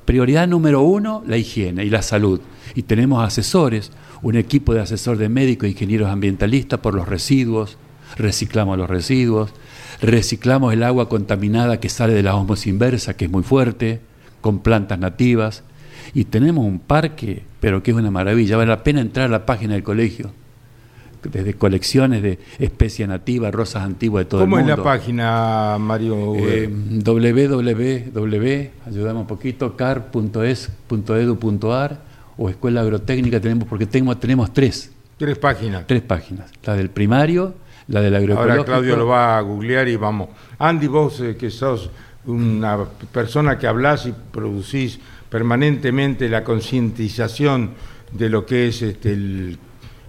Prioridad 0.03 0.49
número 0.49 0.81
uno, 0.81 1.23
la 1.25 1.37
higiene 1.37 1.85
y 1.85 1.89
la 1.89 2.01
salud. 2.01 2.41
Y 2.75 2.83
tenemos 2.83 3.25
asesores, 3.25 3.89
un 4.21 4.35
equipo 4.35 4.73
de 4.73 4.81
asesor 4.81 5.15
de 5.15 5.29
médicos 5.29 5.67
e 5.67 5.71
ingenieros 5.71 6.09
ambientalistas 6.09 6.81
por 6.81 6.93
los 6.93 7.07
residuos, 7.07 7.77
reciclamos 8.17 8.77
los 8.77 8.89
residuos, 8.89 9.53
reciclamos 10.03 10.73
el 10.73 10.83
agua 10.83 11.07
contaminada 11.09 11.79
que 11.79 11.89
sale 11.89 12.13
de 12.13 12.21
la 12.23 12.35
osmosis 12.35 12.67
inversa, 12.67 13.15
que 13.15 13.25
es 13.25 13.31
muy 13.31 13.43
fuerte, 13.43 14.01
con 14.41 14.59
plantas 14.59 14.99
nativas, 14.99 15.63
y 16.13 16.25
tenemos 16.25 16.65
un 16.65 16.79
parque, 16.79 17.43
pero 17.61 17.81
que 17.81 17.91
es 17.91 17.97
una 17.97 18.11
maravilla, 18.11 18.57
vale 18.57 18.69
la 18.69 18.83
pena 18.83 18.99
entrar 19.01 19.27
a 19.27 19.29
la 19.29 19.45
página 19.45 19.73
del 19.73 19.83
colegio. 19.83 20.31
desde 21.31 21.53
colecciones 21.53 22.21
de 22.21 22.37
especies 22.59 23.07
nativas, 23.07 23.53
rosas 23.53 23.83
antiguas 23.83 24.25
de 24.25 24.29
todo 24.29 24.43
el 24.43 24.49
mundo. 24.49 24.63
¿Cómo 24.63 24.73
es 24.73 24.77
la 24.77 24.83
página, 24.83 25.77
Mario? 25.79 26.35
Eh, 26.35 26.67
www, 26.67 28.11
un 29.17 29.25
poquito, 29.25 29.77
car.es.edu.ar 29.77 30.81
o 32.35 32.49
Escuela 32.49 32.81
Agrotécnica, 32.81 33.39
tenemos, 33.39 33.69
porque 33.69 33.85
tenemos, 33.85 34.19
tenemos 34.19 34.51
tres. 34.51 34.91
Tres 35.17 35.37
páginas. 35.37 35.87
Tres 35.87 36.01
páginas. 36.01 36.51
La 36.65 36.75
del 36.75 36.89
primario, 36.89 37.55
la 37.87 38.01
del 38.01 38.15
agroecológico. 38.15 38.51
Ahora 38.51 38.65
Claudio 38.65 38.95
lo 38.95 39.07
va 39.07 39.37
a 39.37 39.41
googlear 39.41 39.87
y 39.87 39.95
vamos. 39.95 40.29
Andy, 40.59 40.87
vos 40.87 41.19
eh, 41.21 41.35
que 41.35 41.49
sos 41.49 41.89
una 42.25 42.77
persona 43.11 43.57
que 43.57 43.67
hablas 43.67 44.05
y 44.05 44.13
producís 44.31 44.99
permanentemente 45.29 46.29
la 46.29 46.43
concientización 46.43 47.71
de 48.11 48.29
lo 48.29 48.45
que 48.45 48.67
es 48.67 48.81
este, 48.81 49.13
el, 49.13 49.57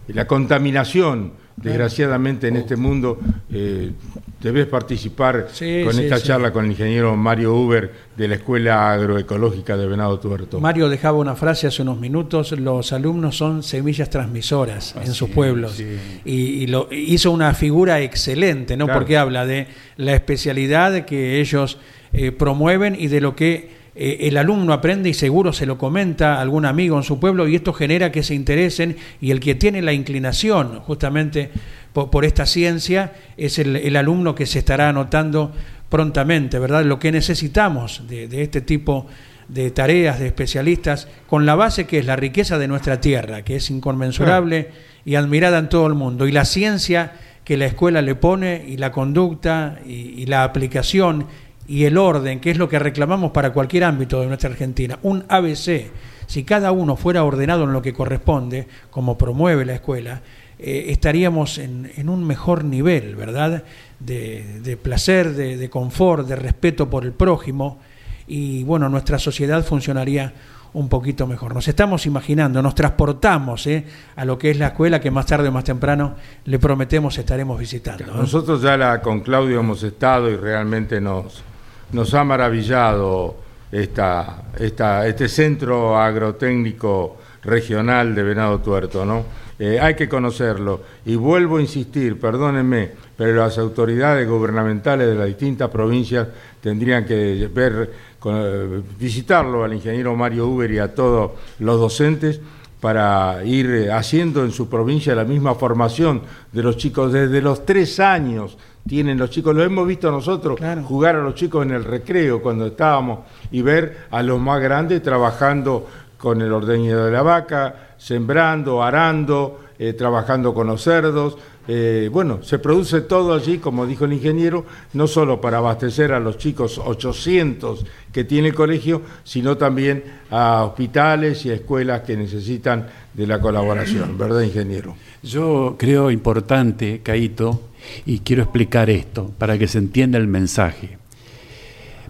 la 0.09 0.27
contaminación 0.27 1.33
desgraciadamente 1.57 2.49
en 2.49 2.57
este 2.57 2.77
mundo 2.77 3.19
eh, 3.51 3.93
debes 4.41 4.67
participar 4.67 5.49
con 5.85 5.99
esta 5.99 6.21
charla 6.21 6.53
con 6.53 6.65
el 6.65 6.73
ingeniero 6.73 7.17
Mario 7.17 7.55
Uber 7.55 7.91
de 8.17 8.29
la 8.29 8.35
Escuela 8.35 8.93
Agroecológica 8.93 9.77
de 9.77 9.87
Venado 9.87 10.19
Tuerto. 10.19 10.61
Mario 10.61 10.89
dejaba 10.89 11.19
una 11.19 11.35
frase 11.35 11.67
hace 11.67 11.83
unos 11.83 11.99
minutos, 11.99 12.53
los 12.53 12.93
alumnos 12.93 13.37
son 13.37 13.63
semillas 13.63 14.11
transmisoras 14.11 14.95
en 15.03 15.15
sus 15.15 15.31
pueblos 15.31 15.83
y, 16.25 16.67
lo, 16.67 16.89
hizo 16.91 17.31
una 17.31 17.55
figura 17.55 18.01
excelente, 18.01 18.77
¿no? 18.77 18.87
Porque 18.87 19.17
habla 19.17 19.47
de 19.47 19.69
la 19.97 20.15
especialidad 20.15 21.05
que 21.05 21.41
ellos 21.41 21.79
eh, 22.13 22.33
promueven 22.33 22.97
y 22.99 23.09
de 23.09 23.21
lo 23.21 23.35
que 23.35 23.84
eh, 23.97 24.19
el 24.23 24.37
alumno 24.37 24.73
aprende 24.73 25.09
y 25.09 25.15
seguro 25.15 25.53
se 25.53 25.67
lo 25.67 25.79
comenta 25.79 26.35
a 26.35 26.41
algún 26.41 26.65
amigo 26.65 26.97
en 26.97 27.05
su 27.05 27.21
pueblo 27.21 27.47
y 27.47 27.55
esto 27.55 27.73
genera 27.73 28.11
que 28.11 28.25
se 28.25 28.35
interesen 28.35 28.97
y 29.21 29.31
el 29.31 29.39
que 29.39 29.55
tiene 29.55 29.83
la 29.83 29.93
inclinación 29.93 30.81
justamente 30.81 31.51
por, 31.93 32.25
esta 32.25 32.45
ciencia 32.45 33.13
es 33.37 33.61
el, 33.61 33.95
alumno 33.95 34.35
que 34.35 34.47
se 34.47 34.59
estará 34.59 34.89
anotando 34.89 35.53
prontamente, 35.89 36.59
¿verdad? 36.59 36.85
Lo 36.85 36.99
que 36.99 37.13
necesitamos 37.13 38.03
de, 38.09 38.43
este 38.43 38.61
tipo 38.61 39.07
de 39.47 39.71
tareas, 39.71 40.19
de 40.19 40.27
especialistas, 40.27 41.07
con 41.29 41.47
la 41.47 41.55
base 41.55 41.87
que 41.87 42.01
es 42.01 42.07
la 42.07 42.17
riqueza 42.17 42.59
de 42.59 42.67
nuestra 42.67 43.01
tierra, 43.01 43.43
que 43.43 43.57
es 43.57 43.71
inconmensurable 43.71 44.71
y 45.05 45.15
admirada 45.15 45.59
en 45.59 45.69
todo 45.69 45.87
el 45.87 45.95
mundo, 45.95 46.27
y 46.27 46.33
la 46.33 46.45
ciencia 46.45 47.13
que 47.45 47.57
la 47.57 47.67
escuela 47.67 48.03
le 48.03 48.17
pone, 48.17 48.65
y 48.67 48.77
la 48.77 48.91
conducta, 48.91 49.79
y 49.87 50.27
la 50.27 50.43
aplicación, 50.43 51.27
y 51.67 51.85
el 51.85 51.97
orden, 51.97 52.41
que 52.41 52.51
es 52.51 52.59
lo 52.59 52.69
que 52.69 52.79
reclamamos 52.79 53.33
para 53.33 53.53
cualquier 53.53 53.85
ámbito 53.85 54.21
de 54.21 54.27
nuestra 54.27 54.51
Argentina, 54.51 54.99
un 55.03 55.25
ABC, 55.29 55.91
si 56.27 56.45
cada 56.45 56.73
uno 56.73 56.97
fuera 56.97 57.25
ordenado 57.25 57.65
en 57.65 57.73
lo 57.73 57.83
que 57.83 57.93
corresponde, 57.93 58.67
como 58.91 59.17
promueve 59.17 59.65
la 59.65 59.75
escuela, 59.75 60.23
eh, 60.59 60.87
estaríamos 60.89 61.59
en, 61.59 62.09
un 62.09 62.27
mejor 62.27 62.65
nivel, 62.65 63.17
¿verdad? 63.17 63.65
De, 63.99 64.79
placer, 64.83 65.35
de, 65.35 65.71
confort, 65.71 66.29
de 66.29 66.37
respeto 66.37 66.89
por 66.89 67.05
el 67.05 67.13
prójimo, 67.13 67.79
y 68.27 68.65
bueno, 68.65 68.89
nuestra 68.89 69.19
sociedad 69.19 69.65
funcionaría 69.65 70.33
un 70.73 70.89
poquito 70.89 71.27
mejor. 71.27 71.55
Nos 71.55 71.69
estamos 71.69 72.05
imaginando, 72.07 72.61
nos 72.61 72.75
transportamos 72.75 73.67
¿eh? 73.67 73.85
a 74.17 74.25
lo 74.25 74.37
que 74.39 74.51
es 74.51 74.59
la 74.59 74.69
escuela 74.69 75.01
que 75.01 75.11
más 75.11 75.27
tarde 75.27 75.49
o 75.49 75.53
más 75.53 75.65
temprano 75.65 76.15
le 76.45 76.59
prometemos 76.59 77.17
estaremos 77.17 77.59
visitando. 77.59 78.13
Nosotros 78.13 78.61
ya 78.61 78.77
la, 78.77 79.01
con 79.01 79.21
Claudio 79.21 79.61
hemos 79.61 79.83
estado 79.85 80.31
y 80.31 80.37
realmente 80.37 81.01
nos, 81.01 81.45
nos 81.93 82.15
ha 82.15 82.25
maravillado 82.25 83.37
esta, 83.71 84.45
este 84.57 85.29
centro 85.29 85.99
agrotécnico 85.99 87.17
regional 87.43 88.15
de 88.15 88.23
Venado 88.23 88.61
Tuerto, 88.61 89.05
¿no? 89.05 89.25
Eh, 89.59 89.79
hay 89.81 89.95
que 89.95 90.09
conocerlo. 90.09 90.81
Y 91.07 91.15
vuelvo 91.15 91.59
a 91.59 91.61
insistir, 91.61 92.19
perdónenme, 92.19 92.91
pero 93.17 93.37
las 93.37 93.57
autoridades 93.59 94.29
gubernamentales 94.29 95.09
de 95.09 95.15
las 95.15 95.27
distintas 95.27 95.71
provincias 95.71 96.29
tendrían 96.61 97.05
que 97.05 97.49
ver, 97.53 97.93
eh, 98.27 98.83
visitarlo 98.99 99.63
al 99.63 99.75
ingeniero 99.75 100.17
Mario 100.17 100.49
Uber 100.49 100.71
y 100.71 100.79
a 100.79 100.95
todos 100.95 101.33
los 101.61 101.79
docentes 101.79 102.41
para 102.81 103.45
ir 103.45 103.91
haciendo 103.93 104.45
en 104.45 104.51
su 104.51 104.69
provincia 104.69 105.15
la 105.15 105.25
misma 105.25 105.55
formación 105.55 106.23
de 106.53 106.63
los 106.63 106.77
chicos 106.77 107.13
desde 107.13 107.41
los 107.41 107.65
tres 107.65 107.99
años 108.01 108.59
tienen 108.87 109.19
los 109.19 109.31
chicos, 109.31 109.55
lo 109.55 109.63
hemos 109.63 109.87
visto 109.87 110.11
nosotros 110.11 110.59
jugar 110.87 111.17
a 111.17 111.23
los 111.23 111.35
chicos 111.35 111.65
en 111.65 111.73
el 111.73 111.85
recreo 111.85 112.43
cuando 112.43 112.67
estábamos 112.67 113.21
y 113.51 113.63
ver 113.63 114.07
a 114.11 114.23
los 114.23 114.39
más 114.41 114.61
grandes 114.61 115.03
trabajando 115.03 115.87
con 116.19 116.41
el 116.41 116.53
ordeño 116.53 117.05
de 117.05 117.11
la 117.11 117.23
vaca, 117.23 117.95
sembrando, 117.99 118.83
arando, 118.83 119.61
eh, 119.79 119.93
trabajando 119.93 120.55
con 120.55 120.67
los 120.67 120.83
cerdos. 120.83 121.37
Eh, 121.67 122.11
bueno, 122.13 122.43
se 122.43 122.59
produce 122.59 123.01
todo 123.03 123.35
allí, 123.35 123.59
como 123.59 123.87
dijo 123.87 124.05
el 124.05 124.13
ingeniero, 124.13 124.67
no 124.93 125.07
solo 125.07 125.41
para 125.41 125.59
abastecer 125.59 126.13
a 126.13 126.21
los 126.21 126.37
chicos 126.37 126.79
800 126.79 127.87
que 128.13 128.25
tiene 128.25 128.49
el 128.49 128.55
colegio, 128.55 129.03
sino 129.25 129.57
también 129.57 130.05
a 130.31 130.65
hospitales 130.65 131.45
y 131.47 131.51
a 131.51 131.55
escuelas 131.55 132.03
que 132.03 132.17
necesitan 132.17 132.87
de 133.15 133.27
la 133.27 133.41
colaboración, 133.41 134.19
¿verdad, 134.19 134.43
ingeniero? 134.43 134.95
Yo 135.23 135.77
creo 135.79 136.11
importante, 136.11 137.01
Caito, 137.03 137.63
y 138.07 138.21
quiero 138.21 138.43
explicar 138.43 138.91
esto 138.91 139.33
para 139.39 139.59
que 139.59 139.69
se 139.69 139.79
entienda 139.79 140.19
el 140.19 140.27
mensaje. 140.27 140.99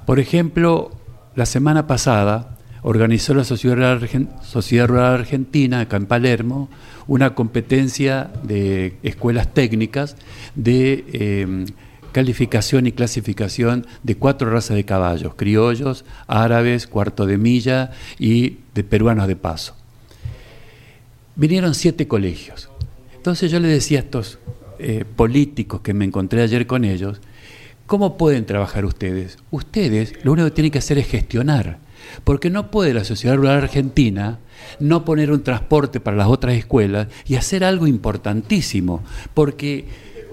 Por 0.07 0.21
ejemplo, 0.21 0.93
la 1.35 1.47
semana 1.47 1.87
pasada 1.87 2.57
organizó 2.83 3.33
la 3.35 3.45
Sociedad 3.45 4.87
Rural, 4.87 5.15
Argentina, 5.15 5.81
acá 5.81 5.97
en 5.97 6.07
Palermo, 6.07 6.69
una 7.07 7.35
competencia 7.35 8.31
de 8.43 8.97
escuelas 9.03 9.53
técnicas 9.55 10.17
de 10.55 11.05
eh, 11.13 11.65
calificación 12.13 12.87
y 12.87 12.93
clasificación 12.93 13.87
de 14.03 14.17
cuatro 14.17 14.51
razas 14.51 14.77
de 14.77 14.85
caballos, 14.85 15.35
criollos, 15.35 16.05
árabes, 16.27 16.87
cuarto 16.87 17.27
de 17.27 17.39
milla 17.39 17.91
y 18.19 18.59
de 18.75 18.85
peruanos 18.85 19.27
de 19.27 19.37
paso. 19.37 19.75
Vinieron 21.37 21.75
siete 21.75 22.07
colegios. 22.07 22.69
Entonces 23.17 23.51
yo 23.51 23.59
le 23.59 23.69
decía 23.69 23.99
a 23.99 24.03
estos 24.03 24.39
eh, 24.79 25.05
políticos 25.17 25.81
que 25.81 25.95
me 25.95 26.05
encontré 26.05 26.43
ayer 26.43 26.67
con 26.67 26.85
ellos, 26.85 27.21
¿cómo 27.87 28.17
pueden 28.17 28.47
trabajar 28.47 28.85
ustedes? 28.85 29.39
Ustedes 29.51 30.25
lo 30.25 30.33
único 30.33 30.49
que 30.49 30.55
tienen 30.55 30.73
que 30.73 30.79
hacer 30.79 30.99
es 30.99 31.07
gestionar, 31.07 31.79
porque 32.25 32.51
no 32.51 32.71
puede 32.71 32.95
la 32.95 33.05
sociedad 33.05 33.37
rural 33.37 33.59
argentina 33.59 34.39
no 34.81 35.05
poner 35.05 35.31
un 35.31 35.43
transporte 35.43 36.01
para 36.01 36.17
las 36.17 36.29
otras 36.29 36.55
escuelas 36.55 37.09
y 37.27 37.37
hacer 37.37 37.65
algo 37.65 37.87
importantísimo, 37.87 39.03
porque 39.35 39.85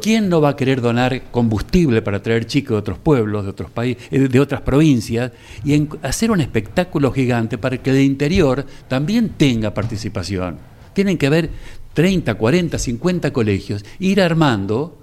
¿quién 0.01 0.29
no 0.29 0.41
va 0.41 0.49
a 0.49 0.55
querer 0.55 0.81
donar 0.81 1.23
combustible 1.31 2.01
para 2.01 2.21
traer 2.21 2.45
chicos 2.45 2.75
de 2.75 2.79
otros 2.79 2.97
pueblos, 2.97 3.43
de 3.43 3.51
otros 3.51 3.69
países, 3.69 4.03
eh, 4.11 4.27
de 4.27 4.39
otras 4.39 4.61
provincias 4.61 5.31
y 5.63 5.87
hacer 6.01 6.31
un 6.31 6.41
espectáculo 6.41 7.11
gigante 7.11 7.57
para 7.57 7.77
que 7.77 7.91
el 7.91 8.01
interior 8.01 8.65
también 8.87 9.29
tenga 9.29 9.73
participación? 9.73 10.57
Tienen 10.93 11.17
que 11.17 11.27
haber 11.27 11.49
30, 11.93 12.35
40, 12.35 12.77
50 12.77 13.33
colegios, 13.33 13.85
ir 13.99 14.21
armando 14.21 14.97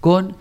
con 0.00 0.36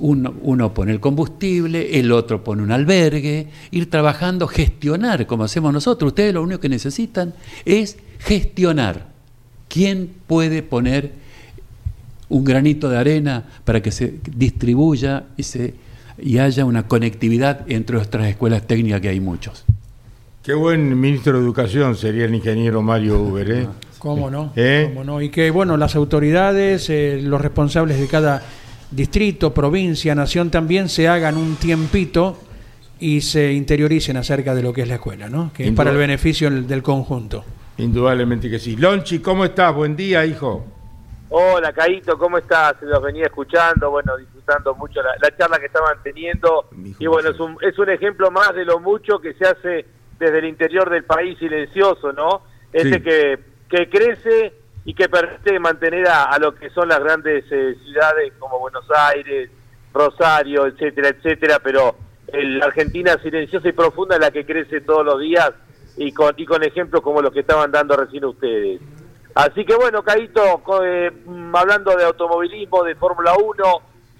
uno, 0.00 0.34
uno, 0.42 0.74
pone 0.74 0.92
el 0.92 1.00
combustible, 1.00 1.98
el 1.98 2.10
otro 2.10 2.42
pone 2.42 2.62
un 2.62 2.72
albergue, 2.72 3.48
ir 3.70 3.88
trabajando, 3.88 4.48
gestionar 4.48 5.26
como 5.26 5.44
hacemos 5.44 5.72
nosotros. 5.72 6.08
Ustedes 6.08 6.34
lo 6.34 6.42
único 6.42 6.60
que 6.60 6.68
necesitan 6.68 7.34
es 7.64 7.96
gestionar. 8.18 9.12
¿Quién 9.68 10.10
puede 10.26 10.62
poner 10.62 11.12
un 12.28 12.44
granito 12.44 12.88
de 12.88 12.98
arena 12.98 13.44
para 13.64 13.80
que 13.80 13.92
se 13.92 14.18
distribuya 14.34 15.24
y, 15.36 15.44
se, 15.44 15.74
y 16.18 16.38
haya 16.38 16.64
una 16.64 16.88
conectividad 16.88 17.64
entre 17.70 17.96
nuestras 17.96 18.26
escuelas 18.26 18.66
técnicas, 18.66 19.00
que 19.00 19.10
hay 19.10 19.20
muchos? 19.20 19.64
Qué 20.42 20.54
buen 20.54 20.98
ministro 20.98 21.34
de 21.34 21.44
Educación 21.44 21.94
sería 21.94 22.24
el 22.24 22.34
ingeniero 22.34 22.82
Mario 22.82 23.22
Uber, 23.22 23.50
¿eh? 23.50 23.68
¿Cómo 24.02 24.30
no? 24.32 24.52
¿Eh? 24.56 24.90
¿Cómo 24.92 25.04
no? 25.04 25.22
Y 25.22 25.28
que, 25.28 25.52
bueno, 25.52 25.76
las 25.76 25.94
autoridades, 25.94 26.90
eh, 26.90 27.20
los 27.22 27.40
responsables 27.40 28.00
de 28.00 28.08
cada 28.08 28.42
distrito, 28.90 29.54
provincia, 29.54 30.12
nación 30.16 30.50
también 30.50 30.88
se 30.88 31.06
hagan 31.06 31.36
un 31.36 31.54
tiempito 31.54 32.36
y 32.98 33.20
se 33.20 33.52
interioricen 33.52 34.16
acerca 34.16 34.56
de 34.56 34.62
lo 34.64 34.72
que 34.72 34.82
es 34.82 34.88
la 34.88 34.94
escuela, 34.94 35.28
¿no? 35.28 35.52
Que 35.54 35.68
es 35.68 35.72
para 35.72 35.92
el 35.92 35.98
beneficio 35.98 36.50
del, 36.50 36.82
conjunto. 36.82 37.44
Indudablemente 37.78 38.50
que 38.50 38.58
sí. 38.58 38.74
Lonchi, 38.76 39.20
¿cómo 39.20 39.44
estás? 39.44 39.72
Buen 39.72 39.94
día, 39.94 40.26
hijo. 40.26 40.66
Hola, 41.28 41.72
Caito, 41.72 42.18
¿cómo 42.18 42.38
estás? 42.38 42.82
Los 42.82 43.00
venía 43.04 43.26
escuchando, 43.26 43.88
bueno, 43.88 44.16
disfrutando 44.16 44.74
mucho 44.74 45.00
la, 45.00 45.36
charla 45.36 45.60
que 45.60 45.66
estaban 45.66 45.98
teniendo. 46.02 46.64
Y 46.98 47.06
bueno, 47.06 47.30
es 47.30 47.38
un, 47.38 47.56
es 47.60 47.78
un 47.78 47.88
ejemplo 47.88 48.32
más 48.32 48.52
de 48.52 48.64
lo 48.64 48.80
mucho 48.80 49.20
que 49.20 49.32
se 49.34 49.44
hace 49.44 49.86
desde 50.18 50.40
el 50.40 50.46
interior 50.46 50.90
del 50.90 51.04
país 51.04 51.38
silencioso, 51.38 52.12
¿no? 52.12 52.42
Ese 52.72 53.00
que 53.00 53.51
que 53.72 53.88
crece 53.88 54.52
y 54.84 54.92
que 54.92 55.08
permite 55.08 55.58
mantener 55.58 56.06
a, 56.06 56.38
lo 56.38 56.54
que 56.54 56.68
son 56.70 56.88
las 56.88 57.00
grandes 57.00 57.44
eh, 57.50 57.74
ciudades 57.82 58.34
como 58.38 58.58
Buenos 58.58 58.84
Aires, 58.94 59.48
Rosario, 59.94 60.66
etcétera, 60.66 61.08
etcétera, 61.08 61.58
pero 61.62 61.96
la 62.30 62.66
Argentina 62.66 63.16
silenciosa 63.22 63.68
y 63.68 63.72
profunda 63.72 64.16
es 64.16 64.20
la 64.20 64.30
que 64.30 64.44
crece 64.44 64.82
todos 64.82 65.06
los 65.06 65.18
días 65.20 65.52
y 65.96 66.12
con, 66.12 66.34
y 66.36 66.44
con 66.44 66.62
ejemplos 66.62 67.00
como 67.00 67.22
los 67.22 67.32
que 67.32 67.40
estaban 67.40 67.72
dando 67.72 67.96
recién 67.96 68.26
ustedes. 68.26 68.82
Así 69.34 69.64
que 69.64 69.74
bueno, 69.74 70.02
Caito, 70.02 70.62
eh, 70.84 71.10
mm, 71.24 71.56
hablando 71.56 71.96
de 71.96 72.04
automovilismo, 72.04 72.84
de 72.84 72.94
Fórmula 72.96 73.32
1, 73.42 73.64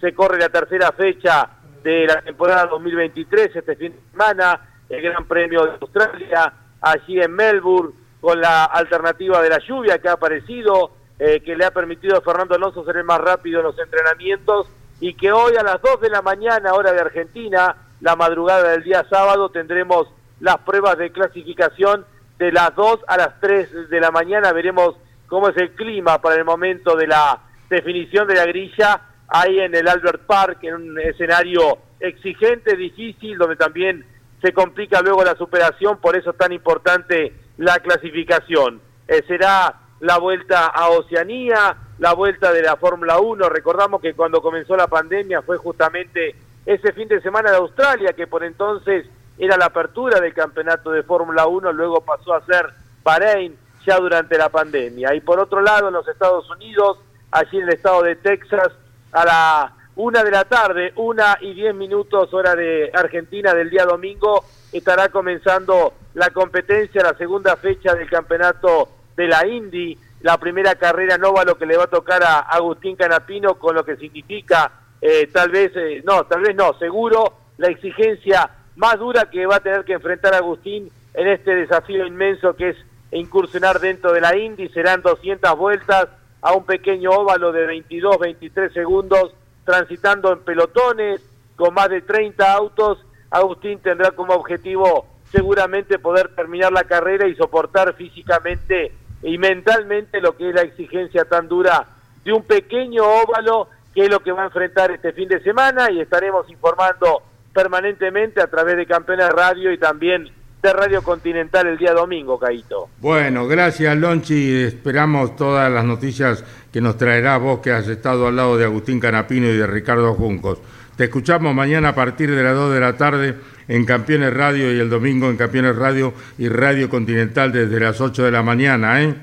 se 0.00 0.14
corre 0.14 0.38
la 0.38 0.48
tercera 0.48 0.92
fecha 0.92 1.50
de 1.82 2.07
la 2.07 2.22
temporada 2.22 2.66
2023 2.68 3.55
este 3.55 3.76
fin 3.76 3.92
de 3.92 4.00
semana, 4.12 4.61
el 4.88 5.03
Gran 5.03 5.26
Premio 5.26 5.66
de 5.66 5.72
Australia, 5.72 6.55
allí 6.80 7.20
en 7.20 7.32
Melbourne, 7.32 8.01
con 8.22 8.40
la 8.40 8.66
alternativa 8.66 9.42
de 9.42 9.50
la 9.50 9.58
lluvia 9.58 9.98
que 9.98 10.08
ha 10.08 10.12
aparecido, 10.12 10.92
eh, 11.18 11.40
que 11.44 11.56
le 11.56 11.64
ha 11.64 11.72
permitido 11.72 12.16
a 12.16 12.20
Fernando 12.20 12.54
Alonso 12.54 12.84
ser 12.84 12.98
el 12.98 13.04
más 13.04 13.20
rápido 13.20 13.58
en 13.58 13.66
los 13.66 13.78
entrenamientos 13.80 14.68
y 15.00 15.14
que 15.14 15.32
hoy 15.32 15.56
a 15.56 15.64
las 15.64 15.82
2 15.82 16.00
de 16.00 16.08
la 16.08 16.22
mañana, 16.22 16.72
hora 16.72 16.92
de 16.92 17.00
Argentina, 17.00 17.74
la 18.00 18.14
madrugada 18.14 18.70
del 18.70 18.84
día 18.84 19.04
sábado, 19.10 19.48
tendremos 19.48 20.06
las 20.38 20.58
pruebas 20.58 20.98
de 20.98 21.10
clasificación 21.10 22.06
de 22.38 22.52
las 22.52 22.72
2 22.76 23.00
a 23.08 23.16
las 23.16 23.40
3 23.40 23.90
de 23.90 24.00
la 24.00 24.12
mañana. 24.12 24.52
Veremos 24.52 24.94
cómo 25.26 25.48
es 25.48 25.56
el 25.56 25.72
clima 25.72 26.22
para 26.22 26.36
el 26.36 26.44
momento 26.44 26.94
de 26.94 27.08
la 27.08 27.40
definición 27.68 28.28
de 28.28 28.36
la 28.36 28.46
grilla 28.46 29.00
ahí 29.26 29.58
en 29.58 29.74
el 29.74 29.88
Albert 29.88 30.26
Park, 30.26 30.58
en 30.62 30.74
un 30.74 31.00
escenario 31.00 31.78
exigente, 31.98 32.76
difícil, 32.76 33.36
donde 33.36 33.56
también 33.56 34.06
se 34.40 34.52
complica 34.52 35.00
luego 35.00 35.24
la 35.24 35.34
superación, 35.34 35.98
por 35.98 36.16
eso 36.16 36.30
es 36.30 36.36
tan 36.36 36.52
importante 36.52 37.41
la 37.59 37.78
clasificación. 37.80 38.80
Eh, 39.09 39.22
será 39.26 39.74
la 40.00 40.18
vuelta 40.18 40.66
a 40.66 40.88
Oceanía, 40.88 41.76
la 41.98 42.14
vuelta 42.14 42.53
de 42.53 42.62
la 42.62 42.76
Fórmula 42.76 43.18
1. 43.20 43.48
Recordamos 43.48 44.00
que 44.00 44.14
cuando 44.14 44.42
comenzó 44.42 44.76
la 44.76 44.88
pandemia 44.88 45.42
fue 45.42 45.57
justamente 45.57 46.34
ese 46.66 46.92
fin 46.92 47.09
de 47.09 47.20
semana 47.20 47.50
de 47.50 47.57
Australia, 47.57 48.12
que 48.12 48.26
por 48.26 48.44
entonces 48.44 49.07
era 49.38 49.57
la 49.57 49.66
apertura 49.66 50.20
del 50.20 50.34
campeonato 50.34 50.90
de 50.90 51.03
Fórmula 51.03 51.46
1, 51.46 51.72
luego 51.72 52.00
pasó 52.00 52.34
a 52.34 52.44
ser 52.44 52.72
Bahrein 53.03 53.57
ya 53.86 53.98
durante 53.98 54.38
la 54.38 54.48
pandemia. 54.48 55.14
Y 55.14 55.20
por 55.20 55.40
otro 55.40 55.61
lado, 55.61 55.88
en 55.88 55.94
los 55.94 56.07
Estados 56.07 56.48
Unidos, 56.50 56.98
allí 57.30 57.59
en 57.59 57.64
el 57.64 57.74
estado 57.74 58.03
de 58.03 58.16
Texas, 58.16 58.70
a 59.12 59.24
la 59.24 59.72
una 59.97 60.24
de 60.24 60.30
la 60.30 60.45
tarde, 60.45 60.93
una 60.97 61.38
y 61.40 61.55
diez 61.55 61.74
minutos 61.74 62.32
hora 62.32 62.55
de 62.55 62.90
Argentina 62.95 63.55
del 63.55 63.70
día 63.70 63.84
domingo, 63.84 64.45
estará 64.72 65.09
comenzando 65.09 65.95
la 66.14 66.30
competencia, 66.30 67.03
la 67.03 67.14
segunda 67.14 67.57
fecha 67.57 67.95
del 67.95 68.09
campeonato 68.09 68.88
de 69.16 69.28
la 69.28 69.47
Indy, 69.47 69.99
la 70.22 70.38
primera 70.38 70.74
carrera 70.76 71.18
nova 71.18 71.45
lo 71.45 71.59
que 71.59 71.66
le 71.66 71.76
va 71.76 71.84
a 71.84 71.88
tocar 71.88 72.22
a 72.22 72.40
Agustín 72.40 72.97
Canapino 72.97 73.57
con 73.57 73.74
lo 73.74 73.84
que 73.84 73.97
significa 73.97 74.70
eh, 75.01 75.28
tal 75.32 75.51
vez, 75.51 75.72
eh, 75.74 76.01
no, 76.05 76.24
tal 76.24 76.43
vez 76.43 76.55
no, 76.55 76.78
seguro 76.78 77.34
la 77.59 77.68
exigencia 77.68 78.49
más 78.76 78.99
dura 78.99 79.28
que 79.30 79.47
va 79.47 79.57
a 79.57 79.61
tener 79.61 79.84
que 79.84 79.95
enfrentar 79.95 80.32
Agustín 80.34 80.90
en 81.14 81.28
este 81.28 81.55
desafío 81.55 82.07
inmenso 82.07 82.55
que 82.55 82.70
es 82.70 82.76
incursionar 83.11 83.80
dentro 83.80 84.12
de 84.12 84.20
la 84.20 84.36
Indy, 84.36 84.68
serán 84.68 85.03
200 85.03 85.59
vueltas 85.59 86.09
a 86.40 86.55
un 86.55 86.64
pequeño 86.64 87.11
óvalo 87.11 87.53
de 87.53 87.66
22, 87.66 88.18
23 88.18 88.72
segundos, 88.72 89.34
transitando 89.64 90.32
en 90.32 90.40
pelotones, 90.40 91.20
con 91.56 91.74
más 91.74 91.88
de 91.88 92.00
30 92.00 92.52
autos, 92.52 92.98
Agustín 93.30 93.78
tendrá 93.78 94.10
como 94.10 94.34
objetivo 94.34 95.06
seguramente 95.30 95.98
poder 95.98 96.34
terminar 96.34 96.72
la 96.72 96.84
carrera 96.84 97.26
y 97.26 97.34
soportar 97.34 97.94
físicamente 97.94 98.92
y 99.22 99.38
mentalmente 99.38 100.20
lo 100.20 100.36
que 100.36 100.50
es 100.50 100.54
la 100.54 100.62
exigencia 100.62 101.24
tan 101.24 101.48
dura 101.48 101.86
de 102.24 102.32
un 102.32 102.42
pequeño 102.42 103.02
óvalo 103.04 103.68
que 103.94 104.04
es 104.04 104.10
lo 104.10 104.20
que 104.20 104.32
va 104.32 104.42
a 104.42 104.46
enfrentar 104.46 104.90
este 104.90 105.12
fin 105.12 105.28
de 105.28 105.42
semana 105.42 105.90
y 105.90 106.00
estaremos 106.00 106.48
informando 106.50 107.22
permanentemente 107.52 108.40
a 108.42 108.46
través 108.48 108.76
de 108.76 108.86
Campeones 108.86 109.28
Radio 109.30 109.72
y 109.72 109.78
también 109.78 110.30
de 110.62 110.72
Radio 110.72 111.02
Continental 111.02 111.66
el 111.66 111.76
día 111.76 111.92
domingo, 111.92 112.38
Caito. 112.38 112.88
Bueno, 112.98 113.46
gracias 113.48 113.96
Lonchi, 113.96 114.62
esperamos 114.62 115.34
todas 115.36 115.70
las 115.70 115.84
noticias 115.84 116.44
que 116.72 116.80
nos 116.80 116.96
traerás 116.96 117.40
vos 117.40 117.60
que 117.60 117.70
has 117.70 117.86
estado 117.86 118.26
al 118.26 118.36
lado 118.36 118.56
de 118.56 118.64
Agustín 118.64 118.98
Canapino 118.98 119.46
y 119.46 119.56
de 119.56 119.66
Ricardo 119.66 120.14
Juncos. 120.14 120.58
Te 120.96 121.04
escuchamos 121.04 121.54
mañana 121.54 121.90
a 121.90 121.94
partir 121.94 122.34
de 122.34 122.42
las 122.42 122.54
2 122.54 122.72
de 122.72 122.80
la 122.80 122.96
tarde 122.96 123.34
en 123.68 123.84
Campeones 123.84 124.32
Radio 124.32 124.72
y 124.72 124.80
el 124.80 124.88
domingo 124.88 125.28
en 125.28 125.36
Campeones 125.36 125.76
Radio 125.76 126.14
y 126.38 126.48
Radio 126.48 126.88
Continental 126.88 127.52
desde 127.52 127.78
las 127.78 128.00
8 128.00 128.24
de 128.24 128.30
la 128.30 128.42
mañana, 128.42 129.02
¿eh? 129.02 129.14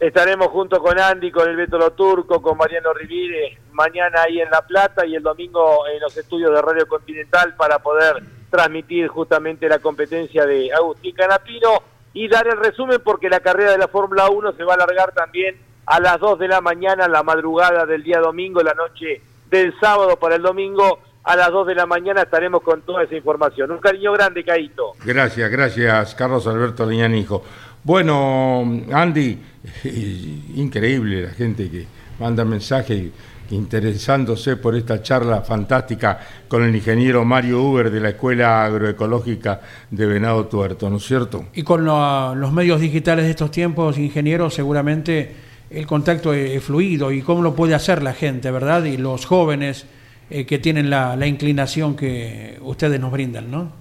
Estaremos 0.00 0.48
junto 0.48 0.80
con 0.80 0.98
Andy, 0.98 1.32
con 1.32 1.48
el 1.48 1.56
Beto 1.56 1.90
Turco, 1.90 2.40
con 2.40 2.56
Mariano 2.56 2.92
Rivire, 2.94 3.58
mañana 3.72 4.22
ahí 4.22 4.40
en 4.40 4.48
La 4.48 4.62
Plata 4.62 5.04
y 5.04 5.16
el 5.16 5.22
domingo 5.22 5.88
en 5.92 6.00
los 6.00 6.16
estudios 6.16 6.52
de 6.52 6.62
Radio 6.62 6.86
Continental 6.86 7.54
para 7.56 7.80
poder 7.80 8.22
transmitir 8.48 9.08
justamente 9.08 9.68
la 9.68 9.80
competencia 9.80 10.46
de 10.46 10.72
Agustín 10.72 11.14
Canapino 11.16 11.82
y 12.12 12.28
dar 12.28 12.46
el 12.46 12.58
resumen 12.58 13.00
porque 13.04 13.28
la 13.28 13.40
carrera 13.40 13.72
de 13.72 13.78
la 13.78 13.88
Fórmula 13.88 14.30
1 14.30 14.52
se 14.52 14.62
va 14.62 14.74
a 14.74 14.76
alargar 14.76 15.12
también 15.12 15.67
a 15.88 16.00
las 16.00 16.20
2 16.20 16.38
de 16.38 16.48
la 16.48 16.60
mañana, 16.60 17.08
la 17.08 17.22
madrugada 17.22 17.86
del 17.86 18.02
día 18.02 18.18
domingo, 18.18 18.62
la 18.62 18.74
noche 18.74 19.22
del 19.50 19.72
sábado 19.80 20.18
para 20.18 20.36
el 20.36 20.42
domingo 20.42 20.98
a 21.24 21.34
las 21.34 21.50
2 21.50 21.66
de 21.68 21.74
la 21.74 21.86
mañana 21.86 22.22
estaremos 22.22 22.62
con 22.62 22.82
toda 22.82 23.04
esa 23.04 23.16
información. 23.16 23.70
Un 23.70 23.78
cariño 23.78 24.12
grande, 24.12 24.44
Caito. 24.44 24.92
Gracias, 25.02 25.50
gracias, 25.50 26.14
Carlos 26.14 26.46
Alberto 26.46 26.84
Leñanijo. 26.84 27.42
Bueno, 27.82 28.60
Andy, 28.92 29.38
increíble 30.56 31.22
la 31.22 31.30
gente 31.30 31.70
que 31.70 31.86
manda 32.18 32.44
mensajes 32.44 33.10
interesándose 33.50 34.56
por 34.56 34.76
esta 34.76 35.02
charla 35.02 35.40
fantástica 35.40 36.20
con 36.48 36.64
el 36.64 36.76
ingeniero 36.76 37.24
Mario 37.24 37.62
Uber 37.62 37.90
de 37.90 38.00
la 38.00 38.10
Escuela 38.10 38.66
Agroecológica 38.66 39.62
de 39.90 40.04
Venado 40.04 40.44
Tuerto, 40.48 40.90
¿no 40.90 40.98
es 40.98 41.06
cierto? 41.06 41.46
Y 41.54 41.62
con 41.62 41.86
los 41.86 42.52
medios 42.52 42.78
digitales 42.78 43.24
de 43.24 43.30
estos 43.30 43.50
tiempos, 43.50 43.96
ingeniero, 43.96 44.50
seguramente 44.50 45.47
el 45.70 45.86
contacto 45.86 46.32
es 46.32 46.62
fluido 46.62 47.12
y 47.12 47.22
cómo 47.22 47.42
lo 47.42 47.54
puede 47.54 47.74
hacer 47.74 48.02
la 48.02 48.14
gente, 48.14 48.50
¿verdad? 48.50 48.84
Y 48.84 48.96
los 48.96 49.26
jóvenes 49.26 49.86
eh, 50.30 50.44
que 50.44 50.58
tienen 50.58 50.90
la, 50.90 51.26
inclinación 51.26 51.96
que 51.96 52.58
ustedes 52.62 53.00
nos 53.00 53.10
brindan, 53.10 53.50
¿no? 53.50 53.72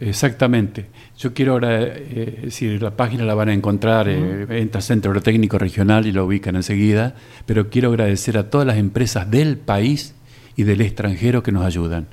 Exactamente. 0.00 0.86
Yo 1.18 1.34
quiero 1.34 1.54
ahora, 1.54 1.82
eh, 1.82 2.40
decir, 2.44 2.80
la 2.80 2.92
página 2.92 3.24
la 3.24 3.34
van 3.34 3.48
a 3.48 3.52
encontrar, 3.54 4.08
eh, 4.08 4.46
entra 4.50 4.80
Centro 4.80 5.20
Técnico 5.20 5.58
Regional 5.58 6.06
y 6.06 6.12
lo 6.12 6.26
ubican 6.26 6.54
enseguida, 6.54 7.16
pero 7.46 7.70
quiero 7.70 7.88
agradecer 7.88 8.38
a 8.38 8.50
todas 8.50 8.66
las 8.66 8.76
empresas 8.76 9.28
del 9.28 9.56
país 9.58 10.14
y 10.54 10.62
del 10.62 10.80
extranjero 10.80 11.42
que 11.42 11.50
nos 11.50 11.64
ayudan, 11.64 12.06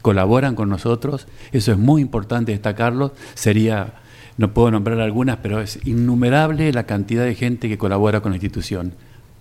colaboran 0.00 0.54
con 0.54 0.68
nosotros, 0.68 1.26
eso 1.50 1.72
es 1.72 1.78
muy 1.78 2.00
importante 2.00 2.52
destacarlo, 2.52 3.12
sería, 3.34 3.94
no 4.36 4.52
puedo 4.52 4.70
nombrar 4.70 5.00
algunas, 5.00 5.38
pero 5.38 5.60
es 5.60 5.78
innumerable 5.86 6.72
la 6.72 6.84
cantidad 6.84 7.24
de 7.24 7.34
gente 7.34 7.68
que 7.68 7.78
colabora 7.78 8.20
con 8.20 8.32
la 8.32 8.36
institución 8.36 8.92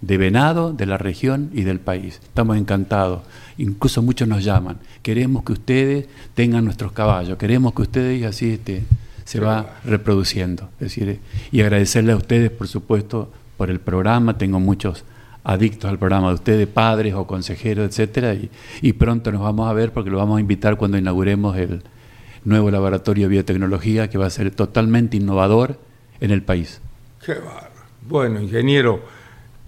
de 0.01 0.17
Venado, 0.17 0.73
de 0.73 0.85
la 0.85 0.97
región 0.97 1.49
y 1.53 1.63
del 1.63 1.79
país. 1.79 2.19
Estamos 2.21 2.57
encantados. 2.57 3.21
Incluso 3.57 4.01
muchos 4.01 4.27
nos 4.27 4.43
llaman. 4.43 4.77
Queremos 5.01 5.43
que 5.43 5.53
ustedes 5.53 6.07
tengan 6.33 6.65
nuestros 6.65 6.91
caballos, 6.91 7.37
queremos 7.37 7.73
que 7.73 7.83
ustedes 7.83 8.21
y 8.21 8.25
así 8.25 8.51
este, 8.51 8.83
se 9.23 9.39
va 9.39 9.77
reproduciendo. 9.85 10.69
Es 10.73 10.95
decir, 10.95 11.19
y 11.51 11.61
agradecerle 11.61 12.11
a 12.11 12.17
ustedes, 12.17 12.51
por 12.51 12.67
supuesto, 12.67 13.31
por 13.57 13.69
el 13.69 13.79
programa. 13.79 14.37
Tengo 14.37 14.59
muchos 14.59 15.05
adictos 15.45 15.89
al 15.89 15.97
programa 15.97 16.29
de 16.29 16.35
ustedes, 16.35 16.67
padres 16.67 17.13
o 17.13 17.25
consejeros, 17.25 17.87
etcétera, 17.87 18.33
y, 18.33 18.49
y 18.81 18.93
pronto 18.93 19.31
nos 19.31 19.41
vamos 19.41 19.69
a 19.69 19.73
ver 19.73 19.91
porque 19.91 20.09
lo 20.09 20.17
vamos 20.17 20.37
a 20.37 20.41
invitar 20.41 20.77
cuando 20.77 20.97
inauguremos 20.97 21.57
el 21.57 21.81
nuevo 22.45 22.71
laboratorio 22.71 23.25
de 23.25 23.31
biotecnología 23.31 24.09
que 24.09 24.17
va 24.17 24.27
a 24.27 24.29
ser 24.29 24.51
totalmente 24.51 25.17
innovador 25.17 25.77
en 26.19 26.31
el 26.31 26.43
país. 26.43 26.81
Qué 27.23 27.35
barro. 27.35 27.69
Bueno, 28.07 28.41
ingeniero. 28.41 29.01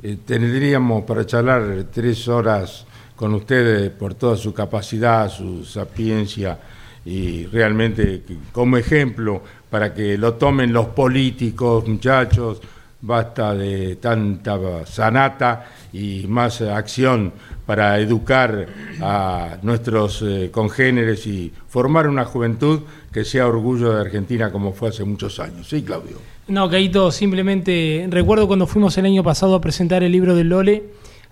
Eh, 0.04 0.18
tendríamos 0.26 1.04
para 1.04 1.26
charlar 1.26 1.86
tres 1.92 2.28
horas 2.28 2.86
con 3.16 3.34
ustedes 3.34 3.90
por 3.92 4.14
toda 4.14 4.36
su 4.36 4.54
capacidad, 4.54 5.30
su 5.30 5.64
sapiencia 5.64 6.60
y 7.06 7.46
realmente 7.46 8.24
como 8.52 8.78
ejemplo 8.78 9.42
para 9.70 9.94
que 9.94 10.18
lo 10.18 10.34
tomen 10.34 10.74
los 10.74 10.88
políticos, 10.88 11.88
muchachos, 11.88 12.62
basta 13.02 13.54
de 13.54 13.96
tanta 13.98 14.86
sanata 14.86 15.66
y 15.94 16.26
más 16.28 16.62
acción 16.62 17.32
para 17.66 18.00
educar 18.00 18.68
a 19.02 19.58
nuestros 19.62 20.22
eh, 20.22 20.50
congéneres 20.52 21.26
y 21.28 21.52
formar 21.68 22.08
una 22.08 22.26
juventud 22.26 22.82
que 23.12 23.26
sea 23.26 23.48
orgullo 23.48 23.94
de 23.94 24.02
Argentina 24.02 24.52
como 24.52 24.74
fue 24.74 24.90
hace 24.90 25.04
muchos 25.04 25.40
años. 25.40 25.68
Sí, 25.68 25.82
Claudio. 25.82 26.18
No, 26.48 26.70
Caito, 26.70 27.12
simplemente 27.12 28.08
recuerdo 28.10 28.48
cuando 28.48 28.68
fuimos 28.68 28.98
el 28.98 29.06
año 29.06 29.24
pasado 29.24 29.56
a 29.56 29.62
presentar 29.62 30.04
el 30.04 30.12
libro 30.12 30.36
del 30.36 30.50
Lole 30.50 30.84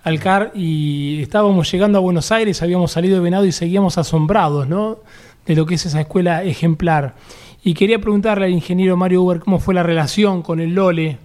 al 0.03 0.19
CAR 0.19 0.51
y 0.55 1.21
estábamos 1.21 1.71
llegando 1.71 1.97
a 1.97 2.01
Buenos 2.01 2.31
Aires, 2.31 2.61
habíamos 2.61 2.91
salido 2.91 3.15
de 3.15 3.21
Venado 3.21 3.45
y 3.45 3.51
seguíamos 3.51 3.97
asombrados, 3.97 4.67
¿no? 4.67 4.97
De 5.45 5.55
lo 5.55 5.65
que 5.65 5.75
es 5.75 5.85
esa 5.85 6.01
escuela 6.01 6.43
ejemplar. 6.43 7.13
Y 7.63 7.73
quería 7.73 7.99
preguntarle 7.99 8.45
al 8.45 8.51
ingeniero 8.51 8.97
Mario 8.97 9.21
Uber 9.21 9.39
cómo 9.39 9.59
fue 9.59 9.73
la 9.73 9.83
relación 9.83 10.41
con 10.41 10.59
el 10.59 10.73
Lole, 10.73 11.17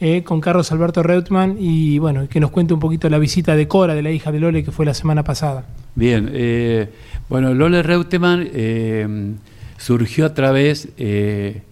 eh, 0.00 0.22
con 0.22 0.40
Carlos 0.40 0.72
Alberto 0.72 1.02
Reutmann, 1.02 1.56
y 1.58 1.98
bueno, 1.98 2.28
que 2.28 2.40
nos 2.40 2.50
cuente 2.50 2.74
un 2.74 2.80
poquito 2.80 3.08
la 3.10 3.18
visita 3.18 3.54
de 3.54 3.68
Cora, 3.68 3.94
de 3.94 4.02
la 4.02 4.10
hija 4.10 4.32
de 4.32 4.40
Lole, 4.40 4.64
que 4.64 4.72
fue 4.72 4.86
la 4.86 4.94
semana 4.94 5.22
pasada. 5.22 5.64
Bien, 5.94 6.30
eh, 6.32 6.88
bueno, 7.28 7.52
Lole 7.52 7.82
Reutemann 7.82 8.48
eh, 8.52 9.34
surgió 9.76 10.26
a 10.26 10.34
través, 10.34 10.88
eh, 10.98 11.62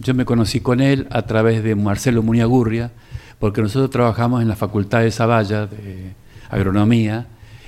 yo 0.00 0.14
me 0.14 0.24
conocí 0.24 0.60
con 0.60 0.80
él 0.80 1.06
a 1.10 1.22
través 1.22 1.62
de 1.62 1.74
Marcelo 1.74 2.22
Muniagurria, 2.22 2.92
porque 3.38 3.60
nosotros 3.62 3.90
trabajamos 3.90 4.42
en 4.42 4.48
la 4.48 4.56
Facultad 4.56 5.02
de 5.02 5.10
Zavalla 5.10 5.66
de 5.66 6.12
Agronomía 6.48 7.26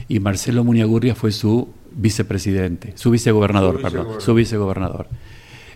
y 0.09 0.21
Marcelo 0.21 0.65
Muniagurria 0.65 1.15
fue 1.15 1.33
su 1.33 1.69
vicepresidente, 1.93 2.93
su 2.97 3.11
vicegobernador, 3.11 3.77
Su 3.77 3.83
perdón, 3.83 3.91
vicegobernador. 3.91 4.23
su 4.23 4.35
vicegobernador. 4.35 5.07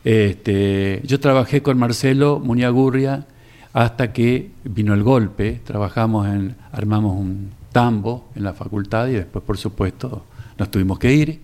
Este, 0.05 1.01
yo 1.05 1.21
trabajé 1.21 1.63
con 1.63 1.79
Marcelo 1.79 2.41
Muniagurria 2.41 3.27
hasta 3.73 4.13
que 4.13 4.51
vino 4.65 4.95
el 4.95 5.03
golpe, 5.03 5.61
trabajamos 5.65 6.27
en, 6.29 6.57
armamos 6.73 7.17
un 7.17 7.51
tambo 7.73 8.29
en 8.35 8.45
la 8.45 8.53
facultad 8.53 9.09
y 9.09 9.13
después, 9.13 9.43
por 9.45 9.57
supuesto, 9.57 10.25
nos 10.59 10.71
tuvimos 10.71 10.99
que 10.99 11.15
ir. 11.15 11.41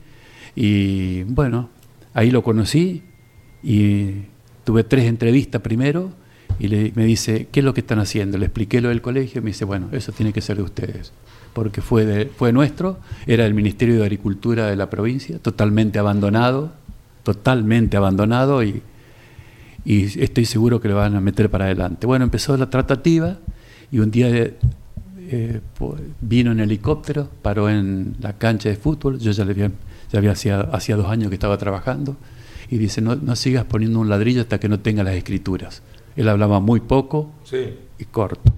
Y 0.54 1.22
bueno, 1.24 1.68
ahí 2.14 2.30
lo 2.30 2.42
conocí 2.42 3.02
y 3.62 4.10
tuve 4.64 4.84
tres 4.84 5.04
entrevistas 5.06 5.62
primero 5.62 6.10
y 6.58 6.68
le- 6.68 6.92
me 6.94 7.04
dice, 7.04 7.48
¿qué 7.50 7.60
es 7.60 7.64
lo 7.64 7.72
que 7.72 7.80
están 7.80 7.98
haciendo? 8.00 8.36
Le 8.36 8.46
expliqué 8.46 8.80
lo 8.80 8.88
del 8.90 9.00
colegio 9.00 9.40
y 9.40 9.44
me 9.44 9.50
dice, 9.50 9.64
bueno, 9.64 9.88
eso 9.92 10.12
tiene 10.12 10.32
que 10.32 10.40
ser 10.42 10.56
de 10.58 10.62
ustedes, 10.64 11.12
porque 11.54 11.80
fue, 11.80 12.04
de, 12.04 12.26
fue 12.26 12.52
nuestro, 12.52 12.98
era 13.26 13.46
el 13.46 13.54
Ministerio 13.54 13.96
de 13.96 14.02
Agricultura 14.02 14.66
de 14.66 14.76
la 14.76 14.90
provincia, 14.90 15.38
totalmente 15.38 15.98
abandonado, 15.98 16.72
totalmente 17.22 17.96
abandonado 17.96 18.62
y, 18.62 18.82
y 19.84 20.20
estoy 20.22 20.44
seguro 20.44 20.80
que 20.80 20.88
lo 20.88 20.96
van 20.96 21.14
a 21.16 21.20
meter 21.20 21.50
para 21.50 21.66
adelante. 21.66 22.06
Bueno, 22.06 22.24
empezó 22.24 22.56
la 22.56 22.68
tratativa 22.70 23.38
y 23.90 23.98
un 24.00 24.10
día 24.10 24.28
eh, 25.30 25.60
po- 25.78 25.96
vino 26.20 26.52
en 26.52 26.60
helicóptero, 26.60 27.28
paró 27.42 27.68
en 27.70 28.16
la 28.20 28.34
cancha 28.34 28.68
de 28.68 28.76
fútbol, 28.76 29.18
yo 29.18 29.30
ya 29.32 29.44
le 29.44 29.52
había, 29.52 29.70
ya 30.12 30.18
había 30.18 30.32
hacía, 30.32 30.60
hacía 30.60 30.96
dos 30.96 31.06
años 31.08 31.28
que 31.28 31.34
estaba 31.34 31.56
trabajando, 31.58 32.16
y 32.70 32.76
dice, 32.78 33.00
no, 33.00 33.16
no 33.16 33.34
sigas 33.36 33.64
poniendo 33.64 33.98
un 34.00 34.08
ladrillo 34.10 34.42
hasta 34.42 34.58
que 34.60 34.68
no 34.68 34.80
tenga 34.80 35.02
las 35.02 35.14
escrituras. 35.14 35.82
Él 36.16 36.28
hablaba 36.28 36.60
muy 36.60 36.80
poco 36.80 37.30
Sí. 37.44 37.74
y 37.98 38.04
corto. 38.04 38.52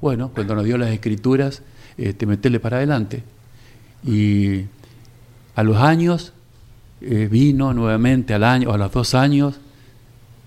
Bueno, 0.00 0.30
cuando 0.32 0.54
nos 0.54 0.64
dio 0.64 0.78
las 0.78 0.90
escrituras, 0.90 1.62
este, 1.96 2.24
metele 2.26 2.60
para 2.60 2.76
adelante. 2.76 3.24
Y 4.04 4.62
a 5.56 5.62
los 5.64 5.76
años 5.78 6.32
eh, 7.00 7.28
vino 7.30 7.74
nuevamente, 7.74 8.32
al 8.34 8.44
año, 8.44 8.70
a 8.72 8.78
los 8.78 8.92
dos 8.92 9.14
años, 9.14 9.58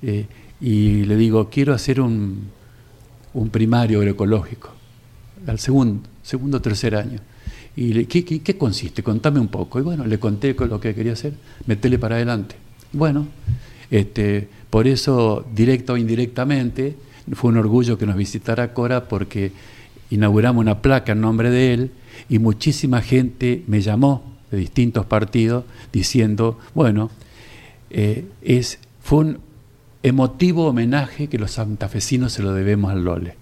eh, 0.02 0.26
y 0.60 1.04
le 1.06 1.16
digo, 1.16 1.50
quiero 1.50 1.74
hacer 1.74 2.00
un, 2.02 2.50
un 3.34 3.50
primario 3.50 4.00
agroecológico, 4.00 4.70
al 5.48 5.60
segundo, 5.60 6.08
segundo 6.22 6.58
o 6.58 6.62
tercer 6.62 6.96
año. 6.96 7.20
Y 7.76 7.94
le, 7.94 8.06
¿qué, 8.06 8.24
qué, 8.24 8.58
consiste? 8.58 9.02
Contame 9.02 9.40
un 9.40 9.48
poco. 9.48 9.80
Y 9.80 9.82
bueno, 9.82 10.06
le 10.06 10.20
conté 10.20 10.56
con 10.56 10.70
lo 10.70 10.80
que 10.80 10.94
quería 10.94 11.14
hacer, 11.14 11.34
metele 11.66 11.98
para 11.98 12.16
adelante. 12.16 12.56
Bueno, 12.92 13.28
este, 13.90 14.48
por 14.70 14.88
eso, 14.88 15.46
directo 15.54 15.94
o 15.94 15.98
indirectamente, 15.98 16.96
fue 17.34 17.52
un 17.52 17.58
orgullo 17.58 17.98
que 17.98 18.06
nos 18.06 18.16
visitara 18.16 18.74
Cora 18.74 19.08
porque 19.08 19.52
inauguramos 20.10 20.62
una 20.62 20.82
placa 20.82 21.14
en 21.14 21.22
nombre 21.22 21.50
de 21.50 21.74
él 21.74 21.92
y 22.30 22.40
muchísima 22.40 23.02
gente 23.02 23.64
me 23.68 23.82
llamó 23.82 24.24
de 24.52 24.58
distintos 24.58 25.06
partidos 25.06 25.64
diciendo, 25.94 26.60
bueno, 26.76 27.10
eh, 27.90 28.26
es, 28.42 28.80
fue 29.02 29.20
un 29.20 29.40
emotivo 30.04 30.68
homenaje 30.68 31.28
que 31.28 31.38
los 31.38 31.52
santafesinos 31.52 32.34
se 32.34 32.44
lo 32.44 32.54
debemos 32.54 32.92
al 32.92 33.04
Lole. 33.04 33.36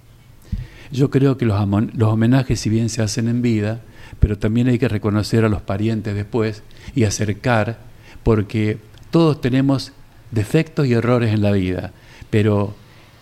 Yo 0.91 1.09
creo 1.09 1.37
que 1.37 1.45
los, 1.45 1.59
los 1.93 2.09
homenajes, 2.09 2.59
si 2.59 2.69
bien 2.69 2.89
se 2.89 3.01
hacen 3.01 3.27
en 3.27 3.41
vida, 3.41 3.81
pero 4.19 4.37
también 4.37 4.67
hay 4.67 4.79
que 4.79 4.87
reconocer 4.87 5.45
a 5.45 5.49
los 5.49 5.61
parientes 5.61 6.15
después 6.15 6.63
y 6.95 7.03
acercar, 7.03 7.79
porque 8.23 8.77
todos 9.11 9.39
tenemos 9.39 9.93
defectos 10.31 10.87
y 10.87 10.93
errores 10.93 11.33
en 11.33 11.41
la 11.41 11.51
vida, 11.51 11.91
pero 12.29 12.73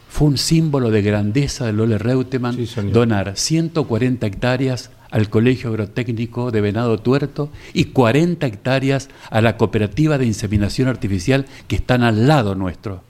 fue 0.09 0.29
un 0.29 0.37
símbolo 0.37 0.89
de 0.89 1.01
grandeza 1.01 1.65
de 1.65 1.73
Lole 1.73 1.97
Reutemann 1.97 2.55
Sí, 2.55 2.67
donar 2.91 3.37
140 3.37 4.25
hectáreas 4.25 4.91
al 5.11 5.29
Colegio 5.29 5.69
Agrotécnico 5.69 6.51
de 6.51 6.61
Venado 6.61 6.97
Tuerto 6.97 7.51
y 7.73 7.85
40 7.85 8.45
hectáreas 8.45 9.09
a 9.29 9.41
la 9.41 9.57
cooperativa 9.57 10.17
de 10.17 10.25
inseminación 10.25 10.87
artificial 10.87 11.45
que 11.67 11.75
están 11.75 12.03
al 12.03 12.27
lado 12.27 12.55
nuestro. 12.55 13.03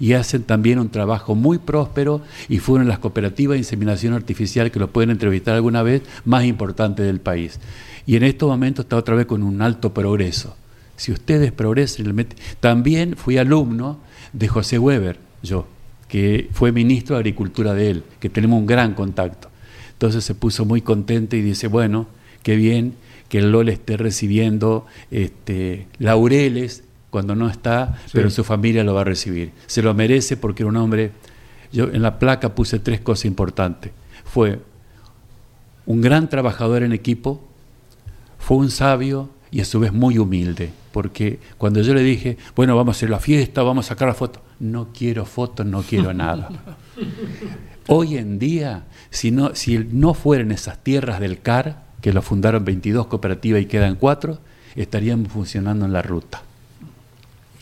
Y 0.00 0.14
hacen 0.14 0.42
también 0.42 0.78
un 0.78 0.88
trabajo 0.88 1.34
muy 1.34 1.58
próspero 1.58 2.20
y 2.48 2.58
fueron 2.58 2.88
las 2.88 2.98
cooperativas 2.98 3.54
de 3.54 3.58
inseminación 3.58 4.14
artificial, 4.14 4.70
que 4.70 4.78
lo 4.78 4.90
pueden 4.90 5.10
entrevistar 5.10 5.54
alguna 5.54 5.82
vez, 5.82 6.02
más 6.24 6.44
importantes 6.44 7.06
del 7.06 7.20
país. 7.20 7.60
Y 8.06 8.16
en 8.16 8.24
estos 8.24 8.48
momentos 8.48 8.84
está 8.84 8.96
otra 8.96 9.14
vez 9.14 9.26
con 9.26 9.42
un 9.42 9.62
alto 9.62 9.94
progreso. 9.94 10.56
Si 10.96 11.10
ustedes 11.10 11.52
meten- 11.56 12.36
también 12.60 13.16
fui 13.16 13.38
alumno 13.38 13.98
de 14.32 14.48
José 14.48 14.78
Weber, 14.78 15.18
yo, 15.42 15.66
que 16.08 16.48
fue 16.52 16.70
ministro 16.70 17.16
de 17.16 17.20
Agricultura 17.20 17.74
de 17.74 17.90
él, 17.90 18.04
que 18.20 18.28
tenemos 18.28 18.60
un 18.60 18.66
gran 18.66 18.94
contacto. 18.94 19.48
Entonces 19.92 20.22
se 20.22 20.34
puso 20.34 20.64
muy 20.64 20.82
contento 20.82 21.34
y 21.34 21.42
dice, 21.42 21.66
bueno, 21.66 22.06
qué 22.42 22.56
bien 22.56 22.94
que 23.28 23.38
el 23.38 23.50
LOL 23.50 23.68
esté 23.70 23.96
recibiendo 23.96 24.86
este, 25.10 25.86
laureles 25.98 26.83
cuando 27.14 27.36
no 27.36 27.48
está, 27.48 27.96
pero 28.12 28.28
su 28.28 28.42
familia 28.42 28.82
lo 28.82 28.92
va 28.92 29.02
a 29.02 29.04
recibir. 29.04 29.52
Se 29.68 29.82
lo 29.82 29.94
merece 29.94 30.36
porque 30.36 30.64
era 30.64 30.70
un 30.70 30.76
hombre, 30.76 31.12
yo 31.72 31.84
en 31.84 32.02
la 32.02 32.18
placa 32.18 32.56
puse 32.56 32.80
tres 32.80 33.00
cosas 33.00 33.26
importantes. 33.26 33.92
Fue 34.24 34.58
un 35.86 36.00
gran 36.00 36.28
trabajador 36.28 36.82
en 36.82 36.92
equipo, 36.92 37.40
fue 38.40 38.56
un 38.56 38.68
sabio 38.68 39.30
y 39.52 39.60
a 39.60 39.64
su 39.64 39.78
vez 39.78 39.92
muy 39.92 40.18
humilde, 40.18 40.72
porque 40.90 41.38
cuando 41.56 41.82
yo 41.82 41.94
le 41.94 42.02
dije, 42.02 42.36
bueno, 42.56 42.74
vamos 42.74 42.96
a 42.96 42.98
hacer 42.98 43.10
la 43.10 43.20
fiesta, 43.20 43.62
vamos 43.62 43.86
a 43.86 43.88
sacar 43.90 44.08
la 44.08 44.14
foto, 44.14 44.42
no 44.58 44.88
quiero 44.92 45.24
fotos, 45.24 45.64
no 45.64 45.82
quiero 45.82 46.12
nada. 46.14 46.48
Hoy 47.86 48.16
en 48.16 48.40
día, 48.40 48.86
si 49.10 49.30
no, 49.30 49.54
si 49.54 49.78
no 49.78 50.14
fueran 50.14 50.50
esas 50.50 50.82
tierras 50.82 51.20
del 51.20 51.40
CAR, 51.40 51.84
que 52.00 52.12
lo 52.12 52.22
fundaron 52.22 52.64
22 52.64 53.06
cooperativas 53.06 53.62
y 53.62 53.66
quedan 53.66 53.94
cuatro, 53.94 54.40
estaríamos 54.74 55.28
funcionando 55.28 55.86
en 55.86 55.92
la 55.92 56.02
ruta. 56.02 56.42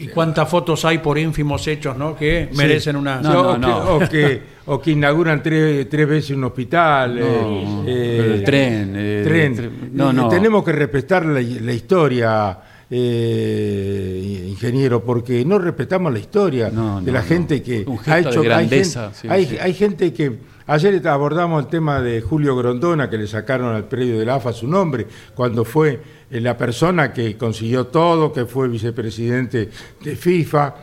¿Y 0.02 0.08
cuántas 0.08 0.48
fotos 0.48 0.84
hay 0.84 0.98
por 0.98 1.16
ínfimos 1.18 1.66
hechos, 1.68 1.96
no? 1.96 2.16
Que 2.16 2.48
merecen 2.56 2.96
una... 2.96 3.20
No, 3.20 3.40
o, 3.50 3.58
no, 3.58 3.98
Que, 3.98 4.04
o, 4.04 4.08
que, 4.08 4.42
o 4.66 4.80
que 4.80 4.90
inauguran 4.90 5.42
tres, 5.42 5.88
tres 5.88 6.08
veces 6.08 6.30
un 6.36 6.44
hospital. 6.44 7.18
No, 7.20 7.84
eh, 7.86 8.16
pero 8.20 8.34
el 8.34 8.44
tren, 8.44 8.92
eh, 8.96 9.20
tren. 9.24 9.72
Eh. 9.96 10.26
Tenemos 10.30 10.64
que 10.64 10.72
respetar 10.72 11.24
la, 11.24 11.40
la 11.40 11.72
historia, 11.72 12.58
eh, 12.90 14.46
ingeniero, 14.48 15.02
porque 15.04 15.44
no 15.44 15.58
respetamos 15.58 16.12
la 16.12 16.18
historia 16.18 16.70
No, 16.70 17.00
de 17.00 17.06
no, 17.06 17.12
la 17.12 17.20
no. 17.22 17.26
gente 17.26 17.62
que 17.62 17.86
ha 18.06 18.18
hecho. 18.18 18.40
hay 18.40 18.46
grandeza, 18.46 19.02
gente- 19.12 19.18
sí, 19.20 19.28
hay, 19.30 19.46
sí. 19.46 19.56
hay 19.60 19.74
gente 19.74 20.12
que. 20.12 20.52
Ayer 20.64 21.06
abordamos 21.08 21.64
el 21.64 21.68
tema 21.68 22.00
de 22.00 22.20
Julio 22.20 22.54
Grondona, 22.56 23.10
que 23.10 23.18
le 23.18 23.26
sacaron 23.26 23.74
al 23.74 23.84
predio 23.84 24.18
del 24.20 24.30
AFA 24.30 24.52
su 24.52 24.68
nombre, 24.68 25.06
cuando 25.34 25.64
fue 25.64 25.90
eh, 25.90 26.00
la 26.40 26.56
persona 26.56 27.12
que 27.12 27.36
consiguió 27.36 27.86
todo, 27.88 28.32
que 28.32 28.46
fue 28.46 28.68
vicepresidente 28.68 29.68
de 30.02 30.16
FIFA, 30.16 30.74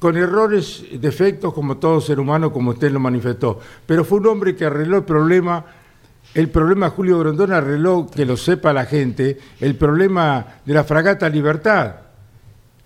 con 0.00 0.16
errores, 0.16 0.84
defectos 1.00 1.54
como 1.54 1.76
todo 1.78 2.00
ser 2.00 2.18
humano, 2.20 2.52
como 2.52 2.72
usted 2.72 2.90
lo 2.90 3.00
manifestó. 3.00 3.58
Pero 3.86 4.04
fue 4.04 4.18
un 4.18 4.26
hombre 4.26 4.54
que 4.56 4.64
arregló 4.66 4.98
el 4.98 5.04
problema, 5.04 5.64
el 6.34 6.48
problema 6.50 6.90
Julio 6.90 7.18
Grondona 7.20 7.58
arregló, 7.58 8.06
que 8.14 8.26
lo 8.26 8.36
sepa 8.36 8.72
la 8.72 8.84
gente, 8.86 9.38
el 9.60 9.76
problema 9.76 10.44
de 10.64 10.74
la 10.74 10.84
fragata 10.84 11.28
Libertad. 11.28 11.94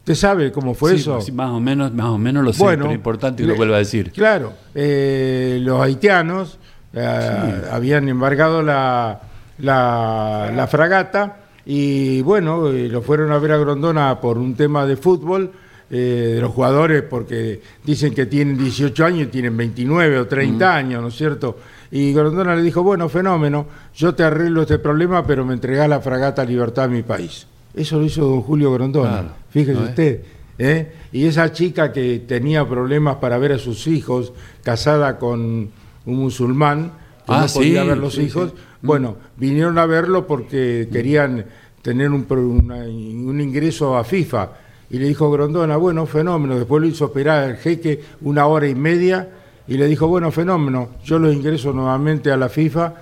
¿Usted 0.00 0.14
sabe 0.14 0.52
cómo 0.52 0.74
fue 0.74 0.90
Sí, 0.92 0.96
eso? 0.96 1.20
sí, 1.20 1.32
más 1.32 1.50
o 1.50 1.60
menos, 1.60 1.92
más 1.92 2.06
o 2.06 2.18
menos 2.18 2.44
lo 2.44 2.52
sé, 2.52 2.64
pero 2.64 2.86
es 2.88 2.94
importante 2.94 3.42
que 3.42 3.48
lo 3.48 3.54
vuelva 3.56 3.76
a 3.76 3.78
decir. 3.78 4.10
Claro, 4.12 4.52
eh, 4.74 5.58
los 5.62 5.80
haitianos 5.80 6.58
eh, 6.92 7.62
habían 7.70 8.08
embargado 8.08 8.62
la, 8.62 9.20
la, 9.58 10.50
la 10.54 10.66
fragata 10.66 11.36
y 11.66 12.20
bueno, 12.22 12.68
eh, 12.70 12.88
lo 12.88 13.02
fueron 13.02 13.30
a 13.32 13.38
ver 13.38 13.52
a 13.52 13.58
Grondona 13.58 14.20
por 14.20 14.38
un 14.38 14.54
tema 14.54 14.84
de 14.86 14.96
fútbol, 14.96 15.50
eh, 15.90 16.32
de 16.36 16.40
los 16.40 16.50
jugadores, 16.52 17.02
porque 17.02 17.60
dicen 17.84 18.14
que 18.14 18.26
tienen 18.26 18.56
18 18.58 19.04
años 19.04 19.22
y 19.24 19.26
tienen 19.26 19.56
29 19.56 20.18
o 20.20 20.26
30 20.26 20.66
Mm. 20.72 20.76
años, 20.76 21.02
¿no 21.02 21.08
es 21.08 21.14
cierto? 21.16 21.58
Y 21.90 22.12
Grondona 22.14 22.56
le 22.56 22.62
dijo, 22.62 22.82
bueno, 22.82 23.08
fenómeno, 23.08 23.66
yo 23.94 24.14
te 24.14 24.22
arreglo 24.24 24.62
este 24.62 24.78
problema, 24.78 25.26
pero 25.26 25.44
me 25.44 25.52
entregás 25.54 25.88
la 25.88 26.00
fragata 26.00 26.44
Libertad 26.44 26.86
a 26.86 26.88
mi 26.88 27.02
país. 27.02 27.46
Eso 27.74 27.98
lo 27.98 28.04
hizo 28.06 28.24
don 28.26 28.40
Julio 28.42 28.72
Grondona, 28.72 29.10
Claro. 29.10 29.28
fíjese 29.50 29.80
usted. 29.82 30.20
¿eh? 30.58 30.92
Y 31.12 31.26
esa 31.26 31.52
chica 31.52 31.92
que 31.92 32.22
tenía 32.26 32.66
problemas 32.68 33.16
para 33.16 33.36
ver 33.38 33.52
a 33.52 33.58
sus 33.58 33.86
hijos, 33.86 34.32
casada 34.62 35.18
con 35.18 35.40
un 35.40 36.16
musulmán, 36.16 36.92
que 37.26 37.32
Ah, 37.32 37.46
no 37.46 37.52
podía 37.52 37.82
sí, 37.82 37.88
ver 37.88 37.98
los 37.98 38.14
sí, 38.14 38.22
hijos, 38.22 38.50
sí. 38.50 38.56
Bueno, 38.82 39.16
vinieron 39.36 39.78
a 39.78 39.86
verlo 39.86 40.26
porque 40.26 40.88
querían 40.92 41.44
tener 41.82 42.10
un, 42.10 42.24
pro- 42.24 42.46
una- 42.46 42.84
un 42.84 43.40
ingreso 43.40 43.96
a 43.96 44.04
FIFA. 44.04 44.50
Y 44.90 44.98
le 44.98 45.06
dijo 45.06 45.30
Grondona, 45.30 45.76
bueno, 45.76 46.04
fenómeno. 46.06 46.56
Después 46.56 46.82
lo 46.82 46.86
hizo 46.88 47.06
esperar 47.06 47.44
al 47.44 47.56
jeque 47.56 48.00
una 48.20 48.46
hora 48.46 48.68
y 48.68 48.74
media 48.74 49.28
y 49.66 49.76
le 49.78 49.86
dijo, 49.86 50.06
bueno, 50.06 50.30
fenómeno, 50.30 50.90
yo 51.04 51.18
lo 51.18 51.32
ingreso 51.32 51.72
nuevamente 51.72 52.30
a 52.30 52.36
la 52.36 52.48
FIFA, 52.50 52.94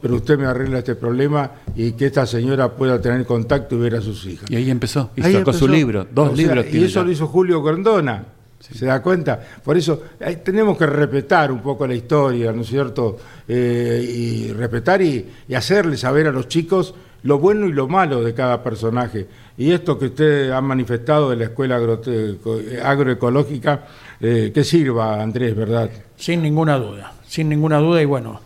pero 0.00 0.16
usted 0.16 0.38
me 0.38 0.46
arregla 0.46 0.78
este 0.78 0.94
problema 0.94 1.50
y 1.74 1.92
que 1.92 2.06
esta 2.06 2.26
señora 2.26 2.70
pueda 2.76 3.00
tener 3.00 3.24
contacto 3.26 3.74
y 3.76 3.78
ver 3.78 3.96
a 3.96 4.00
sus 4.00 4.24
hijas. 4.26 4.50
Y 4.50 4.56
ahí 4.56 4.70
empezó, 4.70 5.10
y 5.16 5.22
Ahí 5.24 5.32
sacó 5.32 5.52
su 5.52 5.64
empezó. 5.64 5.76
libro, 5.76 6.06
dos 6.12 6.32
O 6.32 6.36
sea, 6.36 6.46
libros 6.46 6.66
y 6.72 6.84
eso 6.84 7.00
ya. 7.00 7.04
lo 7.04 7.10
hizo 7.12 7.26
Julio 7.26 7.62
Grondona. 7.62 8.24
¿Se 8.70 8.86
da 8.86 9.02
cuenta? 9.02 9.40
Por 9.64 9.76
eso 9.76 10.02
eh, 10.20 10.36
tenemos 10.36 10.78
que 10.78 10.86
respetar 10.86 11.50
un 11.50 11.60
poco 11.60 11.86
la 11.86 11.94
historia, 11.94 12.52
¿no 12.52 12.62
es 12.62 12.68
cierto? 12.68 13.18
Eh, 13.48 14.04
y 14.08 14.52
respetar 14.52 15.02
y, 15.02 15.26
hacerle 15.54 15.96
saber 15.96 16.28
a 16.28 16.32
los 16.32 16.46
chicos 16.48 16.94
lo 17.24 17.38
bueno 17.38 17.66
y 17.66 17.72
lo 17.72 17.88
malo 17.88 18.22
de 18.22 18.34
cada 18.34 18.62
personaje. 18.62 19.26
Y 19.58 19.72
esto 19.72 19.98
que 19.98 20.06
usted 20.06 20.50
ha 20.50 20.60
manifestado 20.60 21.30
de 21.30 21.36
la 21.36 21.44
escuela 21.44 21.78
agrote- 21.78 22.38
agroecológica, 22.82 23.86
eh, 24.20 24.50
que 24.54 24.64
sirva, 24.64 25.20
Andrés, 25.20 25.54
¿verdad? 25.56 25.90
Sin 26.16 26.42
ninguna 26.42 26.78
duda, 26.78 27.12
sin 27.26 27.48
ninguna 27.48 27.78
duda 27.78 28.00
y 28.00 28.04
bueno, 28.06 28.40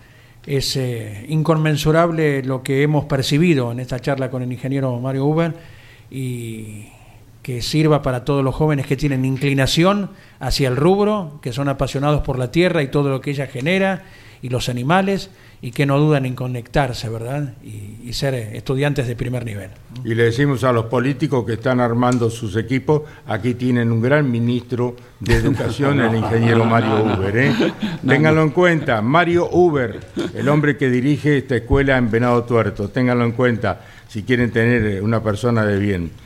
es 0.47 0.77
eh, 0.77 1.27
inconmensurable 1.29 2.43
lo 2.43 2.63
que 2.63 2.83
hemos 2.83 3.05
percibido 3.05 3.71
en 3.73 3.81
esta 3.81 4.01
charla 4.01 4.31
con 4.31 4.43
el 4.43 4.53
ingeniero 4.53 4.99
Mario 4.99 5.27
Uber 5.27 5.55
y 6.11 6.87
que 7.47 7.63
sirva 7.63 8.03
para 8.03 8.25
todos 8.25 8.43
los 8.43 8.57
jóvenes 8.57 8.89
que 8.89 8.97
tienen 8.97 9.25
inclinación 9.25 10.11
hacia 10.41 10.67
el 10.67 10.75
rubro, 10.75 11.39
que 11.41 11.53
son 11.53 11.69
apasionados 11.69 12.23
por 12.23 12.41
la 12.41 12.51
tierra 12.51 12.83
y 12.83 12.89
todo 12.89 13.09
lo 13.09 13.21
que 13.21 13.31
ella 13.31 13.47
genera 13.47 14.03
y 14.43 14.49
los 14.49 14.69
animales 14.69 15.31
y 15.63 15.71
que 15.71 15.87
no 15.87 15.97
dudan 15.97 16.27
en 16.27 16.35
conectarse, 16.35 17.09
¿verdad? 17.09 17.55
Y, 17.63 18.01
y 18.05 18.15
ser 18.15 18.35
estudiantes 18.35 19.07
de 19.07 19.15
primer 19.15 19.45
nivel. 19.45 19.71
Y 20.05 20.17
le 20.17 20.25
decimos 20.25 20.65
a 20.65 20.73
los 20.73 20.87
políticos 20.87 21.47
que 21.47 21.53
están 21.53 21.79
armando 21.79 22.31
sus 22.31 22.57
equipos, 22.57 23.03
aquí 23.29 23.55
tienen 23.55 23.93
un 23.93 24.03
gran 24.03 24.29
ministro 24.29 24.97
de 25.21 25.37
educación, 25.37 26.01
el 26.01 26.17
ingeniero 26.17 26.65
Mario 26.65 27.05
Uber. 27.05 27.37
¿eh? 27.37 27.55
Ténganlo 28.05 28.43
en 28.43 28.51
cuenta, 28.51 29.01
Mario 29.03 29.49
Uber, 29.53 30.01
el 30.35 30.49
hombre 30.49 30.77
que 30.77 30.91
dirige 30.91 31.39
esta 31.39 31.55
escuela 31.55 31.97
en 31.97 32.11
Venado 32.11 32.43
Tuerto. 32.43 32.89
Ténganlo 32.89 33.25
en 33.25 33.33
cuenta 33.33 33.83
si 34.09 34.25
quieren 34.25 34.51
tener 34.51 35.01
una 35.01 35.23
persona 35.23 35.65
de 35.65 35.79
bien. 35.79 36.26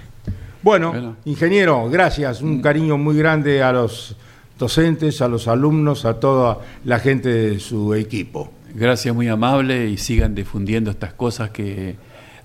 Bueno, 0.62 0.90
Bueno. 0.90 1.16
ingeniero, 1.24 1.88
gracias. 1.88 2.42
Un 2.42 2.60
cariño 2.60 2.98
muy 2.98 3.16
grande 3.16 3.62
a 3.62 3.72
los 3.72 4.16
docentes, 4.58 5.22
a 5.22 5.28
los 5.28 5.48
alumnos, 5.48 6.04
a 6.04 6.20
toda 6.20 6.58
la 6.84 6.98
gente 6.98 7.28
de 7.30 7.60
su 7.60 7.94
equipo. 7.94 8.50
Gracias, 8.74 9.14
muy 9.14 9.28
amable, 9.28 9.88
y 9.88 9.96
sigan 9.96 10.34
difundiendo 10.34 10.90
estas 10.90 11.12
cosas 11.14 11.50
que 11.50 11.96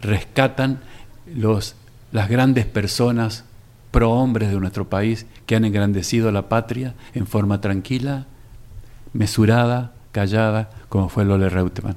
rescatan 0.02 0.80
los, 1.36 1.76
las 2.12 2.30
grandes 2.30 2.66
personas 2.66 3.44
prohombres 3.92 4.50
de 4.50 4.60
nuestro 4.60 4.90
país 4.90 5.26
que 5.46 5.56
han 5.56 5.66
engrandecido 5.66 6.32
la 6.32 6.50
patria 6.50 6.96
en 7.14 7.28
forma 7.28 7.62
tranquila, 7.62 8.26
mesurada, 9.14 9.94
callada, 10.12 10.70
como 10.90 11.10
fue 11.10 11.26
Lole 11.26 11.50
Reutemann. 11.50 11.96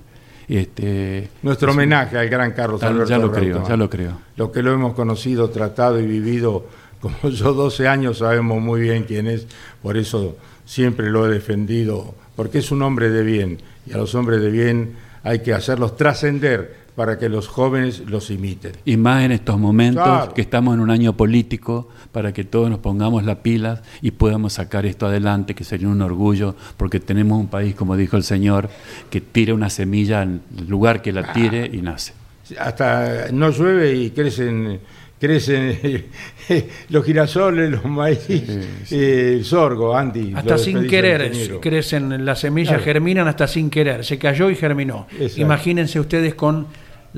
Este, 0.49 1.29
Nuestro 1.43 1.69
un- 1.73 1.75
homenaje 1.79 2.17
al 2.19 2.29
gran 2.29 2.53
Carlos 2.53 2.81
Ya- 2.81 2.89
Alberto 2.89 3.11
ya 3.11 3.19
lo 3.19 3.31
creo, 3.33 3.69
ya 3.69 3.77
lo 3.77 3.91
creo. 3.91 4.13
Los 4.37 4.51
que 4.51 4.63
lo 4.63 4.73
hemos 4.73 4.95
conocido, 4.95 5.51
tratado 5.51 6.01
y 6.01 6.07
vivido, 6.07 6.67
como 7.01 7.17
yo 7.31 7.53
12 7.53 7.87
años, 7.87 8.19
sabemos 8.19 8.61
muy 8.61 8.81
bien 8.81 9.05
quién 9.05 9.27
es, 9.27 9.47
por 9.83 9.97
eso 9.97 10.37
siempre 10.65 11.11
lo 11.11 11.27
he 11.27 11.31
defendido, 11.31 12.15
porque 12.35 12.59
es 12.59 12.71
un 12.71 12.83
hombre 12.83 13.11
de 13.11 13.23
bien, 13.23 13.59
y 13.87 13.93
a 13.93 13.99
los 13.99 14.15
hombres 14.15 14.41
de 14.41 14.51
bien 14.51 14.95
hay 15.23 15.41
que 15.41 15.53
hacerlos 15.53 15.97
trascender 15.97 16.88
para 16.99 17.17
que 17.17 17.29
los 17.29 17.47
jóvenes 17.47 18.01
los 18.07 18.29
imiten. 18.29 18.73
Y 18.85 18.97
más 18.97 19.23
en 19.23 19.31
estos 19.31 19.57
momentos 19.57 20.03
Claro. 20.03 20.35
que 20.35 20.41
estamos 20.41 20.75
en 20.75 20.81
un 20.81 20.91
año 20.91 21.17
político 21.17 21.89
para 22.11 22.33
que 22.33 22.43
todos 22.43 22.69
nos 22.69 22.81
pongamos 22.81 23.23
las 23.25 23.37
pilas 23.37 23.83
y 24.03 24.11
podamos 24.11 24.55
sacar 24.55 24.85
esto 24.85 25.07
adelante, 25.07 25.55
que 25.55 25.63
sería 25.63 25.87
un 25.87 26.03
orgullo, 26.03 26.57
porque 26.77 26.99
tenemos 26.99 27.39
un 27.39 27.47
país, 27.47 27.77
como 27.77 27.97
dijo 27.97 28.17
el 28.17 28.25
señor, 28.25 28.69
que 29.11 29.21
tira 29.21 29.55
una 29.55 29.71
semilla 29.71 30.23
en 30.23 30.41
el 30.59 30.67
lugar 30.69 31.01
que 31.01 31.13
la 31.13 31.33
tire 31.33 31.71
y 31.73 31.77
nace. 31.83 32.15
Hasta 32.59 33.27
no 33.31 33.51
llueve 33.51 33.95
y 33.95 34.11
crecen, 34.11 34.81
crecen 35.21 36.07
los 36.89 37.05
girasoles, 37.05 37.71
los 37.71 37.85
maíz, 37.85 38.19
eh, 38.91 39.35
el 39.37 39.45
sorgo, 39.45 39.97
Andy. 39.97 40.33
Hasta 40.35 40.59
sin 40.59 40.87
querer 40.89 41.31
crecen 41.61 42.25
las 42.25 42.41
semillas, 42.41 42.71
Claro. 42.73 42.83
germinan 42.85 43.29
hasta 43.29 43.47
sin 43.47 43.71
querer. 43.71 44.05
Se 44.05 44.19
cayó 44.19 44.51
y 44.51 44.57
germinó. 44.57 45.07
Exacto. 45.13 45.41
Imagínense 45.43 46.01
ustedes 46.01 46.35
con 46.35 46.67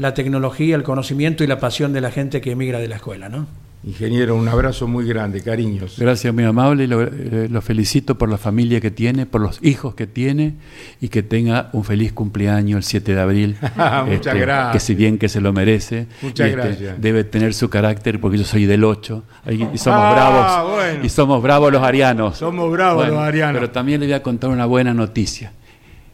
la 0.01 0.15
tecnología, 0.15 0.75
el 0.77 0.83
conocimiento 0.83 1.45
y 1.45 1.47
la 1.47 1.59
pasión 1.61 1.93
de 1.93 2.01
la 2.01 2.11
gente 2.11 2.41
que 2.41 2.53
emigra 2.53 2.79
de 2.79 2.89
la 2.89 2.97
escuela, 2.97 3.29
¿no? 3.29 3.47
Ingeniero, 3.83 4.37
un 4.37 4.47
abrazo 4.47 4.87
muy 4.87 5.07
grande, 5.07 5.41
cariños. 5.41 5.97
Gracias, 5.99 6.35
muy 6.35 6.45
amable, 6.45 6.85
y 6.85 6.87
lo, 6.87 7.01
eh, 7.03 7.49
lo 7.51 7.63
felicito 7.63 8.19
por 8.19 8.29
la 8.29 8.37
familia 8.37 8.79
que 8.79 8.91
tiene, 8.91 9.25
por 9.25 9.41
los 9.41 9.59
hijos 9.63 9.95
que 9.95 10.07
tiene 10.07 10.55
y 11.01 11.09
que 11.09 11.23
tenga 11.23 11.71
un 11.73 11.83
feliz 11.85 12.13
cumpleaños 12.13 12.77
el 12.77 12.83
7 12.83 13.15
de 13.15 13.21
abril. 13.23 13.57
Muchas 14.07 14.35
gracias. 14.37 14.73
Que 14.73 14.81
si 14.81 14.95
bien 14.95 15.17
que 15.17 15.31
se 15.31 15.41
lo 15.41 15.55
merece, 15.55 16.09
Muchas 16.21 16.49
este, 16.51 16.61
gracias. 16.61 17.01
debe 17.01 17.25
tener 17.25 17.55
su 17.55 17.71
carácter 17.71 18.21
porque 18.21 18.37
yo 18.37 18.45
soy 18.45 18.67
del 18.67 18.85
8 18.85 19.23
y, 19.49 19.53
y 19.65 19.79
somos 19.79 20.01
Ah, 20.03 20.13
bravos. 20.13 20.73
bueno. 20.77 21.05
Y 21.05 21.09
somos 21.09 21.43
bravos 21.43 21.73
los 21.73 21.83
arianos. 21.83 22.37
Somos 22.37 22.71
bravos 22.71 23.09
los 23.09 23.17
arianos. 23.17 23.55
Pero 23.61 23.71
también 23.71 24.01
le 24.01 24.07
voy 24.09 24.13
a 24.15 24.23
contar 24.23 24.51
una 24.51 24.67
buena 24.67 24.93
noticia. 24.93 25.53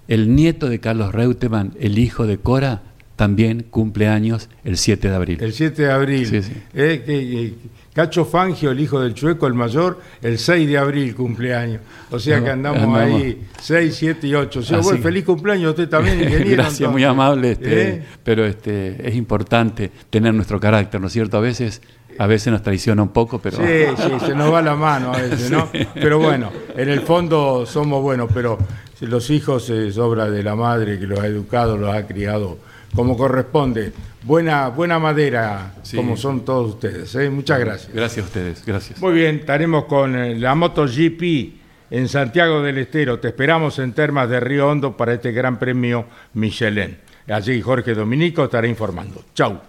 El 0.07 0.37
nieto 0.37 0.69
de 0.69 0.79
Carlos 0.79 1.13
Reutemann, 1.13 1.73
el 1.81 1.99
hijo 1.99 2.29
de 2.29 2.39
Cora, 2.39 2.83
también 3.17 3.67
cumple 3.71 4.09
años 4.09 4.49
el 4.65 4.77
7 4.77 5.09
de 5.09 5.15
abril. 5.15 5.39
El 5.41 5.53
7 5.53 5.83
de 5.83 5.91
abril. 5.91 6.27
Sí, 6.27 6.43
sí. 6.43 6.53
Eh, 6.75 7.03
que- 7.05 7.77
Cacho 7.97 8.27
Fangio, 8.27 8.73
el 8.73 8.81
hijo 8.81 9.01
del 9.01 9.15
Chueco, 9.15 9.47
el 9.47 9.55
mayor, 9.55 9.99
el 10.21 10.37
6 10.39 10.69
de 10.69 10.77
abril 10.77 11.15
cumpleaños. 11.15 11.81
O 12.11 12.19
sea 12.19 12.45
que 12.45 12.51
andamos, 12.51 12.83
Andamos. 12.83 13.23
ahí 13.23 13.41
6, 13.59 13.95
7 13.97 14.27
y 14.27 14.35
8. 14.35 14.61
O 14.61 14.63
sea, 14.63 14.79
Así 14.81 14.89
bueno, 14.89 15.03
feliz 15.03 15.25
cumpleaños 15.25 15.69
a 15.69 15.71
usted 15.71 15.89
también, 15.89 16.21
ingeniero. 16.23 16.63
Gracias, 16.63 16.91
muy 16.93 17.05
amable. 17.05 17.53
Este, 17.53 17.89
¿Eh? 17.89 18.03
Pero 18.23 18.45
este, 18.45 19.09
es 19.09 19.15
importante 19.17 19.91
tener 20.11 20.35
nuestro 20.35 20.61
carácter, 20.61 21.01
¿no 21.01 21.07
es 21.07 21.15
cierto? 21.15 21.39
A 21.39 21.41
veces, 21.41 21.81
a 22.19 22.27
veces 22.27 22.53
nos 22.53 22.63
traiciona 22.63 23.03
un 23.03 23.09
poco, 23.15 23.39
pero 23.39 23.57
Sí, 23.57 23.63
sí, 23.97 24.27
se 24.27 24.35
nos 24.35 24.53
va 24.53 24.61
la 24.61 24.75
mano 24.77 25.15
a 25.15 25.17
veces, 25.17 25.51
¿no? 25.51 25.67
Pero 25.95 26.19
bueno, 26.19 26.53
en 26.77 26.91
el 26.91 27.01
fondo 27.01 27.65
somos 27.65 28.03
buenos, 28.03 28.29
pero 28.35 28.59
los 29.01 29.31
hijos 29.31 29.71
es 29.71 29.97
obra 29.97 30.31
de 30.31 30.43
la 30.43 30.55
madre 30.55 30.99
que 30.99 31.07
los 31.07 31.19
ha 31.19 31.27
educado, 31.27 31.79
los 31.79 31.95
ha 31.95 32.07
criado 32.07 32.59
como 32.97 33.17
corresponde. 33.17 33.93
Buena, 34.25 34.69
buena 34.69 34.99
madera, 34.99 35.75
Sí. 35.83 35.97
como 35.97 36.17
son 36.17 36.45
todos 36.45 36.75
ustedes. 36.75 37.15
¿eh? 37.15 37.31
Muchas 37.31 37.61
gracias. 37.61 37.93
gracias 37.95 38.25
a 38.25 38.27
ustedes, 38.27 38.65
gracias. 38.67 39.01
Muy 39.01 39.13
bien, 39.13 39.37
estaremos 39.37 39.85
con 39.85 40.17
eh, 40.17 40.35
la 40.35 40.55
MotoGP 40.57 41.55
en 41.91 42.09
Santiago 42.09 42.63
del 42.63 42.79
Estero. 42.79 43.21
Te 43.21 43.29
esperamos 43.29 43.79
en 43.79 43.93
Termas 43.93 44.29
de 44.29 44.41
Río 44.41 44.67
Hondo 44.69 44.97
para 44.97 45.13
este 45.15 45.31
Gran 45.31 45.59
Premio 45.59 46.07
Michelin. 46.35 46.99
Allí 47.29 47.61
Jorge 47.61 47.95
Dominico 47.95 48.45
estará 48.45 48.67
informando. 48.67 49.23
Chau, 49.35 49.61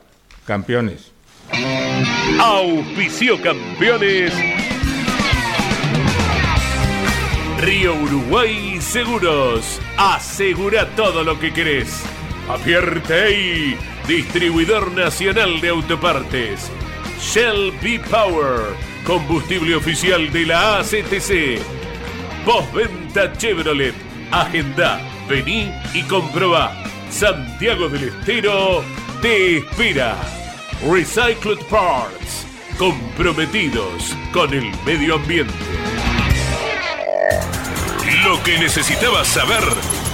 campeones. 0.45 1.11
Auspicio 2.39 3.39
campeones. 3.41 4.34
Río 7.59 7.95
Uruguay 7.95 8.78
Seguros. 8.80 9.80
Asegura 9.97 10.88
todo 10.95 11.23
lo 11.23 11.39
que 11.39 11.51
querés. 11.51 12.03
Apierte 12.48 13.78
distribuidor 14.08 14.91
nacional 14.93 15.60
de 15.60 15.70
autopartes. 15.70 16.72
Shell 17.20 17.74
B 17.82 18.00
Power, 18.10 18.74
combustible 19.06 19.76
oficial 19.76 20.32
de 20.32 20.45
la 20.45 20.80
ACTC. 20.80 21.60
Postventa 22.45 23.34
Chevrolet. 23.34 23.93
Agenda, 24.32 25.02
vení 25.28 25.72
y 25.93 26.04
comprobá. 26.04 26.72
Santiago 27.10 27.89
del 27.89 28.10
Estero 28.10 28.84
te 29.22 29.58
espera. 29.58 30.16
Recycled 30.89 31.60
Parts, 31.70 32.45
comprometidos 32.78 34.16
con 34.32 34.54
el 34.54 34.72
medio 34.86 35.16
ambiente. 35.16 35.54
Lo 38.24 38.41
que 38.43 38.58
necesitabas 38.60 39.28
saber, 39.28 39.64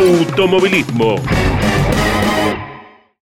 automovilismo. 0.00 1.18